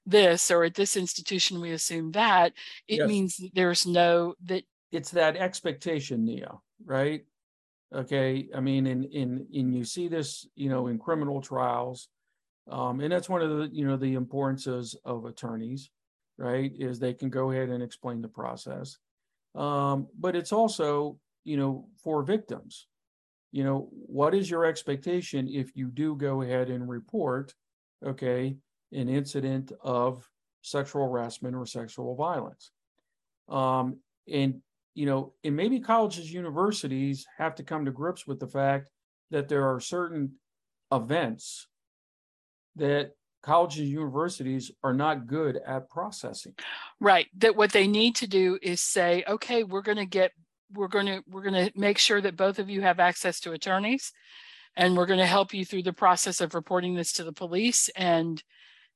this 0.07 0.51
or 0.51 0.65
at 0.65 0.75
this 0.75 0.97
institution 0.97 1.61
we 1.61 1.73
assume 1.73 2.13
that 2.13 2.53
it 2.89 2.99
yes. 2.99 3.09
means 3.09 3.41
there's 3.53 3.85
no 3.87 4.35
that 4.45 4.63
it's 4.93 5.11
that 5.11 5.37
expectation 5.37 6.25
neo 6.25 6.63
right? 6.85 7.25
Okay 7.93 8.49
i 8.55 8.61
mean 8.61 8.87
in 8.87 9.05
in 9.05 9.47
in 9.53 9.73
you 9.73 9.85
see 9.85 10.09
this 10.09 10.47
you 10.55 10.69
know 10.69 10.87
in 10.87 10.99
criminal 10.99 11.41
trials 11.41 12.09
um, 12.71 13.01
and 13.01 13.13
that's 13.13 13.29
one 13.29 13.43
of 13.43 13.51
the 13.51 13.69
you 13.73 13.87
know 13.87 13.97
the 13.97 14.15
importances 14.15 14.97
of 15.05 15.25
attorneys 15.25 15.91
right 16.39 16.73
is 16.79 16.99
they 16.99 17.15
can 17.15 17.29
go 17.29 17.51
ahead 17.51 17.69
and 17.69 17.83
explain 17.83 18.23
the 18.23 18.29
process. 18.29 18.97
Um, 19.55 20.07
but 20.19 20.37
it's 20.37 20.53
also 20.53 21.19
you 21.45 21.57
know 21.57 21.89
for 22.03 22.23
victims 22.23 22.87
you 23.53 23.65
know 23.65 23.89
what 23.91 24.35
is 24.35 24.51
your 24.51 24.65
expectation 24.65 25.49
if 25.49 25.77
you 25.77 25.89
do 25.89 26.15
go 26.15 26.43
ahead 26.43 26.69
and 26.69 26.89
report 26.89 27.55
okay 28.05 28.57
an 28.93 29.09
incident 29.09 29.73
of 29.83 30.29
sexual 30.63 31.09
harassment 31.09 31.55
or 31.55 31.67
sexual 31.67 32.15
violence. 32.15 32.71
Um, 33.49 33.99
and, 34.31 34.61
you 34.95 35.07
know, 35.07 35.33
and 35.45 35.57
maybe 35.57 35.81
colleges, 35.81 36.33
universities 36.33 37.27
have 37.39 37.55
to 37.57 37.63
come 37.63 37.85
to 37.85 37.91
grips 37.91 38.27
with 38.27 38.41
the 38.41 38.47
fact 38.47 38.91
that 39.31 39.49
there 39.49 39.73
are 39.73 39.81
certain 39.81 40.33
events 40.93 41.69
that 42.77 43.13
colleges 43.43 43.81
and 43.81 43.89
universities 43.89 44.71
are 44.83 44.93
not 44.93 45.27
good 45.27 45.59
at 45.67 45.89
processing. 45.89 46.55
Right. 47.01 47.29
That 47.39 47.57
what 47.57 47.73
they 47.73 47.87
need 47.87 48.17
to 48.17 48.27
do 48.27 48.59
is 48.61 48.81
say, 48.81 49.25
okay, 49.27 49.65
we're 49.65 49.83
going 49.83 49.99
to 49.99 50.07
get, 50.07 50.33
we're 50.73 50.89
going 50.89 51.07
to, 51.07 51.23
we're 51.29 51.43
going 51.43 51.67
to 51.67 51.79
make 51.79 51.99
sure 51.99 52.21
that 52.21 52.37
both 52.37 52.59
of 52.59 52.71
you 52.71 52.81
have 52.83 53.01
access 53.01 53.41
to 53.41 53.53
attorneys 53.53 54.13
and 54.77 54.97
we're 54.97 55.07
going 55.07 55.19
to 55.19 55.27
help 55.27 55.53
you 55.53 55.65
through 55.65 55.83
the 55.83 55.93
process 55.93 56.41
of 56.41 56.55
reporting 56.55 56.95
this 56.95 57.13
to 57.15 57.25
the 57.25 57.33
police 57.33 57.89
and 57.97 58.43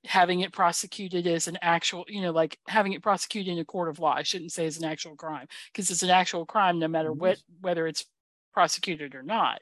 having 0.05 0.41
it 0.41 0.53
prosecuted 0.53 1.27
as 1.27 1.49
an 1.49 1.59
actual, 1.63 2.05
you 2.09 2.21
know, 2.21 2.31
like 2.31 2.59
having 2.69 2.93
it 2.93 3.03
prosecuted 3.03 3.53
in 3.53 3.59
a 3.59 3.65
court 3.65 3.89
of 3.89 3.99
law. 3.99 4.15
I 4.15 4.23
shouldn't 4.23 4.53
say 4.53 4.67
as 4.67 4.79
an 4.79 4.85
actual 4.85 5.17
crime 5.17 5.47
because 5.73 5.91
it's 5.91 6.03
an 6.03 6.11
actual 6.11 6.45
crime 6.47 6.79
no 6.79 6.89
matter 6.89 7.13
what 7.13 7.39
whether 7.61 7.87
it's 7.87 8.05
prosecuted 8.53 9.15
or 9.15 9.23
not. 9.23 9.61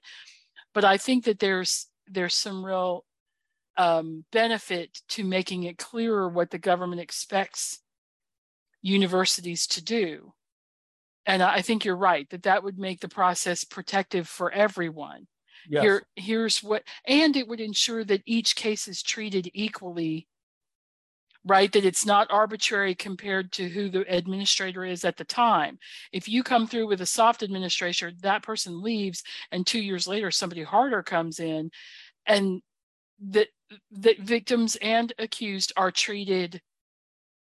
But 0.74 0.84
I 0.84 0.96
think 0.96 1.24
that 1.24 1.38
there's 1.38 1.86
there's 2.08 2.34
some 2.34 2.64
real 2.64 3.04
um, 3.76 4.24
benefit 4.32 5.00
to 5.10 5.24
making 5.24 5.62
it 5.62 5.78
clearer 5.78 6.28
what 6.28 6.50
the 6.50 6.58
government 6.58 7.00
expects 7.00 7.80
universities 8.82 9.66
to 9.68 9.82
do. 9.82 10.34
And 11.26 11.42
I 11.42 11.62
think 11.62 11.84
you're 11.84 11.96
right 11.96 12.28
that 12.30 12.42
that 12.44 12.64
would 12.64 12.78
make 12.78 13.00
the 13.00 13.08
process 13.08 13.64
protective 13.64 14.28
for 14.28 14.50
everyone. 14.50 15.26
Yes. 15.68 15.82
Here, 15.82 16.02
here's 16.16 16.62
what, 16.62 16.82
and 17.06 17.36
it 17.36 17.46
would 17.46 17.60
ensure 17.60 18.04
that 18.04 18.22
each 18.26 18.56
case 18.56 18.88
is 18.88 19.02
treated 19.02 19.48
equally 19.54 20.26
right? 21.44 21.72
That 21.72 21.84
it's 21.84 22.06
not 22.06 22.30
arbitrary 22.30 22.94
compared 22.94 23.52
to 23.52 23.68
who 23.68 23.88
the 23.88 24.04
administrator 24.14 24.84
is 24.84 25.04
at 25.04 25.16
the 25.16 25.24
time. 25.24 25.78
If 26.12 26.28
you 26.28 26.42
come 26.42 26.66
through 26.66 26.86
with 26.86 27.00
a 27.00 27.06
soft 27.06 27.42
administrator, 27.42 28.12
that 28.20 28.42
person 28.42 28.82
leaves, 28.82 29.22
and 29.50 29.66
two 29.66 29.80
years 29.80 30.06
later, 30.06 30.30
somebody 30.30 30.62
harder 30.62 31.02
comes 31.02 31.40
in, 31.40 31.70
and 32.26 32.62
that 33.30 33.48
that 33.90 34.18
victims 34.18 34.76
and 34.76 35.12
accused 35.18 35.72
are 35.76 35.90
treated 35.90 36.60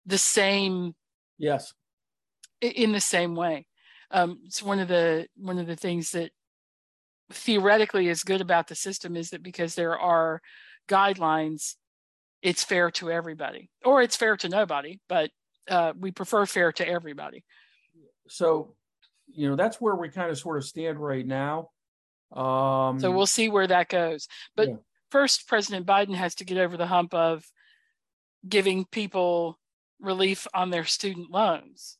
the 0.05 0.17
same. 0.17 0.93
Yes. 1.37 1.73
In 2.61 2.91
the 2.91 2.99
same 2.99 3.35
way. 3.35 3.65
Um, 4.11 4.39
it's 4.45 4.61
one 4.61 4.79
of 4.79 4.87
the 4.87 5.27
one 5.35 5.59
of 5.59 5.67
the 5.67 5.75
things 5.75 6.11
that 6.11 6.31
theoretically 7.31 8.07
is 8.07 8.23
good 8.23 8.41
about 8.41 8.67
the 8.67 8.75
system 8.75 9.15
is 9.15 9.29
that 9.29 9.43
because 9.43 9.75
there 9.75 9.97
are 9.97 10.41
guidelines 10.87 11.75
it's 12.41 12.63
fair 12.63 12.89
to 12.89 13.11
everybody 13.11 13.69
or 13.85 14.01
it's 14.01 14.15
fair 14.15 14.35
to 14.35 14.49
nobody 14.49 14.99
but 15.07 15.29
uh, 15.69 15.93
we 15.97 16.11
prefer 16.11 16.45
fair 16.45 16.71
to 16.71 16.87
everybody 16.87 17.43
so 18.27 18.75
you 19.27 19.47
know 19.47 19.55
that's 19.55 19.79
where 19.79 19.95
we 19.95 20.09
kind 20.09 20.31
of 20.31 20.37
sort 20.37 20.57
of 20.57 20.65
stand 20.65 20.99
right 20.99 21.27
now 21.27 21.69
um, 22.35 22.99
so 22.99 23.11
we'll 23.11 23.27
see 23.27 23.49
where 23.49 23.67
that 23.67 23.89
goes 23.89 24.27
but 24.55 24.69
yeah. 24.69 24.75
first 25.11 25.47
president 25.47 25.85
biden 25.85 26.15
has 26.15 26.33
to 26.33 26.45
get 26.45 26.57
over 26.57 26.77
the 26.77 26.87
hump 26.87 27.13
of 27.13 27.45
giving 28.47 28.85
people 28.85 29.59
relief 29.99 30.47
on 30.55 30.71
their 30.71 30.85
student 30.85 31.29
loans 31.29 31.98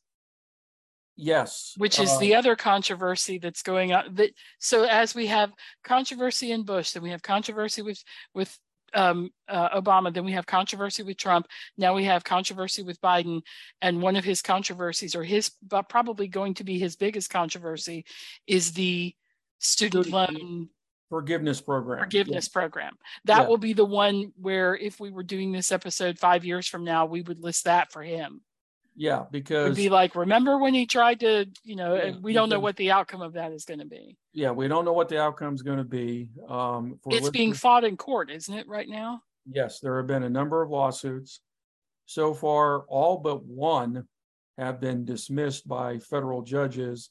yes 1.20 1.74
which 1.76 1.98
is 1.98 2.10
uh, 2.10 2.18
the 2.18 2.34
other 2.34 2.56
controversy 2.56 3.38
that's 3.38 3.62
going 3.62 3.92
on 3.92 4.14
that 4.14 4.30
so 4.58 4.84
as 4.84 5.14
we 5.14 5.26
have 5.26 5.52
controversy 5.84 6.52
in 6.52 6.64
bush 6.64 6.92
then 6.92 7.02
we 7.02 7.10
have 7.10 7.22
controversy 7.22 7.82
with 7.82 8.02
with 8.34 8.58
um, 8.94 9.30
uh, 9.48 9.80
Obama, 9.80 10.12
then 10.12 10.24
we 10.24 10.32
have 10.32 10.46
controversy 10.46 11.02
with 11.02 11.16
Trump. 11.16 11.46
Now 11.76 11.94
we 11.94 12.04
have 12.04 12.24
controversy 12.24 12.82
with 12.82 13.00
Biden, 13.00 13.42
and 13.80 14.02
one 14.02 14.16
of 14.16 14.24
his 14.24 14.42
controversies, 14.42 15.14
or 15.14 15.22
his, 15.22 15.52
but 15.66 15.88
probably 15.88 16.28
going 16.28 16.54
to 16.54 16.64
be 16.64 16.78
his 16.78 16.96
biggest 16.96 17.30
controversy, 17.30 18.04
is 18.46 18.72
the 18.72 19.14
student 19.58 20.08
loan 20.08 20.68
forgiveness 21.08 21.60
program. 21.60 22.00
Forgiveness 22.00 22.48
yeah. 22.48 22.60
program. 22.60 22.96
That 23.24 23.42
yeah. 23.42 23.48
will 23.48 23.58
be 23.58 23.72
the 23.72 23.84
one 23.84 24.32
where, 24.36 24.76
if 24.76 25.00
we 25.00 25.10
were 25.10 25.22
doing 25.22 25.52
this 25.52 25.72
episode 25.72 26.18
five 26.18 26.44
years 26.44 26.66
from 26.66 26.84
now, 26.84 27.06
we 27.06 27.22
would 27.22 27.42
list 27.42 27.64
that 27.64 27.92
for 27.92 28.02
him. 28.02 28.40
Yeah, 28.96 29.24
because 29.30 29.66
It'd 29.66 29.76
be 29.76 29.88
like, 29.88 30.14
remember 30.14 30.58
when 30.58 30.74
he 30.74 30.86
tried 30.86 31.20
to, 31.20 31.46
you 31.64 31.76
know, 31.76 31.94
yeah, 31.94 32.16
we 32.20 32.32
don't 32.32 32.48
know 32.48 32.60
what 32.60 32.76
the 32.76 32.90
outcome 32.90 33.22
of 33.22 33.34
that 33.34 33.52
is 33.52 33.64
going 33.64 33.80
to 33.80 33.86
be. 33.86 34.16
Yeah, 34.32 34.50
we 34.50 34.68
don't 34.68 34.84
know 34.84 34.92
what 34.92 35.08
the 35.08 35.20
outcome 35.20 35.54
is 35.54 35.62
going 35.62 35.78
to 35.78 35.84
be. 35.84 36.28
Um, 36.48 36.98
it's 37.06 37.30
being 37.30 37.54
fought 37.54 37.84
in 37.84 37.96
court, 37.96 38.30
isn't 38.30 38.54
it, 38.54 38.68
right 38.68 38.88
now? 38.88 39.22
Yes, 39.50 39.80
there 39.80 39.96
have 39.96 40.06
been 40.06 40.24
a 40.24 40.30
number 40.30 40.60
of 40.60 40.70
lawsuits. 40.70 41.40
So 42.06 42.34
far, 42.34 42.80
all 42.88 43.18
but 43.18 43.44
one 43.44 44.06
have 44.58 44.80
been 44.80 45.04
dismissed 45.04 45.66
by 45.66 45.98
federal 45.98 46.42
judges 46.42 47.10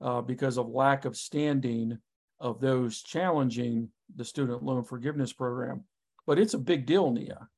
uh, 0.00 0.20
because 0.20 0.58
of 0.58 0.68
lack 0.68 1.04
of 1.04 1.16
standing 1.16 1.98
of 2.38 2.60
those 2.60 3.02
challenging 3.02 3.88
the 4.14 4.24
student 4.24 4.62
loan 4.62 4.84
forgiveness 4.84 5.32
program. 5.32 5.84
But 6.26 6.38
it's 6.38 6.54
a 6.54 6.58
big 6.58 6.86
deal, 6.86 7.10
Nia. 7.10 7.48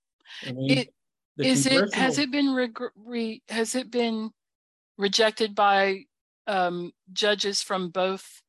I 0.47 0.53
mean, 0.53 0.79
it, 0.79 0.95
is 1.39 1.67
it 1.67 1.95
has 1.95 2.19
it 2.19 2.31
been 2.31 2.53
re, 2.55 2.71
re, 2.97 3.43
has 3.49 3.75
it 3.75 3.91
been 3.91 4.31
rejected 4.99 5.55
by 5.55 6.05
um, 6.47 6.93
judges 7.13 7.63
from 7.63 7.91
both 7.91 8.43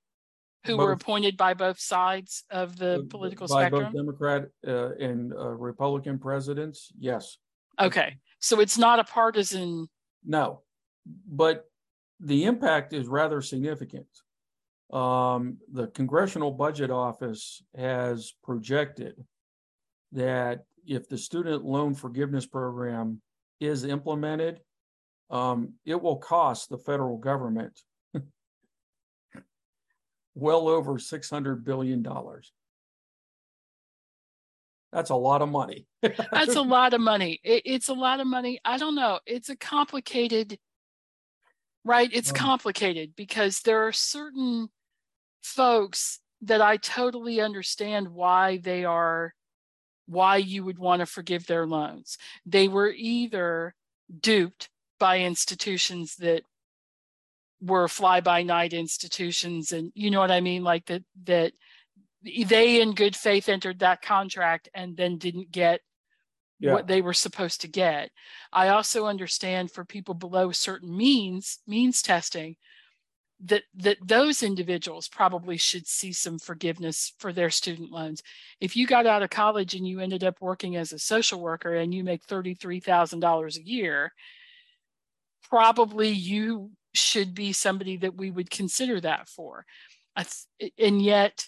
who 0.66 0.78
both, 0.78 0.86
were 0.86 0.92
appointed 0.92 1.38
by 1.38 1.54
both 1.54 1.80
sides 1.80 2.44
of 2.50 2.78
the 2.78 3.06
political 3.10 3.48
by 3.48 3.64
spectrum? 3.64 3.84
Both 3.86 3.94
Democrat 3.94 4.46
uh, 4.68 4.96
and 4.96 5.34
uh, 5.34 5.50
Republican 5.50 6.20
presidents, 6.20 6.92
yes. 7.00 7.38
Okay, 7.80 8.18
so 8.40 8.60
it's 8.60 8.78
not 8.78 9.00
a 9.00 9.04
partisan. 9.04 9.88
No, 10.26 10.62
but 11.28 11.66
the 12.20 12.46
impact 12.46 12.94
is 12.94 13.08
rather 13.08 13.42
significant. 13.42 14.08
Um, 14.92 15.58
the 15.72 15.88
Congressional 15.88 16.52
Budget 16.52 16.90
Office 16.90 17.62
has 17.76 18.34
projected 18.44 19.24
that 20.14 20.64
if 20.88 21.10
the 21.10 21.18
student 21.18 21.66
loan 21.66 21.94
forgiveness 21.94 22.46
program 22.46 23.22
is 23.60 23.84
implemented, 23.84 24.62
um, 25.30 25.74
it 25.86 26.02
will 26.02 26.18
cost 26.18 26.70
the 26.70 26.78
federal 26.78 27.18
government 27.18 27.80
well 30.36 30.68
over 30.68 30.94
$600 30.94 31.64
billion. 31.64 32.06
That's 34.94 35.10
a 35.10 35.16
lot 35.16 35.42
of 35.42 35.50
money. 35.50 35.86
That's 36.02 36.56
a 36.56 36.62
lot 36.62 36.94
of 36.94 37.02
money. 37.02 37.42
It, 37.44 37.64
it's 37.66 37.90
a 37.90 37.94
lot 37.94 38.22
of 38.22 38.28
money. 38.28 38.60
I 38.64 38.78
don't 38.78 38.96
know. 38.96 39.20
It's 39.26 39.50
a 39.50 39.58
complicated, 39.58 40.58
right? 41.84 42.10
It's 42.14 42.32
complicated 42.32 43.14
because 43.16 43.60
there 43.62 43.86
are 43.86 43.92
certain 43.92 44.70
folks 45.44 46.20
that 46.42 46.62
I 46.62 46.78
totally 46.78 47.42
understand 47.42 48.08
why 48.08 48.58
they 48.58 48.86
are 48.86 49.34
why 50.08 50.38
you 50.38 50.64
would 50.64 50.80
want 50.80 51.02
to 51.02 51.06
forgive 51.06 51.46
their 51.46 51.68
loans. 51.68 52.18
They 52.46 52.68
were 52.68 52.92
either 52.92 53.76
duped 54.22 54.70
by 55.00 55.20
institutions 55.20 56.16
that 56.18 56.44
were 57.62 57.88
fly 57.88 58.22
by 58.22 58.44
night 58.44 58.74
institutions 58.74 59.72
and 59.72 59.92
you 59.96 60.12
know 60.12 60.20
what 60.20 60.32
I 60.32 60.42
mean 60.42 60.64
like 60.64 60.86
that 60.86 61.04
that 61.24 61.54
they 62.24 62.82
in 62.82 62.94
good 62.94 63.16
faith 63.16 63.50
entered 63.50 63.80
that 63.80 64.02
contract 64.02 64.70
and 64.74 64.96
then 64.96 65.18
didn't 65.18 65.52
get 65.52 65.82
yeah. 66.60 66.74
what 66.74 66.88
they 66.88 67.02
were 67.02 67.14
supposed 67.14 67.62
to 67.62 67.68
get. 67.68 68.12
I 68.52 68.70
also 68.70 69.06
understand 69.06 69.72
for 69.72 69.86
people 69.86 70.14
below 70.14 70.52
certain 70.52 70.96
means 70.96 71.60
means 71.68 72.02
testing 72.02 72.56
that 73.46 73.64
that 73.76 73.98
those 74.04 74.42
individuals 74.42 75.08
probably 75.08 75.58
should 75.58 75.86
see 75.86 76.12
some 76.12 76.40
forgiveness 76.40 77.14
for 77.20 77.32
their 77.32 77.50
student 77.50 77.92
loans. 77.92 78.24
If 78.60 78.76
you 78.76 78.88
got 78.88 79.06
out 79.06 79.22
of 79.22 79.30
college 79.30 79.76
and 79.76 79.88
you 79.88 80.00
ended 80.00 80.24
up 80.24 80.42
working 80.42 80.76
as 80.76 80.92
a 80.92 81.00
social 81.00 81.40
worker 81.40 81.76
and 81.76 81.94
you 81.94 82.04
make 82.04 82.26
$33,000 82.26 83.58
a 83.58 83.68
year, 83.68 84.12
probably 85.50 86.10
you 86.10 86.72
should 86.94 87.36
be 87.36 87.54
somebody 87.54 87.98
that 87.98 88.16
we 88.16 88.32
would 88.32 88.50
consider 88.50 89.00
that 89.02 89.28
for. 89.28 89.66
And 90.80 91.02
yet 91.02 91.46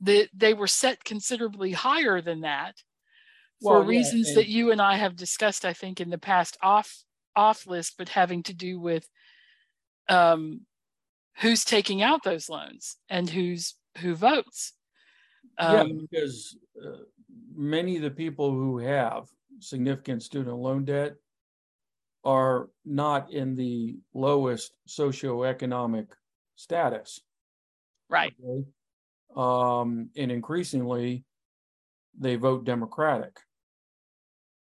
the, 0.00 0.28
they 0.32 0.54
were 0.54 0.68
set 0.68 1.02
considerably 1.02 1.72
higher 1.72 2.20
than 2.20 2.42
that 2.42 2.76
for 3.60 3.78
well, 3.78 3.84
reasons 3.84 4.28
yeah, 4.28 4.34
that 4.36 4.48
you 4.48 4.70
and 4.70 4.80
I 4.80 4.96
have 4.96 5.16
discussed, 5.16 5.64
I 5.64 5.72
think, 5.72 6.00
in 6.00 6.10
the 6.10 6.18
past 6.18 6.56
off 6.62 7.02
off 7.36 7.66
list, 7.66 7.94
but 7.98 8.10
having 8.10 8.44
to 8.44 8.54
do 8.54 8.78
with 8.78 9.08
um, 10.08 10.60
who's 11.38 11.64
taking 11.64 12.02
out 12.02 12.22
those 12.24 12.48
loans 12.48 12.96
and 13.08 13.28
who's 13.28 13.74
who 13.98 14.14
votes. 14.14 14.72
Um, 15.58 15.88
yeah, 15.88 15.94
because 16.10 16.56
uh, 16.84 17.04
many 17.54 17.96
of 17.96 18.02
the 18.02 18.10
people 18.10 18.50
who 18.50 18.78
have 18.78 19.24
significant 19.60 20.22
student 20.22 20.56
loan 20.56 20.84
debt 20.84 21.14
are 22.24 22.70
not 22.84 23.30
in 23.32 23.54
the 23.54 23.96
lowest 24.14 24.72
socioeconomic 24.88 26.06
status. 26.56 27.20
Right. 28.08 28.32
Okay? 28.42 28.64
Um, 29.36 30.10
and 30.16 30.30
increasingly, 30.30 31.24
they 32.18 32.36
vote 32.36 32.64
Democratic. 32.64 33.38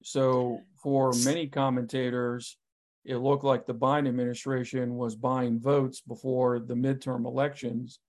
So, 0.03 0.59
for 0.81 1.13
many 1.23 1.47
commentators, 1.47 2.57
it 3.05 3.17
looked 3.17 3.43
like 3.43 3.65
the 3.65 3.75
Biden 3.75 4.07
administration 4.07 4.95
was 4.95 5.15
buying 5.15 5.59
votes 5.59 6.01
before 6.01 6.59
the 6.59 6.73
midterm 6.73 7.25
elections 7.25 7.99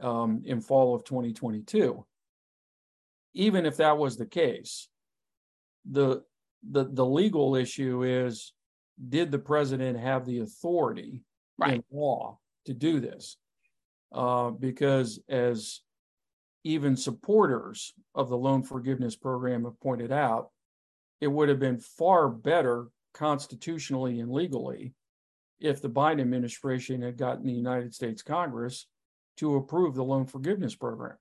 um, 0.00 0.42
in 0.44 0.60
fall 0.60 0.94
of 0.94 1.04
2022. 1.04 2.04
Even 3.34 3.66
if 3.66 3.76
that 3.76 3.98
was 3.98 4.16
the 4.16 4.26
case, 4.26 4.88
the 5.90 6.22
the 6.70 6.84
the 6.84 7.04
legal 7.04 7.56
issue 7.56 8.02
is 8.04 8.54
did 9.08 9.30
the 9.30 9.38
president 9.38 9.98
have 9.98 10.24
the 10.24 10.40
authority 10.40 11.22
right. 11.58 11.74
in 11.74 11.84
law 11.90 12.38
to 12.64 12.72
do 12.72 13.00
this? 13.00 13.36
Uh, 14.12 14.50
because 14.50 15.20
as 15.28 15.80
even 16.62 16.96
supporters 16.96 17.92
of 18.14 18.28
the 18.28 18.36
loan 18.36 18.62
forgiveness 18.62 19.16
program 19.16 19.64
have 19.64 19.78
pointed 19.80 20.12
out, 20.12 20.50
it 21.20 21.26
would 21.26 21.48
have 21.48 21.58
been 21.58 21.78
far 21.78 22.28
better 22.28 22.86
constitutionally 23.14 24.20
and 24.20 24.30
legally 24.30 24.92
if 25.60 25.80
the 25.80 25.88
Biden 25.88 26.20
administration 26.20 27.00
had 27.00 27.16
gotten 27.16 27.46
the 27.46 27.52
United 27.52 27.94
States 27.94 28.22
Congress 28.22 28.86
to 29.38 29.56
approve 29.56 29.94
the 29.94 30.04
loan 30.04 30.26
forgiveness 30.26 30.74
program. 30.74 31.16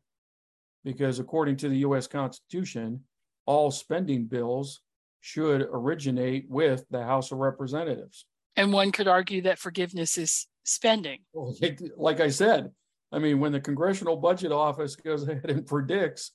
Because 0.84 1.20
according 1.20 1.58
to 1.58 1.70
the 1.70 1.78
US 1.78 2.08
Constitution, 2.08 3.02
all 3.46 3.72
spending 3.72 4.26
bills 4.26 4.82
should 5.22 5.62
originate 5.72 6.46
with 6.50 6.86
the 6.90 7.04
House 7.04 7.32
of 7.32 7.38
Representatives. 7.38 8.26
And 8.58 8.74
one 8.74 8.92
could 8.92 9.08
argue 9.08 9.42
that 9.44 9.60
forgiveness 9.60 10.18
is 10.18 10.48
spending. 10.64 11.20
Well, 11.32 11.56
like 11.98 12.20
I 12.20 12.30
said, 12.30 12.72
I 13.12 13.20
mean, 13.20 13.40
when 13.40 13.52
the 13.52 13.62
Congressional 13.62 14.18
Budget 14.18 14.52
Office 14.52 14.96
goes 14.96 15.28
ahead 15.28 15.50
and 15.50 15.66
predicts 15.66 16.32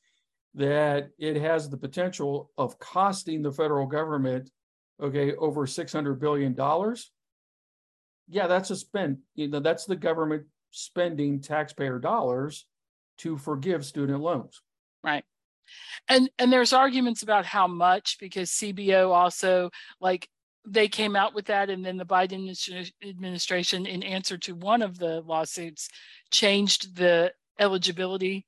that 0.54 1.10
it 1.18 1.36
has 1.36 1.68
the 1.68 1.76
potential 1.76 2.50
of 2.56 2.78
costing 2.78 3.42
the 3.42 3.52
federal 3.52 3.86
government 3.86 4.50
okay, 5.00 5.34
over 5.34 5.66
$600 5.66 6.18
billion, 6.18 6.56
yeah, 8.28 8.46
that's 8.46 8.70
a 8.70 8.76
spend. 8.76 9.18
You 9.34 9.48
know, 9.48 9.60
that's 9.60 9.86
the 9.86 9.96
government 9.96 10.44
spending 10.70 11.40
taxpayer 11.40 11.98
dollars 11.98 12.66
to 13.18 13.38
forgive 13.38 13.84
student 13.84 14.20
loans. 14.20 14.60
Right. 15.02 15.24
And 16.08 16.30
and 16.38 16.52
there's 16.52 16.72
arguments 16.72 17.22
about 17.22 17.44
how 17.44 17.66
much 17.66 18.18
because 18.18 18.50
CBO 18.50 19.10
also 19.10 19.70
like 20.00 20.28
they 20.66 20.88
came 20.88 21.16
out 21.16 21.34
with 21.34 21.46
that 21.46 21.70
and 21.70 21.84
then 21.84 21.96
the 21.96 22.06
Biden 22.06 22.50
administration 23.02 23.86
in 23.86 24.02
answer 24.02 24.38
to 24.38 24.54
one 24.54 24.82
of 24.82 24.98
the 24.98 25.20
lawsuits 25.22 25.88
changed 26.30 26.96
the 26.96 27.32
eligibility 27.58 28.46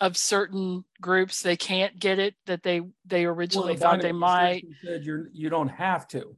of 0.00 0.16
certain 0.16 0.84
groups 1.00 1.42
they 1.42 1.56
can't 1.56 1.98
get 1.98 2.18
it 2.18 2.34
that 2.46 2.62
they 2.62 2.80
they 3.04 3.24
originally 3.24 3.72
well, 3.72 3.80
thought 3.80 4.02
they 4.02 4.12
might. 4.12 4.64
said 4.84 5.04
you're 5.04 5.28
you 5.32 5.50
don't 5.50 5.68
have 5.68 6.08
to. 6.08 6.36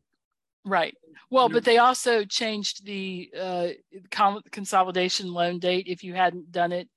Right. 0.65 0.97
Well 1.31 1.49
you're, 1.49 1.55
but 1.55 1.65
they 1.65 1.79
also 1.79 2.25
changed 2.25 2.85
the 2.85 3.31
uh, 3.39 3.69
consolidation 4.51 5.33
loan 5.33 5.59
date. 5.59 5.87
If 5.87 6.03
you 6.03 6.15
hadn't 6.15 6.51
done 6.51 6.73
it 6.73 6.89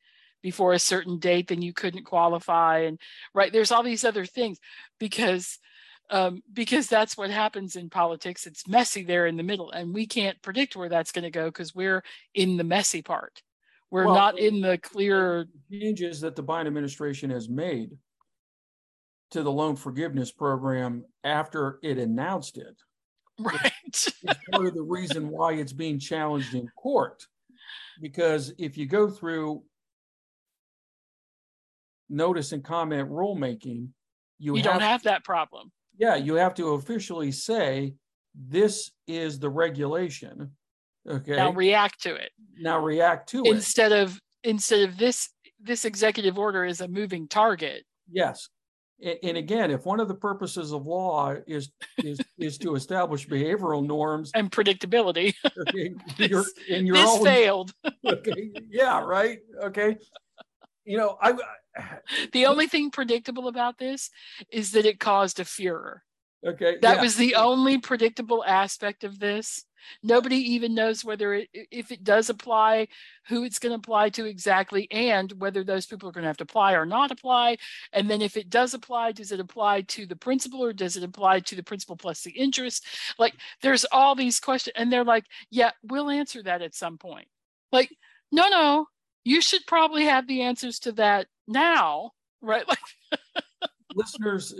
before 0.41 0.73
a 0.73 0.79
certain 0.79 1.17
date 1.17 1.47
then 1.47 1.61
you 1.61 1.73
couldn't 1.73 2.03
qualify 2.03 2.79
and 2.79 2.99
right 3.33 3.51
there's 3.51 3.71
all 3.71 3.81
these 3.81 4.05
other 4.05 4.25
things 4.25 4.59
because 4.99 5.57
um, 6.11 6.43
because 6.53 6.85
that's 6.85 7.17
what 7.17 7.31
happens 7.31 7.75
in 7.75 7.89
politics. 7.89 8.45
It's 8.45 8.67
messy 8.67 9.03
there 9.03 9.25
in 9.25 9.37
the 9.37 9.43
middle 9.43 9.71
and 9.71 9.91
we 9.91 10.05
can't 10.05 10.39
predict 10.43 10.75
where 10.75 10.89
that's 10.89 11.11
going 11.11 11.23
to 11.23 11.31
go 11.31 11.45
because 11.45 11.73
we're 11.73 12.03
in 12.35 12.57
the 12.57 12.63
messy 12.63 13.01
part 13.01 13.41
we're 13.91 14.05
well, 14.05 14.15
not 14.15 14.39
in 14.39 14.61
the 14.61 14.77
clear 14.77 15.47
changes 15.71 16.21
that 16.21 16.35
the 16.35 16.43
Biden 16.43 16.67
administration 16.67 17.29
has 17.29 17.47
made 17.49 17.91
to 19.31 19.43
the 19.43 19.51
loan 19.51 19.75
forgiveness 19.75 20.31
program 20.31 21.05
after 21.23 21.79
it 21.83 21.97
announced 21.97 22.57
it. 22.57 22.75
Right. 23.37 23.73
it's 23.83 24.13
part 24.49 24.65
of 24.65 24.75
the 24.75 24.81
reason 24.81 25.27
why 25.27 25.55
it's 25.55 25.73
being 25.73 25.99
challenged 25.99 26.53
in 26.53 26.69
court. 26.77 27.21
Because 28.01 28.53
if 28.57 28.77
you 28.77 28.85
go 28.85 29.09
through 29.09 29.61
notice 32.09 32.53
and 32.53 32.63
comment 32.63 33.09
rulemaking, 33.09 33.89
you, 34.39 34.55
you 34.55 34.63
don't 34.63 34.81
have 34.81 35.03
that 35.03 35.25
problem. 35.25 35.73
Yeah, 35.97 36.15
you 36.15 36.35
have 36.35 36.53
to 36.55 36.75
officially 36.75 37.33
say 37.33 37.95
this 38.33 38.91
is 39.05 39.37
the 39.37 39.49
regulation. 39.49 40.51
Okay. 41.09 41.35
Now 41.35 41.51
react 41.51 42.01
to 42.03 42.15
it. 42.15 42.31
Now 42.59 42.79
react 42.79 43.29
to 43.29 43.43
instead 43.43 43.47
it. 43.47 43.55
Instead 43.55 43.91
of 43.91 44.21
instead 44.43 44.89
of 44.89 44.97
this 44.97 45.29
this 45.59 45.85
executive 45.85 46.37
order 46.37 46.65
is 46.65 46.81
a 46.81 46.87
moving 46.87 47.27
target. 47.27 47.83
Yes. 48.11 48.49
And 49.01 49.35
again, 49.35 49.71
if 49.71 49.85
one 49.85 49.99
of 49.99 50.07
the 50.07 50.15
purposes 50.15 50.71
of 50.71 50.87
law 50.87 51.35
is 51.45 51.69
is 51.97 52.17
is 52.37 52.57
to 52.59 52.75
establish 52.75 53.27
behavioral 53.27 53.85
norms 53.85 54.31
and 54.33 54.49
predictability, 54.49 55.33
okay, 55.67 55.93
you're, 56.17 56.45
and 56.71 56.87
you're 56.87 56.95
this 56.95 57.05
always, 57.05 57.33
failed. 57.33 57.73
okay, 58.05 58.51
yeah, 58.69 59.01
right. 59.01 59.39
Okay, 59.61 59.97
you 60.85 60.97
know, 60.97 61.17
I. 61.21 61.33
The 62.31 62.45
only 62.45 62.67
thing 62.67 62.89
predictable 62.89 63.49
about 63.49 63.77
this 63.77 64.09
is 64.49 64.71
that 64.71 64.85
it 64.85 64.97
caused 65.01 65.41
a 65.41 65.45
furor. 65.45 66.03
Okay. 66.45 66.77
That 66.81 66.97
yeah. 66.97 67.01
was 67.01 67.15
the 67.15 67.35
only 67.35 67.79
predictable 67.79 68.43
aspect 68.45 69.03
of 69.03 69.19
this. 69.19 69.65
Nobody 70.03 70.37
even 70.37 70.73
knows 70.73 71.03
whether 71.05 71.33
it, 71.33 71.49
if 71.53 71.91
it 71.91 72.03
does 72.03 72.29
apply, 72.29 72.87
who 73.27 73.43
it's 73.43 73.59
going 73.59 73.71
to 73.71 73.77
apply 73.77 74.09
to 74.09 74.25
exactly, 74.25 74.87
and 74.91 75.31
whether 75.33 75.63
those 75.63 75.85
people 75.85 76.09
are 76.09 76.11
going 76.11 76.23
to 76.23 76.29
have 76.29 76.37
to 76.37 76.43
apply 76.43 76.73
or 76.73 76.85
not 76.85 77.11
apply. 77.11 77.57
And 77.93 78.09
then 78.09 78.21
if 78.21 78.37
it 78.37 78.49
does 78.49 78.73
apply, 78.73 79.13
does 79.13 79.31
it 79.31 79.39
apply 79.39 79.81
to 79.81 80.05
the 80.05 80.15
principal 80.15 80.63
or 80.63 80.73
does 80.73 80.97
it 80.97 81.03
apply 81.03 81.41
to 81.41 81.55
the 81.55 81.63
principal 81.63 81.95
plus 81.95 82.21
the 82.21 82.31
interest? 82.31 82.85
Like 83.17 83.35
there's 83.61 83.85
all 83.91 84.15
these 84.15 84.39
questions, 84.39 84.73
and 84.75 84.91
they're 84.91 85.03
like, 85.03 85.25
yeah, 85.49 85.71
we'll 85.83 86.09
answer 86.09 86.41
that 86.43 86.61
at 86.61 86.75
some 86.75 86.97
point. 86.97 87.27
Like, 87.71 87.95
no, 88.31 88.47
no, 88.49 88.87
you 89.23 89.41
should 89.41 89.65
probably 89.67 90.05
have 90.05 90.27
the 90.27 90.41
answers 90.43 90.79
to 90.79 90.91
that 90.93 91.27
now, 91.47 92.11
right? 92.41 92.65
Like 92.75 92.79
listeners, 93.95 94.53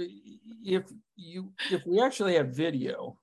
if 0.63 0.83
you 1.15 1.51
if 1.71 1.85
we 1.85 2.01
actually 2.01 2.35
have 2.35 2.49
video 2.49 3.17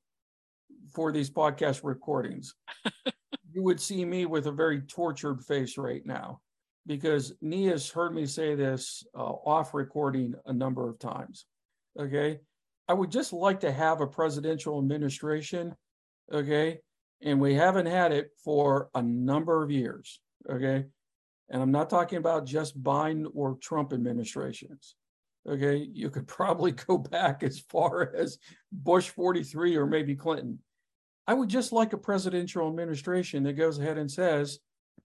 for 0.94 1.12
these 1.12 1.30
podcast 1.30 1.80
recordings, 1.82 2.54
you 3.52 3.62
would 3.62 3.80
see 3.80 4.04
me 4.04 4.26
with 4.26 4.46
a 4.46 4.52
very 4.52 4.80
tortured 4.82 5.42
face 5.42 5.78
right 5.78 6.04
now 6.04 6.40
because 6.86 7.32
Nia's 7.40 7.90
heard 7.90 8.14
me 8.14 8.26
say 8.26 8.54
this 8.54 9.04
uh, 9.16 9.22
off 9.22 9.74
recording 9.74 10.34
a 10.46 10.52
number 10.52 10.88
of 10.88 10.98
times. 10.98 11.46
Okay. 11.98 12.40
I 12.88 12.94
would 12.94 13.10
just 13.10 13.32
like 13.32 13.60
to 13.60 13.72
have 13.72 14.00
a 14.00 14.06
presidential 14.06 14.78
administration. 14.78 15.74
Okay. 16.32 16.80
And 17.22 17.40
we 17.40 17.54
haven't 17.54 17.86
had 17.86 18.12
it 18.12 18.30
for 18.44 18.88
a 18.94 19.02
number 19.02 19.62
of 19.62 19.70
years. 19.70 20.20
Okay. 20.50 20.84
And 21.50 21.62
I'm 21.62 21.70
not 21.70 21.90
talking 21.90 22.18
about 22.18 22.46
just 22.46 22.82
Biden 22.82 23.26
or 23.34 23.56
Trump 23.60 23.92
administrations. 23.92 24.96
Okay. 25.48 25.88
You 25.92 26.10
could 26.10 26.26
probably 26.26 26.72
go 26.86 26.98
back 26.98 27.42
as 27.42 27.60
far 27.60 28.14
as 28.14 28.38
Bush 28.70 29.08
43 29.10 29.76
or 29.76 29.86
maybe 29.86 30.14
Clinton. 30.14 30.58
I 31.26 31.34
would 31.34 31.48
just 31.48 31.72
like 31.72 31.92
a 31.92 31.98
presidential 31.98 32.66
administration 32.68 33.44
that 33.44 33.52
goes 33.52 33.78
ahead 33.78 33.96
and 33.96 34.10
says, 34.10 34.58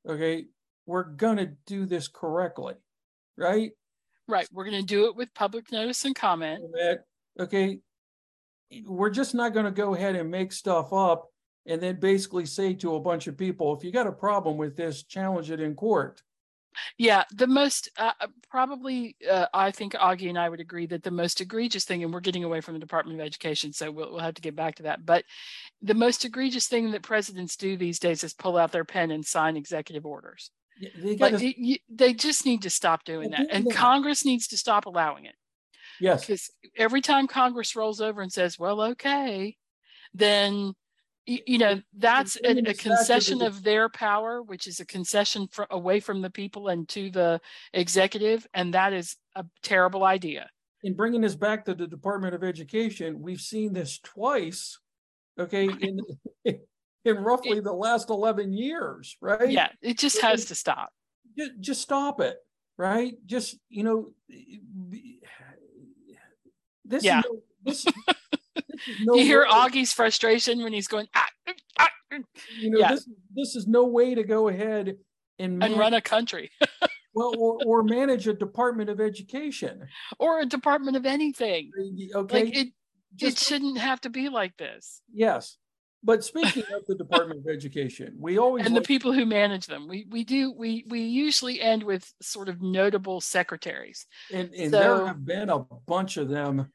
okay, 0.07 0.45
we're 0.85 1.03
going 1.03 1.38
to 1.38 1.51
do 1.67 1.85
this 1.85 2.07
correctly, 2.07 2.73
right? 3.38 3.71
Right. 4.27 4.47
We're 4.51 4.65
going 4.65 4.81
to 4.81 4.85
do 4.85 5.05
it 5.05 5.15
with 5.15 5.33
public 5.35 5.71
notice 5.71 6.05
and 6.05 6.15
comment. 6.15 6.63
Okay. 7.39 7.79
We're 8.85 9.11
just 9.11 9.35
not 9.35 9.53
going 9.53 9.65
to 9.65 9.71
go 9.71 9.93
ahead 9.93 10.15
and 10.15 10.31
make 10.31 10.51
stuff 10.51 10.91
up 10.91 11.27
and 11.67 11.81
then 11.81 11.99
basically 11.99 12.45
say 12.45 12.73
to 12.73 12.95
a 12.95 12.99
bunch 12.99 13.27
of 13.27 13.38
people, 13.38 13.75
if 13.75 13.83
you 13.83 13.91
got 13.91 14.07
a 14.07 14.11
problem 14.11 14.57
with 14.57 14.75
this, 14.75 15.03
challenge 15.03 15.51
it 15.51 15.59
in 15.59 15.75
court. 15.75 16.21
Yeah, 16.97 17.23
the 17.34 17.47
most 17.47 17.89
uh, 17.97 18.11
uh, 18.19 18.28
probably, 18.49 19.15
uh, 19.30 19.47
I 19.53 19.71
think 19.71 19.93
Augie 19.93 20.30
and 20.30 20.38
I 20.38 20.49
would 20.49 20.59
agree 20.59 20.86
that 20.88 21.03
the 21.03 21.11
most 21.11 21.41
egregious 21.41 21.86
thing, 21.86 22.03
and 22.03 22.13
we're 22.13 22.19
getting 22.19 22.43
away 22.43 22.61
from 22.61 22.73
the 22.73 22.80
Department 22.80 23.19
of 23.19 23.25
Education, 23.25 23.73
so 23.73 23.91
we'll, 23.91 24.11
we'll 24.11 24.19
have 24.19 24.36
to 24.36 24.41
get 24.41 24.55
back 24.55 24.75
to 24.75 24.84
that. 24.84 25.05
But 25.05 25.23
the 25.82 25.93
most 25.93 26.25
egregious 26.25 26.67
thing 26.67 26.91
that 26.91 27.03
presidents 27.03 27.55
do 27.55 27.78
these 27.78 27.99
days 27.99 28.23
is 28.23 28.34
pull 28.34 28.57
out 28.57 28.71
their 28.71 28.86
pen 28.86 29.11
and 29.11 29.25
sign 29.25 29.57
executive 29.57 30.05
orders. 30.05 30.51
Yeah, 30.80 30.89
they, 30.95 31.15
gotta, 31.15 31.38
like, 31.38 31.55
you, 31.57 31.78
they 31.89 32.13
just 32.13 32.45
need 32.45 32.61
to 32.61 32.69
stop 32.69 33.03
doing 33.03 33.32
that, 33.32 33.47
and 33.49 33.71
Congress 33.73 34.25
needs 34.25 34.47
to 34.49 34.57
stop 34.57 34.86
allowing 34.86 35.25
it. 35.25 35.36
Yes, 35.99 36.25
because 36.25 36.51
every 36.78 37.01
time 37.01 37.28
Congress 37.28 37.75
rolls 37.75 38.01
over 38.01 38.21
and 38.21 38.32
says, 38.32 38.59
"Well, 38.59 38.82
okay," 38.82 39.57
then 40.13 40.73
you 41.28 41.57
know 41.57 41.82
that's 41.97 42.38
a, 42.38 42.57
a 42.69 42.73
concession 42.73 43.41
of 43.41 43.61
their 43.61 43.89
power 43.89 44.41
which 44.41 44.65
is 44.65 44.80
a 44.80 44.86
concession 44.86 45.47
for, 45.51 45.67
away 45.69 45.99
from 45.99 46.21
the 46.21 46.30
people 46.30 46.69
and 46.69 46.88
to 46.88 47.11
the 47.11 47.39
executive 47.73 48.47
and 48.53 48.73
that 48.73 48.93
is 48.93 49.17
a 49.36 49.45
terrible 49.61 50.03
idea. 50.03 50.49
In 50.84 50.95
bringing 50.95 51.21
this 51.21 51.36
back 51.36 51.65
to 51.65 51.75
the 51.75 51.86
department 51.86 52.34
of 52.34 52.43
education 52.43 53.21
we've 53.21 53.41
seen 53.41 53.73
this 53.73 53.99
twice 53.99 54.80
okay 55.38 55.65
in 55.65 55.99
in 57.05 57.15
roughly 57.17 57.59
the 57.59 57.73
last 57.73 58.09
11 58.09 58.53
years 58.53 59.17
right? 59.21 59.49
Yeah 59.49 59.69
it 59.82 59.97
just 59.99 60.21
has 60.21 60.45
to 60.45 60.55
stop. 60.55 60.93
Just, 61.38 61.51
just 61.59 61.82
stop 61.82 62.21
it 62.21 62.38
right? 62.78 63.15
Just 63.25 63.57
you 63.69 63.84
know 63.84 64.13
this 66.86 67.03
yeah. 67.03 67.21
this 67.63 67.86
no 69.01 69.15
you 69.15 69.23
hear 69.23 69.41
way. 69.41 69.49
Augie's 69.49 69.93
frustration 69.93 70.63
when 70.63 70.73
he's 70.73 70.88
going, 70.88 71.07
ah, 71.15 71.28
ah. 71.80 71.89
you 72.59 72.71
know, 72.71 72.80
yeah. 72.80 72.91
this 72.91 73.09
this 73.36 73.55
is 73.55 73.67
no 73.67 73.86
way 73.86 74.15
to 74.15 74.23
go 74.23 74.47
ahead 74.47 74.97
and, 75.39 75.63
and 75.63 75.78
run 75.78 75.93
a 75.93 76.01
country. 76.01 76.51
well, 77.13 77.34
or, 77.38 77.59
or 77.65 77.84
manage 77.84 78.28
a 78.28 78.34
department 78.34 78.89
of 78.89 78.99
education 78.99 79.88
or 80.19 80.39
a 80.39 80.45
department 80.45 80.97
of 80.97 81.05
anything. 81.05 81.71
Okay, 82.15 82.43
like 82.43 82.55
it 82.55 82.67
Just, 83.15 83.41
it 83.41 83.45
shouldn't 83.45 83.78
have 83.78 84.01
to 84.01 84.09
be 84.09 84.30
like 84.30 84.57
this. 84.57 85.01
Yes, 85.13 85.57
but 86.03 86.23
speaking 86.23 86.63
of 86.73 86.86
the 86.88 86.95
Department 86.95 87.41
of 87.41 87.51
Education, 87.51 88.15
we 88.19 88.38
always 88.38 88.65
and 88.65 88.75
like, 88.75 88.84
the 88.84 88.88
people 88.88 89.11
who 89.11 89.25
manage 89.25 89.65
them, 89.65 89.88
we 89.88 90.05
we 90.09 90.23
do 90.23 90.53
we 90.53 90.86
we 90.88 91.01
usually 91.01 91.59
end 91.59 91.84
with 91.84 92.13
sort 92.21 92.49
of 92.49 92.61
notable 92.61 93.19
secretaries. 93.19 94.05
And, 94.32 94.53
and 94.53 94.71
so, 94.71 94.80
there 94.80 95.07
have 95.07 95.25
been 95.25 95.49
a 95.49 95.59
bunch 95.88 96.17
of 96.17 96.30
them 96.30 96.71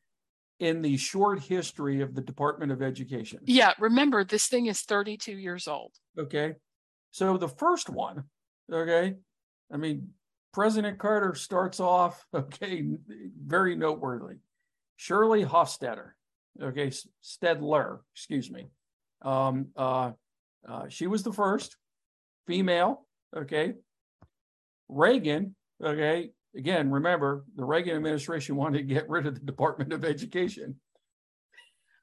in 0.63 0.81
the 0.81 0.97
short 0.97 1.43
history 1.43 2.03
of 2.03 2.15
the 2.15 2.21
Department 2.21 2.71
of 2.71 2.83
Education. 2.83 3.41
Yeah, 3.45 3.73
remember 3.81 4.23
this 4.23 4.47
thing 4.47 4.67
is 4.67 4.83
32 4.83 5.33
years 5.33 5.67
old. 5.67 5.91
Okay. 6.17 6.55
So 7.11 7.37
the 7.37 7.49
first 7.49 7.91
one, 7.91 8.23
okay, 8.73 9.17
I 9.73 9.77
mean, 9.77 10.11
President 10.53 11.01
Carter 11.01 11.35
starts 11.35 11.81
off, 11.81 12.25
okay, 12.35 12.87
very 13.45 13.75
noteworthy. 13.75 14.37
Shirley 14.95 15.45
Hofstetter, 15.45 16.11
okay, 16.63 16.93
Stedler, 17.25 17.99
excuse 18.15 18.49
me. 18.49 18.69
Um, 19.23 19.67
uh, 19.77 20.13
uh, 20.69 20.85
she 20.89 21.09
was 21.09 21.25
the 21.25 21.33
first 21.33 21.77
female, 22.47 23.05
okay. 23.37 23.75
Reagan, 24.89 25.57
okay, 25.83 26.31
again, 26.57 26.91
remember 26.91 27.45
the 27.57 27.65
Reagan 27.65 27.97
administration 27.97 28.57
wanted 28.57 28.79
to 28.79 28.95
get 28.95 29.09
rid 29.09 29.27
of 29.27 29.35
the 29.35 29.41
Department 29.41 29.93
of 29.93 30.05
Education. 30.05 30.77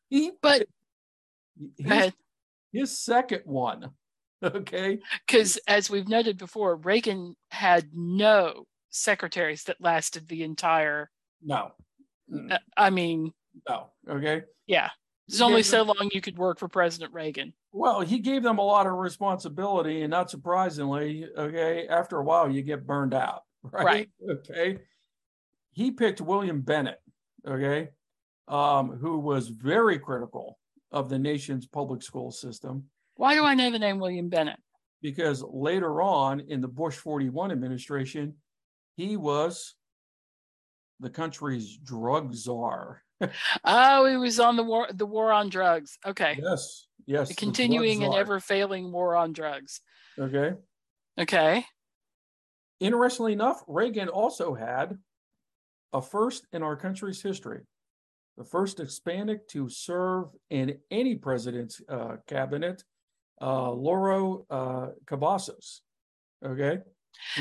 He, 0.09 0.31
but 0.41 0.67
his, 1.77 2.11
his 2.73 2.99
second 2.99 3.41
one, 3.45 3.91
okay, 4.43 4.99
because 5.25 5.59
as 5.67 5.89
we've 5.89 6.07
noted 6.07 6.37
before, 6.37 6.75
Reagan 6.75 7.35
had 7.51 7.89
no 7.93 8.65
secretaries 8.89 9.63
that 9.65 9.77
lasted 9.79 10.27
the 10.27 10.43
entire. 10.43 11.11
No, 11.43 11.71
uh, 12.33 12.57
I 12.75 12.89
mean, 12.89 13.33
no. 13.67 13.91
Okay. 14.09 14.43
Yeah, 14.65 14.89
there's 15.27 15.41
only 15.41 15.63
so 15.63 15.83
long 15.83 16.09
you 16.11 16.21
could 16.21 16.37
work 16.37 16.57
for 16.57 16.67
President 16.67 17.13
Reagan. 17.13 17.53
Well, 17.71 18.01
he 18.01 18.17
gave 18.17 18.41
them 18.41 18.57
a 18.57 18.63
lot 18.63 18.87
of 18.87 18.93
responsibility, 18.93 20.01
and 20.01 20.09
not 20.09 20.31
surprisingly, 20.31 21.27
okay, 21.37 21.87
after 21.87 22.17
a 22.17 22.23
while 22.23 22.49
you 22.49 22.63
get 22.63 22.87
burned 22.87 23.13
out. 23.13 23.43
right? 23.71 23.85
right. 23.85 24.09
Okay. 24.29 24.79
He 25.71 25.91
picked 25.91 26.21
William 26.21 26.61
Bennett, 26.61 26.99
okay, 27.47 27.89
um, 28.47 28.91
who 28.91 29.19
was 29.19 29.49
very 29.49 29.99
critical 29.99 30.57
of 30.91 31.09
the 31.09 31.19
nation's 31.19 31.67
public 31.67 32.01
school 32.01 32.31
system. 32.31 32.85
Why 33.15 33.35
do 33.35 33.43
I 33.43 33.53
know 33.53 33.71
the 33.71 33.79
name 33.79 33.99
William 33.99 34.29
Bennett? 34.29 34.59
Because 35.01 35.43
later 35.43 36.01
on 36.01 36.41
in 36.41 36.61
the 36.61 36.67
Bush 36.67 36.95
41 36.95 37.51
administration, 37.51 38.35
he 38.95 39.15
was 39.15 39.75
the 40.99 41.09
country's 41.09 41.77
drug 41.77 42.33
czar. 42.33 43.01
oh, 43.65 44.05
he 44.05 44.17
was 44.17 44.39
on 44.39 44.55
the 44.55 44.63
war 44.63 44.87
the 44.93 45.05
war 45.05 45.31
on 45.31 45.49
drugs. 45.49 45.97
Okay. 46.05 46.39
Yes. 46.41 46.87
Yes. 47.05 47.29
The 47.29 47.35
continuing 47.35 48.03
and 48.03 48.13
ever 48.13 48.39
failing 48.39 48.91
war 48.91 49.15
on 49.15 49.33
drugs. 49.33 49.81
Okay. 50.17 50.53
Okay. 51.17 51.65
Interestingly 52.79 53.33
enough, 53.33 53.63
Reagan 53.67 54.09
also 54.09 54.53
had 54.53 54.97
a 55.93 56.01
first 56.01 56.47
in 56.53 56.63
our 56.63 56.75
country's 56.75 57.21
history. 57.21 57.61
The 58.37 58.43
first 58.45 58.77
Hispanic 58.77 59.47
to 59.49 59.67
serve 59.67 60.27
in 60.49 60.77
any 60.91 61.15
president's 61.15 61.81
uh, 61.89 62.17
cabinet, 62.27 62.83
uh, 63.41 63.71
Lauro 63.71 64.45
uh. 64.49 64.87
Okay. 66.45 66.79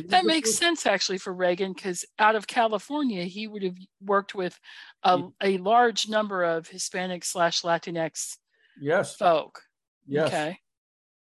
That 0.06 0.24
makes 0.24 0.54
sense 0.54 0.86
actually 0.86 1.18
for 1.18 1.32
Reagan 1.32 1.72
because 1.72 2.04
out 2.18 2.34
of 2.34 2.46
California, 2.46 3.24
he 3.24 3.46
would 3.46 3.62
have 3.62 3.76
worked 4.02 4.34
with 4.34 4.58
a, 5.04 5.22
a 5.42 5.58
large 5.58 6.08
number 6.08 6.42
of 6.42 6.66
Hispanic 6.66 7.24
slash 7.24 7.62
Latinx 7.62 8.38
yes. 8.80 9.14
folk. 9.14 9.60
Yes. 10.06 10.28
Okay. 10.28 10.58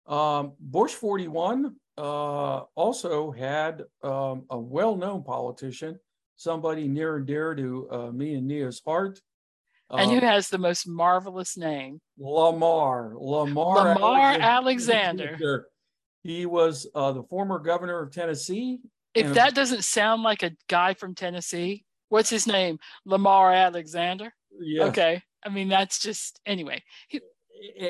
Um, 0.08 0.54
Bush 0.60 0.92
41 0.92 1.76
uh, 1.98 2.62
also 2.76 3.32
had 3.32 3.84
um, 4.04 4.46
a 4.50 4.58
well 4.58 4.96
known 4.96 5.24
politician, 5.24 6.00
somebody 6.36 6.88
near 6.88 7.18
and 7.18 7.26
dear 7.26 7.56
to 7.56 7.88
uh, 7.92 8.12
me 8.12 8.36
and 8.36 8.48
Nia's 8.48 8.82
heart. 8.86 9.20
And 9.90 10.10
um, 10.10 10.20
who 10.20 10.26
has 10.26 10.50
the 10.50 10.58
most 10.58 10.88
marvelous 10.88 11.58
name? 11.58 12.02
Lamar. 12.18 13.14
Lamar, 13.16 13.96
Lamar 13.96 14.38
Alexander. 14.40 15.28
Alexander. 15.30 15.68
He 16.26 16.46
was 16.46 16.88
uh, 16.96 17.12
the 17.12 17.24
former 17.24 17.60
governor 17.60 18.00
of 18.00 18.14
Tennessee. 18.14 18.80
If 19.14 19.34
that 19.34 19.54
doesn't 19.54 19.84
sound 19.84 20.24
like 20.24 20.42
a 20.42 20.56
guy 20.70 20.94
from 20.94 21.16
Tennessee, 21.16 21.84
what's 22.08 22.30
his 22.30 22.48
name? 22.48 22.80
Lamar 23.06 23.52
Alexander. 23.52 24.34
Yeah. 24.58 24.86
Okay. 24.86 25.22
I 25.46 25.50
mean, 25.50 25.68
that's 25.68 26.00
just 26.00 26.40
anyway. 26.46 26.82
He, 27.10 27.20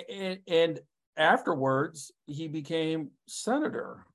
and, 0.10 0.40
and 0.48 0.80
afterwards, 1.18 2.12
he 2.26 2.48
became 2.48 3.12
senator 3.28 4.06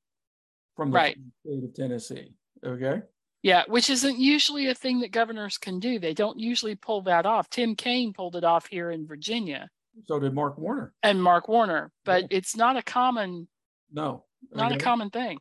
from 0.76 0.90
the 0.90 0.96
right. 0.96 1.18
state 1.44 1.64
of 1.64 1.74
Tennessee. 1.74 2.32
Okay. 2.64 3.02
Yeah, 3.42 3.64
which 3.68 3.88
isn't 3.88 4.18
usually 4.18 4.66
a 4.66 4.74
thing 4.74 5.00
that 5.00 5.12
governors 5.12 5.58
can 5.58 5.78
do. 5.78 5.98
They 5.98 6.14
don't 6.14 6.38
usually 6.38 6.74
pull 6.74 7.02
that 7.02 7.24
off. 7.24 7.48
Tim 7.48 7.76
Kaine 7.76 8.12
pulled 8.12 8.34
it 8.34 8.44
off 8.44 8.66
here 8.66 8.90
in 8.90 9.06
Virginia. 9.06 9.68
So 10.06 10.18
did 10.18 10.34
Mark 10.34 10.58
Warner. 10.58 10.92
And 11.02 11.22
Mark 11.22 11.48
Warner, 11.48 11.92
but 12.04 12.22
yeah. 12.22 12.38
it's 12.38 12.56
not 12.56 12.76
a 12.76 12.82
common 12.82 13.48
no, 13.92 14.24
not 14.52 14.72
okay. 14.72 14.80
a 14.80 14.84
common 14.84 15.10
thing. 15.10 15.38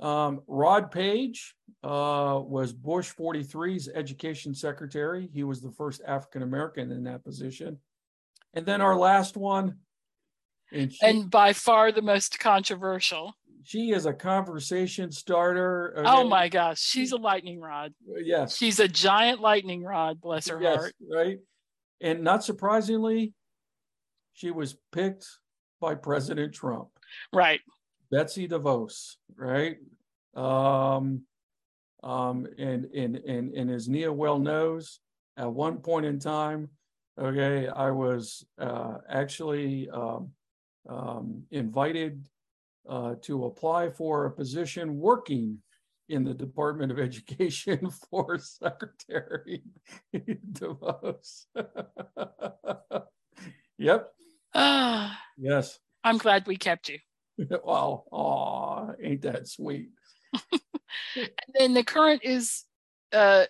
Um, 0.00 0.42
Rod 0.46 0.90
Page 0.90 1.54
uh, 1.82 2.40
was 2.44 2.72
Bush 2.72 3.12
43's 3.18 3.88
education 3.88 4.54
secretary. 4.54 5.28
He 5.32 5.42
was 5.42 5.62
the 5.62 5.70
first 5.70 6.02
African 6.06 6.42
American 6.42 6.92
in 6.92 7.04
that 7.04 7.24
position. 7.24 7.78
And 8.54 8.66
then 8.66 8.80
our 8.80 8.96
last 8.96 9.36
one. 9.36 9.76
And, 10.72 10.92
she, 10.92 11.06
and 11.06 11.30
by 11.30 11.52
far 11.52 11.92
the 11.92 12.02
most 12.02 12.38
controversial. 12.38 13.34
She 13.62 13.90
is 13.90 14.06
a 14.06 14.12
conversation 14.12 15.10
starter. 15.10 15.94
Okay? 15.98 16.08
Oh 16.08 16.28
my 16.28 16.48
gosh, 16.48 16.80
she's 16.80 17.12
a 17.12 17.16
lightning 17.16 17.60
rod. 17.60 17.92
Yes. 18.22 18.56
She's 18.56 18.78
a 18.78 18.88
giant 18.88 19.40
lightning 19.40 19.82
rod, 19.82 20.20
bless 20.20 20.48
her 20.48 20.60
yes, 20.60 20.76
heart. 20.76 20.94
Right. 21.10 21.38
And 22.00 22.22
not 22.22 22.44
surprisingly, 22.44 23.32
she 24.34 24.50
was 24.50 24.76
picked 24.92 25.26
by 25.80 25.94
President 25.94 26.54
Trump. 26.54 26.88
Right. 27.32 27.60
Betsy 28.10 28.46
DeVos, 28.46 29.16
right? 29.34 29.76
Um, 30.34 31.22
um, 32.02 32.46
and, 32.58 32.84
and, 32.84 33.16
and, 33.16 33.52
and 33.54 33.70
as 33.70 33.88
Nia 33.88 34.12
well 34.12 34.38
knows, 34.38 35.00
at 35.36 35.52
one 35.52 35.78
point 35.78 36.06
in 36.06 36.20
time, 36.20 36.68
okay, 37.18 37.66
I 37.66 37.90
was 37.90 38.44
uh, 38.60 38.98
actually 39.08 39.88
um, 39.90 40.30
um, 40.88 41.42
invited 41.50 42.28
uh, 42.88 43.14
to 43.22 43.44
apply 43.44 43.90
for 43.90 44.26
a 44.26 44.30
position 44.30 44.98
working 44.98 45.58
in 46.08 46.24
the 46.24 46.34
Department 46.34 46.92
of 46.92 46.98
Education 46.98 47.90
for 48.10 48.38
Secretary 48.38 49.62
DeVos. 50.14 51.46
yep. 53.78 54.08
Ah. 54.54 55.18
yes. 55.36 55.78
I'm 56.04 56.18
glad 56.18 56.46
we 56.46 56.56
kept 56.56 56.88
you. 56.88 56.98
well, 57.64 58.06
oh, 58.12 58.94
ain't 59.02 59.22
that 59.22 59.48
sweet? 59.48 59.88
and 60.52 61.32
then 61.58 61.74
the 61.74 61.82
current 61.82 62.22
is 62.24 62.64
uh, 63.12 63.44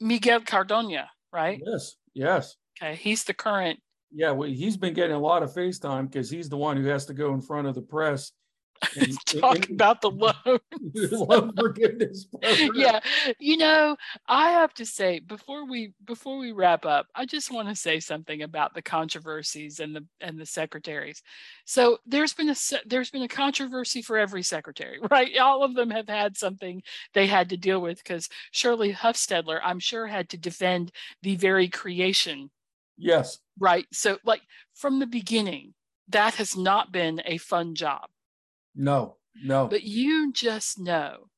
Miguel 0.00 0.40
Cardona, 0.40 1.08
right? 1.32 1.60
Yes, 1.64 1.96
yes. 2.14 2.56
Okay, 2.76 2.96
he's 2.96 3.24
the 3.24 3.34
current. 3.34 3.80
Yeah, 4.14 4.30
well, 4.30 4.48
he's 4.48 4.76
been 4.76 4.94
getting 4.94 5.16
a 5.16 5.18
lot 5.18 5.42
of 5.42 5.52
FaceTime 5.52 6.10
because 6.10 6.30
he's 6.30 6.48
the 6.48 6.56
one 6.56 6.76
who 6.76 6.86
has 6.86 7.04
to 7.06 7.14
go 7.14 7.34
in 7.34 7.40
front 7.40 7.66
of 7.66 7.74
the 7.74 7.82
press 7.82 8.30
and, 8.96 9.16
talk 9.26 9.56
and, 9.56 9.70
about 9.70 10.00
the 10.00 10.10
loan 10.10 10.34
loan 11.12 11.52
forgiveness 11.56 12.24
program. 12.42 12.70
yeah 12.74 13.00
you 13.38 13.56
know 13.56 13.96
i 14.26 14.50
have 14.50 14.74
to 14.74 14.84
say 14.84 15.20
before 15.20 15.64
we 15.68 15.92
before 16.04 16.38
we 16.38 16.52
wrap 16.52 16.84
up 16.84 17.06
i 17.14 17.24
just 17.24 17.52
want 17.52 17.68
to 17.68 17.74
say 17.74 18.00
something 18.00 18.42
about 18.42 18.74
the 18.74 18.82
controversies 18.82 19.80
and 19.80 19.94
the 19.94 20.04
and 20.20 20.38
the 20.38 20.44
secretaries. 20.44 21.22
So 21.64 21.98
there's 22.04 22.34
been 22.34 22.50
a 22.50 22.56
there's 22.84 23.10
been 23.10 23.22
a 23.22 23.28
controversy 23.28 24.02
for 24.02 24.18
every 24.18 24.42
secretary 24.42 24.98
right? 25.10 25.36
All 25.38 25.62
of 25.62 25.74
them 25.74 25.90
have 25.90 26.08
had 26.08 26.36
something 26.36 26.82
they 27.14 27.26
had 27.26 27.48
to 27.50 27.56
deal 27.56 27.80
with 27.80 27.98
because 27.98 28.28
shirley 28.50 28.92
hufstedler 28.92 29.60
i'm 29.62 29.78
sure 29.78 30.06
had 30.06 30.28
to 30.30 30.36
defend 30.36 30.90
the 31.22 31.36
very 31.36 31.68
creation 31.68 32.50
yes. 32.96 33.38
Right? 33.58 33.86
So 33.92 34.18
like 34.24 34.42
from 34.74 34.98
the 34.98 35.06
beginning 35.06 35.74
that 36.08 36.34
has 36.34 36.56
not 36.56 36.92
been 36.92 37.22
a 37.24 37.38
fun 37.38 37.74
job. 37.74 38.08
No, 38.74 39.16
no. 39.42 39.68
But 39.68 39.84
you 39.84 40.32
just 40.32 40.78
know 40.78 41.28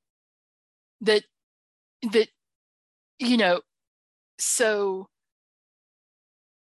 that 1.01 1.25
that 2.13 2.29
you 3.19 3.37
know, 3.37 3.61
so 4.39 5.09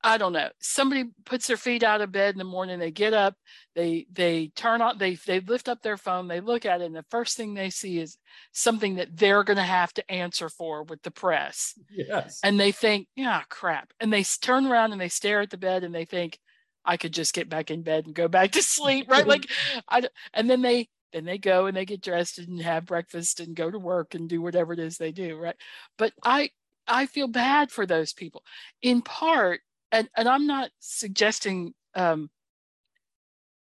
I 0.03 0.16
don't 0.16 0.32
know. 0.32 0.48
Somebody 0.61 1.05
puts 1.24 1.46
their 1.46 1.57
feet 1.57 1.82
out 1.82 2.01
of 2.01 2.11
bed 2.11 2.34
in 2.34 2.38
the 2.38 2.44
morning, 2.44 2.78
they 2.78 2.90
get 2.90 3.12
up, 3.12 3.34
they 3.74 4.07
they 4.11 4.51
turn 4.57 4.80
on 4.80 4.98
they 4.98 5.14
they 5.14 5.40
lift 5.40 5.68
up 5.68 5.82
their 5.82 5.96
phone, 5.96 6.26
they 6.28 6.40
look 6.40 6.64
at 6.64 6.80
it, 6.80 6.84
and 6.86 6.96
the 6.96 7.05
first 7.11 7.36
thing 7.36 7.55
they 7.55 7.70
see 7.70 7.98
is 7.98 8.16
something 8.53 8.96
that 8.96 9.16
they're 9.16 9.44
gonna 9.44 9.62
have 9.62 9.92
to 9.94 10.11
answer 10.11 10.48
for 10.48 10.84
with 10.84 11.03
the 11.03 11.11
press. 11.11 11.78
Yes. 11.90 12.40
And 12.42 12.59
they 12.59 12.72
think, 12.72 13.09
yeah, 13.14 13.42
crap. 13.48 13.92
And 14.01 14.12
they 14.12 14.24
turn 14.24 14.66
around 14.66 14.92
and 14.92 15.01
they 15.01 15.09
stare 15.09 15.40
at 15.40 15.51
the 15.51 15.59
bed 15.59 15.84
and 15.84 15.94
they 15.94 16.07
think, 16.07 16.38
I 16.84 16.96
could 16.96 17.12
just 17.12 17.34
get 17.34 17.48
back 17.48 17.70
in 17.70 17.82
bed 17.82 18.07
and 18.07 18.14
go 18.14 18.28
back 18.28 18.53
to 18.53 18.62
sleep, 18.62 19.11
right? 19.11 19.26
like, 19.26 19.51
I 19.88 20.03
and 20.32 20.48
then 20.48 20.62
they 20.62 20.88
then 21.12 21.24
they 21.24 21.38
go 21.38 21.66
and 21.66 21.76
they 21.76 21.84
get 21.84 22.01
dressed 22.01 22.38
and 22.38 22.61
have 22.62 22.86
breakfast 22.86 23.40
and 23.40 23.57
go 23.57 23.70
to 23.70 23.78
work 23.78 24.14
and 24.14 24.28
do 24.28 24.40
whatever 24.40 24.72
it 24.72 24.78
is 24.78 24.96
they 24.96 25.12
do, 25.12 25.36
right? 25.36 25.57
But 25.98 26.12
I 26.24 26.51
I 26.86 27.07
feel 27.07 27.28
bad 27.28 27.70
for 27.70 27.86
those 27.86 28.12
people, 28.12 28.42
in 28.82 29.03
part, 29.03 29.61
and 29.93 30.09
and 30.16 30.28
I'm 30.28 30.47
not 30.47 30.70
suggesting 30.78 31.74
um, 31.95 32.30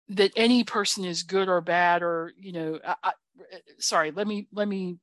that 0.09 0.31
any 0.35 0.63
person 0.63 1.05
is 1.05 1.23
good 1.23 1.49
or 1.49 1.61
bad 1.61 2.03
or 2.03 2.33
you 2.39 2.51
know, 2.51 2.79
I, 2.85 2.95
I, 3.03 3.11
sorry, 3.79 4.11
let 4.11 4.27
me 4.27 4.47
let 4.51 4.67
me 4.67 4.97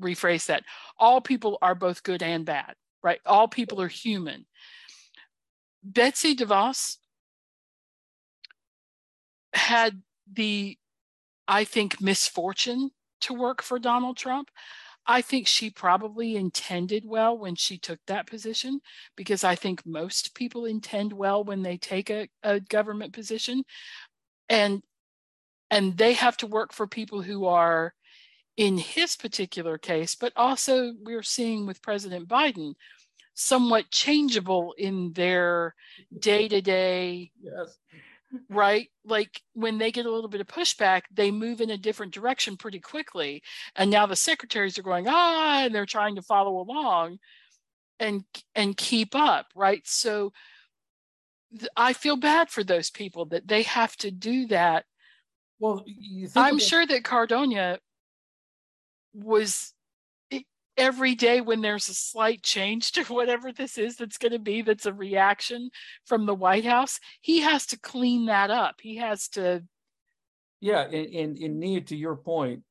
rephrase 0.00 0.46
that. 0.46 0.64
All 0.98 1.20
people 1.20 1.58
are 1.62 1.74
both 1.74 2.02
good 2.02 2.22
and 2.22 2.44
bad, 2.44 2.74
right? 3.02 3.20
All 3.26 3.48
people 3.48 3.80
are 3.80 3.88
human. 3.88 4.46
Betsy 5.82 6.34
DeVos 6.34 6.96
had 9.52 10.02
the, 10.32 10.78
I 11.46 11.64
think, 11.64 12.00
misfortune 12.00 12.90
to 13.20 13.34
work 13.34 13.62
for 13.62 13.78
Donald 13.78 14.16
Trump. 14.16 14.50
I 15.06 15.20
think 15.20 15.46
she 15.46 15.70
probably 15.70 16.36
intended 16.36 17.04
well 17.06 17.36
when 17.36 17.56
she 17.56 17.78
took 17.78 18.00
that 18.06 18.26
position 18.26 18.80
because 19.16 19.44
I 19.44 19.54
think 19.54 19.84
most 19.84 20.34
people 20.34 20.64
intend 20.64 21.12
well 21.12 21.44
when 21.44 21.62
they 21.62 21.76
take 21.76 22.10
a, 22.10 22.28
a 22.42 22.60
government 22.60 23.12
position. 23.12 23.64
And 24.48 24.82
and 25.70 25.96
they 25.96 26.12
have 26.12 26.36
to 26.38 26.46
work 26.46 26.72
for 26.72 26.86
people 26.86 27.22
who 27.22 27.46
are 27.46 27.94
in 28.56 28.78
his 28.78 29.16
particular 29.16 29.78
case, 29.78 30.14
but 30.14 30.32
also 30.36 30.92
we're 31.02 31.22
seeing 31.22 31.66
with 31.66 31.82
President 31.82 32.28
Biden, 32.28 32.74
somewhat 33.34 33.90
changeable 33.90 34.74
in 34.78 35.12
their 35.14 35.74
day 36.18 36.46
to 36.48 36.60
day 36.60 37.32
right? 38.48 38.88
Like 39.04 39.42
when 39.52 39.78
they 39.78 39.92
get 39.92 40.06
a 40.06 40.10
little 40.10 40.28
bit 40.28 40.40
of 40.40 40.46
pushback, 40.46 41.02
they 41.12 41.30
move 41.30 41.60
in 41.60 41.70
a 41.70 41.78
different 41.78 42.14
direction 42.14 42.56
pretty 42.56 42.80
quickly. 42.80 43.42
And 43.76 43.90
now 43.90 44.06
the 44.06 44.16
secretaries 44.16 44.78
are 44.78 44.82
going, 44.82 45.06
ah, 45.08 45.64
and 45.64 45.74
they're 45.74 45.86
trying 45.86 46.16
to 46.16 46.22
follow 46.22 46.58
along 46.58 47.18
and 48.00 48.24
and 48.54 48.76
keep 48.76 49.14
up, 49.14 49.46
right? 49.54 49.82
So 49.84 50.32
th- 51.58 51.70
I 51.76 51.92
feel 51.92 52.16
bad 52.16 52.50
for 52.50 52.64
those 52.64 52.90
people 52.90 53.26
that 53.26 53.46
they 53.46 53.62
have 53.62 53.96
to 53.98 54.10
do 54.10 54.46
that. 54.48 54.84
Well, 55.58 55.84
I'm 56.34 56.54
about- 56.54 56.62
sure 56.62 56.86
that 56.86 57.04
Cardona 57.04 57.78
was 59.12 59.73
every 60.76 61.14
day 61.14 61.40
when 61.40 61.60
there's 61.60 61.88
a 61.88 61.94
slight 61.94 62.42
change 62.42 62.92
to 62.92 63.04
whatever 63.04 63.52
this 63.52 63.78
is 63.78 63.96
that's 63.96 64.18
going 64.18 64.32
to 64.32 64.38
be 64.38 64.62
that's 64.62 64.86
a 64.86 64.92
reaction 64.92 65.70
from 66.06 66.26
the 66.26 66.34
white 66.34 66.64
house 66.64 66.98
he 67.20 67.40
has 67.40 67.66
to 67.66 67.78
clean 67.78 68.26
that 68.26 68.50
up. 68.50 68.76
He 68.80 68.96
has 68.96 69.28
to 69.30 69.62
yeah 70.60 70.82
and 70.82 71.14
and, 71.14 71.38
and 71.38 71.60
Nia, 71.60 71.80
to 71.82 71.96
your 71.96 72.16
point 72.16 72.62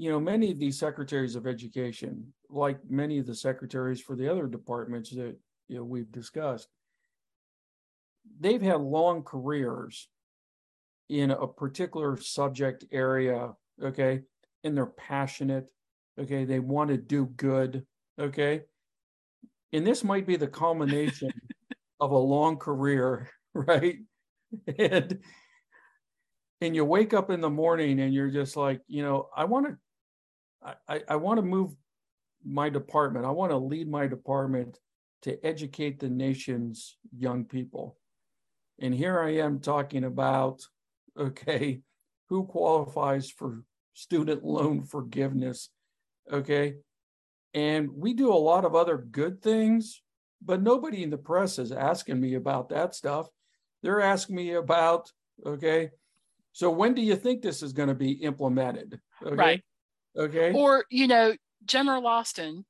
you 0.00 0.10
know, 0.10 0.18
many 0.18 0.50
of 0.50 0.58
these 0.58 0.78
secretaries 0.78 1.36
of 1.36 1.46
education, 1.46 2.32
like 2.48 2.78
many 2.88 3.18
of 3.18 3.26
the 3.26 3.34
secretaries 3.34 4.00
for 4.00 4.16
the 4.16 4.26
other 4.30 4.46
departments 4.46 5.10
that 5.10 5.36
you 5.68 5.76
know 5.76 5.84
we've 5.84 6.10
discussed, 6.10 6.68
they've 8.40 8.62
had 8.62 8.80
long 8.80 9.22
careers 9.22 10.08
in 11.10 11.30
a 11.30 11.46
particular 11.46 12.16
subject 12.16 12.86
area, 12.90 13.52
okay, 13.82 14.22
and 14.64 14.74
they're 14.74 14.86
passionate, 14.86 15.70
okay, 16.18 16.44
they 16.44 16.58
want 16.58 16.90
to 16.90 16.96
do 16.96 17.26
good, 17.26 17.84
okay. 18.18 18.62
And 19.72 19.86
this 19.86 20.02
might 20.02 20.26
be 20.26 20.36
the 20.36 20.48
culmination 20.48 21.30
of 22.00 22.10
a 22.10 22.18
long 22.18 22.56
career, 22.56 23.30
right? 23.54 23.98
And 24.78 25.20
and 26.60 26.74
you 26.74 26.84
wake 26.84 27.14
up 27.14 27.30
in 27.30 27.40
the 27.40 27.50
morning 27.50 28.00
and 28.00 28.12
you're 28.12 28.30
just 28.30 28.56
like, 28.56 28.82
you 28.86 29.02
know, 29.02 29.28
I 29.34 29.44
want 29.44 29.66
to 29.66 30.76
I, 30.88 31.02
I 31.08 31.16
want 31.16 31.38
to 31.38 31.42
move 31.42 31.74
my 32.44 32.68
department. 32.68 33.24
I 33.24 33.30
want 33.30 33.52
to 33.52 33.56
lead 33.56 33.88
my 33.88 34.06
department 34.06 34.78
to 35.22 35.44
educate 35.44 36.00
the 36.00 36.08
nation's 36.08 36.96
young 37.16 37.44
people. 37.44 37.96
And 38.78 38.94
here 38.94 39.20
I 39.20 39.36
am 39.36 39.60
talking 39.60 40.04
about, 40.04 40.62
okay, 41.18 41.80
who 42.28 42.44
qualifies 42.44 43.30
for 43.30 43.62
student 43.94 44.44
loan 44.44 44.84
forgiveness, 44.84 45.68
okay? 46.30 46.74
And 47.54 47.90
we 47.92 48.14
do 48.14 48.32
a 48.32 48.34
lot 48.34 48.64
of 48.64 48.74
other 48.74 48.96
good 48.96 49.42
things, 49.42 50.02
but 50.42 50.62
nobody 50.62 51.02
in 51.02 51.10
the 51.10 51.18
press 51.18 51.58
is 51.58 51.72
asking 51.72 52.20
me 52.20 52.34
about 52.34 52.68
that 52.68 52.94
stuff. 52.94 53.28
They're 53.82 54.00
asking 54.00 54.36
me 54.36 54.54
about, 54.54 55.10
okay, 55.44 55.90
so 56.52 56.70
when 56.70 56.94
do 56.94 57.02
you 57.02 57.16
think 57.16 57.42
this 57.42 57.62
is 57.62 57.72
going 57.72 57.88
to 57.88 57.94
be 57.94 58.12
implemented? 58.12 59.00
Okay? 59.24 59.34
Right. 59.34 59.64
Okay. 60.16 60.52
Or, 60.52 60.84
you 60.90 61.06
know, 61.06 61.34
General 61.64 62.06
Austin 62.06 62.64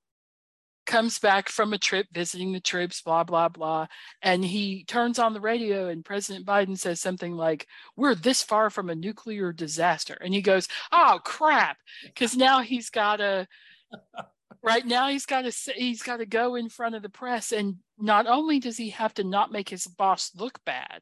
comes 0.91 1.21
back 1.21 1.49
from 1.49 1.73
a 1.73 1.79
trip 1.79 2.09
visiting 2.13 2.53
the 2.53 2.61
troops, 2.61 3.01
blah, 3.01 3.23
blah, 3.23 3.49
blah. 3.49 3.87
And 4.23 4.45
he 4.45 4.85
turns 4.85 5.21
on 5.21 5.33
the 5.33 5.41
radio, 5.41 5.89
and 5.89 6.05
President 6.05 6.45
Biden 6.45 6.77
says 6.77 7.01
something 7.01 7.33
like, 7.33 7.69
We're 7.97 8.17
this 8.17 8.43
far 8.43 8.71
from 8.71 8.91
a 8.91 8.97
nuclear 8.97 9.53
disaster. 9.53 10.19
And 10.21 10.35
he 10.35 10.43
goes, 10.43 10.67
Oh, 10.91 11.21
crap. 11.25 11.79
Because 12.05 12.37
now 12.37 12.61
he's 12.61 12.91
got 12.91 13.17
to. 13.17 13.47
right 14.63 14.85
now 14.85 15.09
he's 15.09 15.25
got 15.25 15.43
to 15.43 15.73
he's 15.73 16.03
got 16.03 16.19
to 16.19 16.27
go 16.27 16.55
in 16.55 16.69
front 16.69 16.95
of 16.95 17.01
the 17.01 17.09
press 17.09 17.51
and 17.51 17.77
not 17.99 18.27
only 18.27 18.61
does 18.61 18.77
he 18.77 18.91
have 18.91 19.15
to 19.15 19.25
not 19.25 19.51
make 19.51 19.71
his 19.71 19.87
boss 19.87 20.33
look 20.37 20.63
bad 20.67 21.01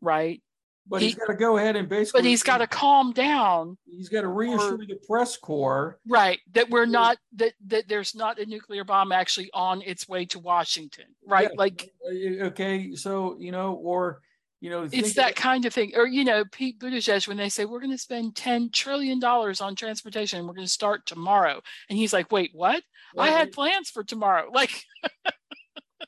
right 0.00 0.40
but 0.88 1.02
he, 1.02 1.08
has 1.08 1.16
got 1.16 1.26
to 1.26 1.34
go 1.34 1.56
ahead 1.56 1.76
and 1.76 1.88
basically. 1.88 2.20
But 2.20 2.28
he's 2.28 2.42
got 2.42 2.58
to 2.58 2.66
calm 2.66 3.12
down. 3.12 3.76
He's 3.84 4.08
got 4.08 4.22
to 4.22 4.28
reassure 4.28 4.74
or, 4.74 4.86
the 4.86 4.98
press 5.06 5.36
corps, 5.36 5.98
right, 6.06 6.38
that 6.52 6.70
we're 6.70 6.86
not 6.86 7.18
that 7.36 7.54
that 7.66 7.88
there's 7.88 8.14
not 8.14 8.38
a 8.38 8.46
nuclear 8.46 8.84
bomb 8.84 9.12
actually 9.12 9.50
on 9.52 9.82
its 9.82 10.08
way 10.08 10.24
to 10.26 10.38
Washington, 10.38 11.06
right? 11.26 11.48
Yeah. 11.50 11.58
Like, 11.58 11.90
uh, 12.08 12.44
okay, 12.46 12.94
so 12.94 13.36
you 13.38 13.52
know, 13.52 13.74
or 13.74 14.20
you 14.60 14.70
know, 14.70 14.88
it's 14.90 15.14
that 15.14 15.36
kind 15.36 15.64
of 15.66 15.74
thing, 15.74 15.92
or 15.96 16.06
you 16.06 16.24
know, 16.24 16.44
Pete 16.44 16.78
Buttigieg 16.78 17.26
when 17.28 17.36
they 17.36 17.48
say 17.48 17.64
we're 17.64 17.80
going 17.80 17.90
to 17.90 17.98
spend 17.98 18.36
ten 18.36 18.70
trillion 18.70 19.18
dollars 19.18 19.60
on 19.60 19.74
transportation, 19.74 20.46
we're 20.46 20.54
going 20.54 20.66
to 20.66 20.72
start 20.72 21.06
tomorrow, 21.06 21.60
and 21.88 21.98
he's 21.98 22.12
like, 22.12 22.30
wait, 22.30 22.50
what? 22.52 22.82
I 23.18 23.28
had 23.28 23.52
plans 23.52 23.90
for 23.90 24.04
tomorrow, 24.04 24.50
like. 24.54 24.84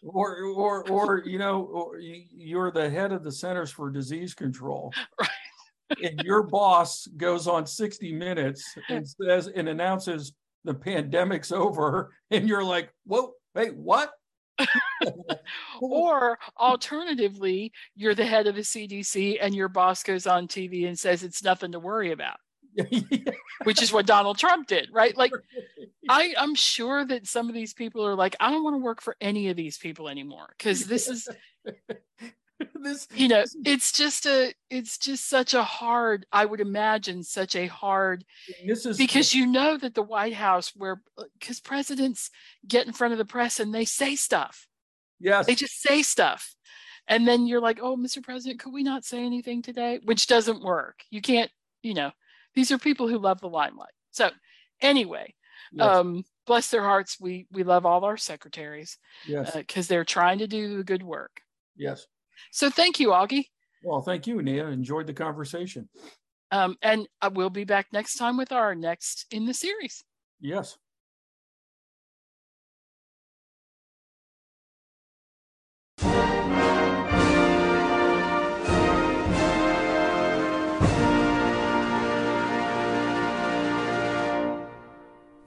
Or 0.02 0.42
or 0.44 0.88
or 0.88 1.22
you 1.24 1.38
know 1.38 1.62
or 1.62 1.98
you're 1.98 2.70
the 2.70 2.88
head 2.88 3.12
of 3.12 3.24
the 3.24 3.32
centers 3.32 3.70
for 3.70 3.90
disease 3.90 4.34
control. 4.34 4.92
Right. 5.90 6.04
and 6.04 6.20
your 6.22 6.42
boss 6.42 7.06
goes 7.16 7.48
on 7.48 7.66
60 7.66 8.12
minutes 8.12 8.62
and 8.90 9.08
says 9.22 9.48
and 9.48 9.70
announces 9.70 10.34
the 10.64 10.74
pandemic's 10.74 11.50
over. 11.50 12.12
And 12.30 12.46
you're 12.46 12.62
like 12.64 12.92
whoa 13.04 13.32
hey 13.54 13.68
what? 13.68 14.10
Or 15.80 16.38
alternatively 16.58 17.72
you're 17.94 18.14
the 18.14 18.26
head 18.26 18.46
of 18.48 18.56
the 18.56 18.62
cdc 18.62 19.38
and 19.40 19.54
your 19.54 19.68
boss 19.68 20.02
goes 20.02 20.26
on 20.26 20.46
tv 20.48 20.86
and 20.86 20.98
says 20.98 21.22
it's 21.22 21.42
nothing 21.42 21.72
to 21.72 21.78
worry 21.78 22.12
about 22.12 22.36
which 23.64 23.82
is 23.82 23.92
what 23.92 24.06
Donald 24.06 24.38
Trump 24.38 24.66
did, 24.66 24.88
right? 24.92 25.16
Like, 25.16 25.32
I, 26.08 26.34
I'm 26.38 26.54
sure 26.54 27.04
that 27.04 27.26
some 27.26 27.48
of 27.48 27.54
these 27.54 27.74
people 27.74 28.06
are 28.06 28.14
like, 28.14 28.36
I 28.40 28.50
don't 28.50 28.64
want 28.64 28.74
to 28.74 28.82
work 28.82 29.00
for 29.00 29.16
any 29.20 29.48
of 29.48 29.56
these 29.56 29.78
people 29.78 30.08
anymore 30.08 30.54
because 30.56 30.86
this 30.86 31.08
is, 31.08 31.28
this, 32.74 33.08
you 33.14 33.28
know, 33.28 33.44
it's 33.64 33.92
just 33.92 34.26
a, 34.26 34.54
it's 34.70 34.98
just 34.98 35.28
such 35.28 35.54
a 35.54 35.62
hard, 35.62 36.26
I 36.32 36.44
would 36.44 36.60
imagine, 36.60 37.22
such 37.22 37.56
a 37.56 37.66
hard, 37.66 38.24
this 38.66 38.86
is 38.86 38.96
because 38.96 39.34
you 39.34 39.46
know 39.46 39.76
that 39.76 39.94
the 39.94 40.02
White 40.02 40.34
House, 40.34 40.72
where, 40.74 41.02
uh, 41.16 41.24
because 41.38 41.60
presidents 41.60 42.30
get 42.66 42.86
in 42.86 42.92
front 42.92 43.12
of 43.12 43.18
the 43.18 43.24
press 43.24 43.60
and 43.60 43.74
they 43.74 43.84
say 43.84 44.14
stuff. 44.16 44.66
Yes. 45.20 45.46
They 45.46 45.54
just 45.54 45.80
say 45.80 46.02
stuff. 46.02 46.54
And 47.08 47.26
then 47.26 47.46
you're 47.46 47.60
like, 47.60 47.80
oh, 47.82 47.96
Mr. 47.96 48.22
President, 48.22 48.60
could 48.60 48.72
we 48.72 48.82
not 48.82 49.04
say 49.04 49.24
anything 49.24 49.62
today? 49.62 49.98
Which 50.04 50.26
doesn't 50.26 50.62
work. 50.62 51.02
You 51.10 51.22
can't, 51.22 51.50
you 51.82 51.94
know, 51.94 52.12
these 52.58 52.72
are 52.72 52.78
people 52.78 53.06
who 53.06 53.18
love 53.20 53.40
the 53.40 53.48
limelight. 53.48 53.94
So 54.10 54.30
anyway, 54.80 55.32
yes. 55.72 55.86
um, 55.86 56.24
bless 56.44 56.70
their 56.70 56.82
hearts. 56.82 57.16
We 57.20 57.46
we 57.52 57.62
love 57.62 57.86
all 57.86 58.04
our 58.04 58.16
secretaries. 58.16 58.98
Yes. 59.28 59.54
Because 59.54 59.86
uh, 59.86 59.90
they're 59.90 60.04
trying 60.04 60.40
to 60.40 60.48
do 60.48 60.76
the 60.76 60.82
good 60.82 61.04
work. 61.04 61.40
Yes. 61.76 62.08
So 62.50 62.68
thank 62.68 62.98
you, 62.98 63.10
Augie. 63.10 63.44
Well, 63.84 64.02
thank 64.02 64.26
you, 64.26 64.42
Nia. 64.42 64.66
Enjoyed 64.66 65.06
the 65.06 65.14
conversation. 65.14 65.88
Um, 66.50 66.76
and 66.82 67.06
uh, 67.22 67.30
we'll 67.32 67.48
be 67.48 67.62
back 67.62 67.86
next 67.92 68.16
time 68.16 68.36
with 68.36 68.50
our 68.50 68.74
next 68.74 69.26
in 69.30 69.46
the 69.46 69.54
series. 69.54 70.02
Yes. 70.40 70.78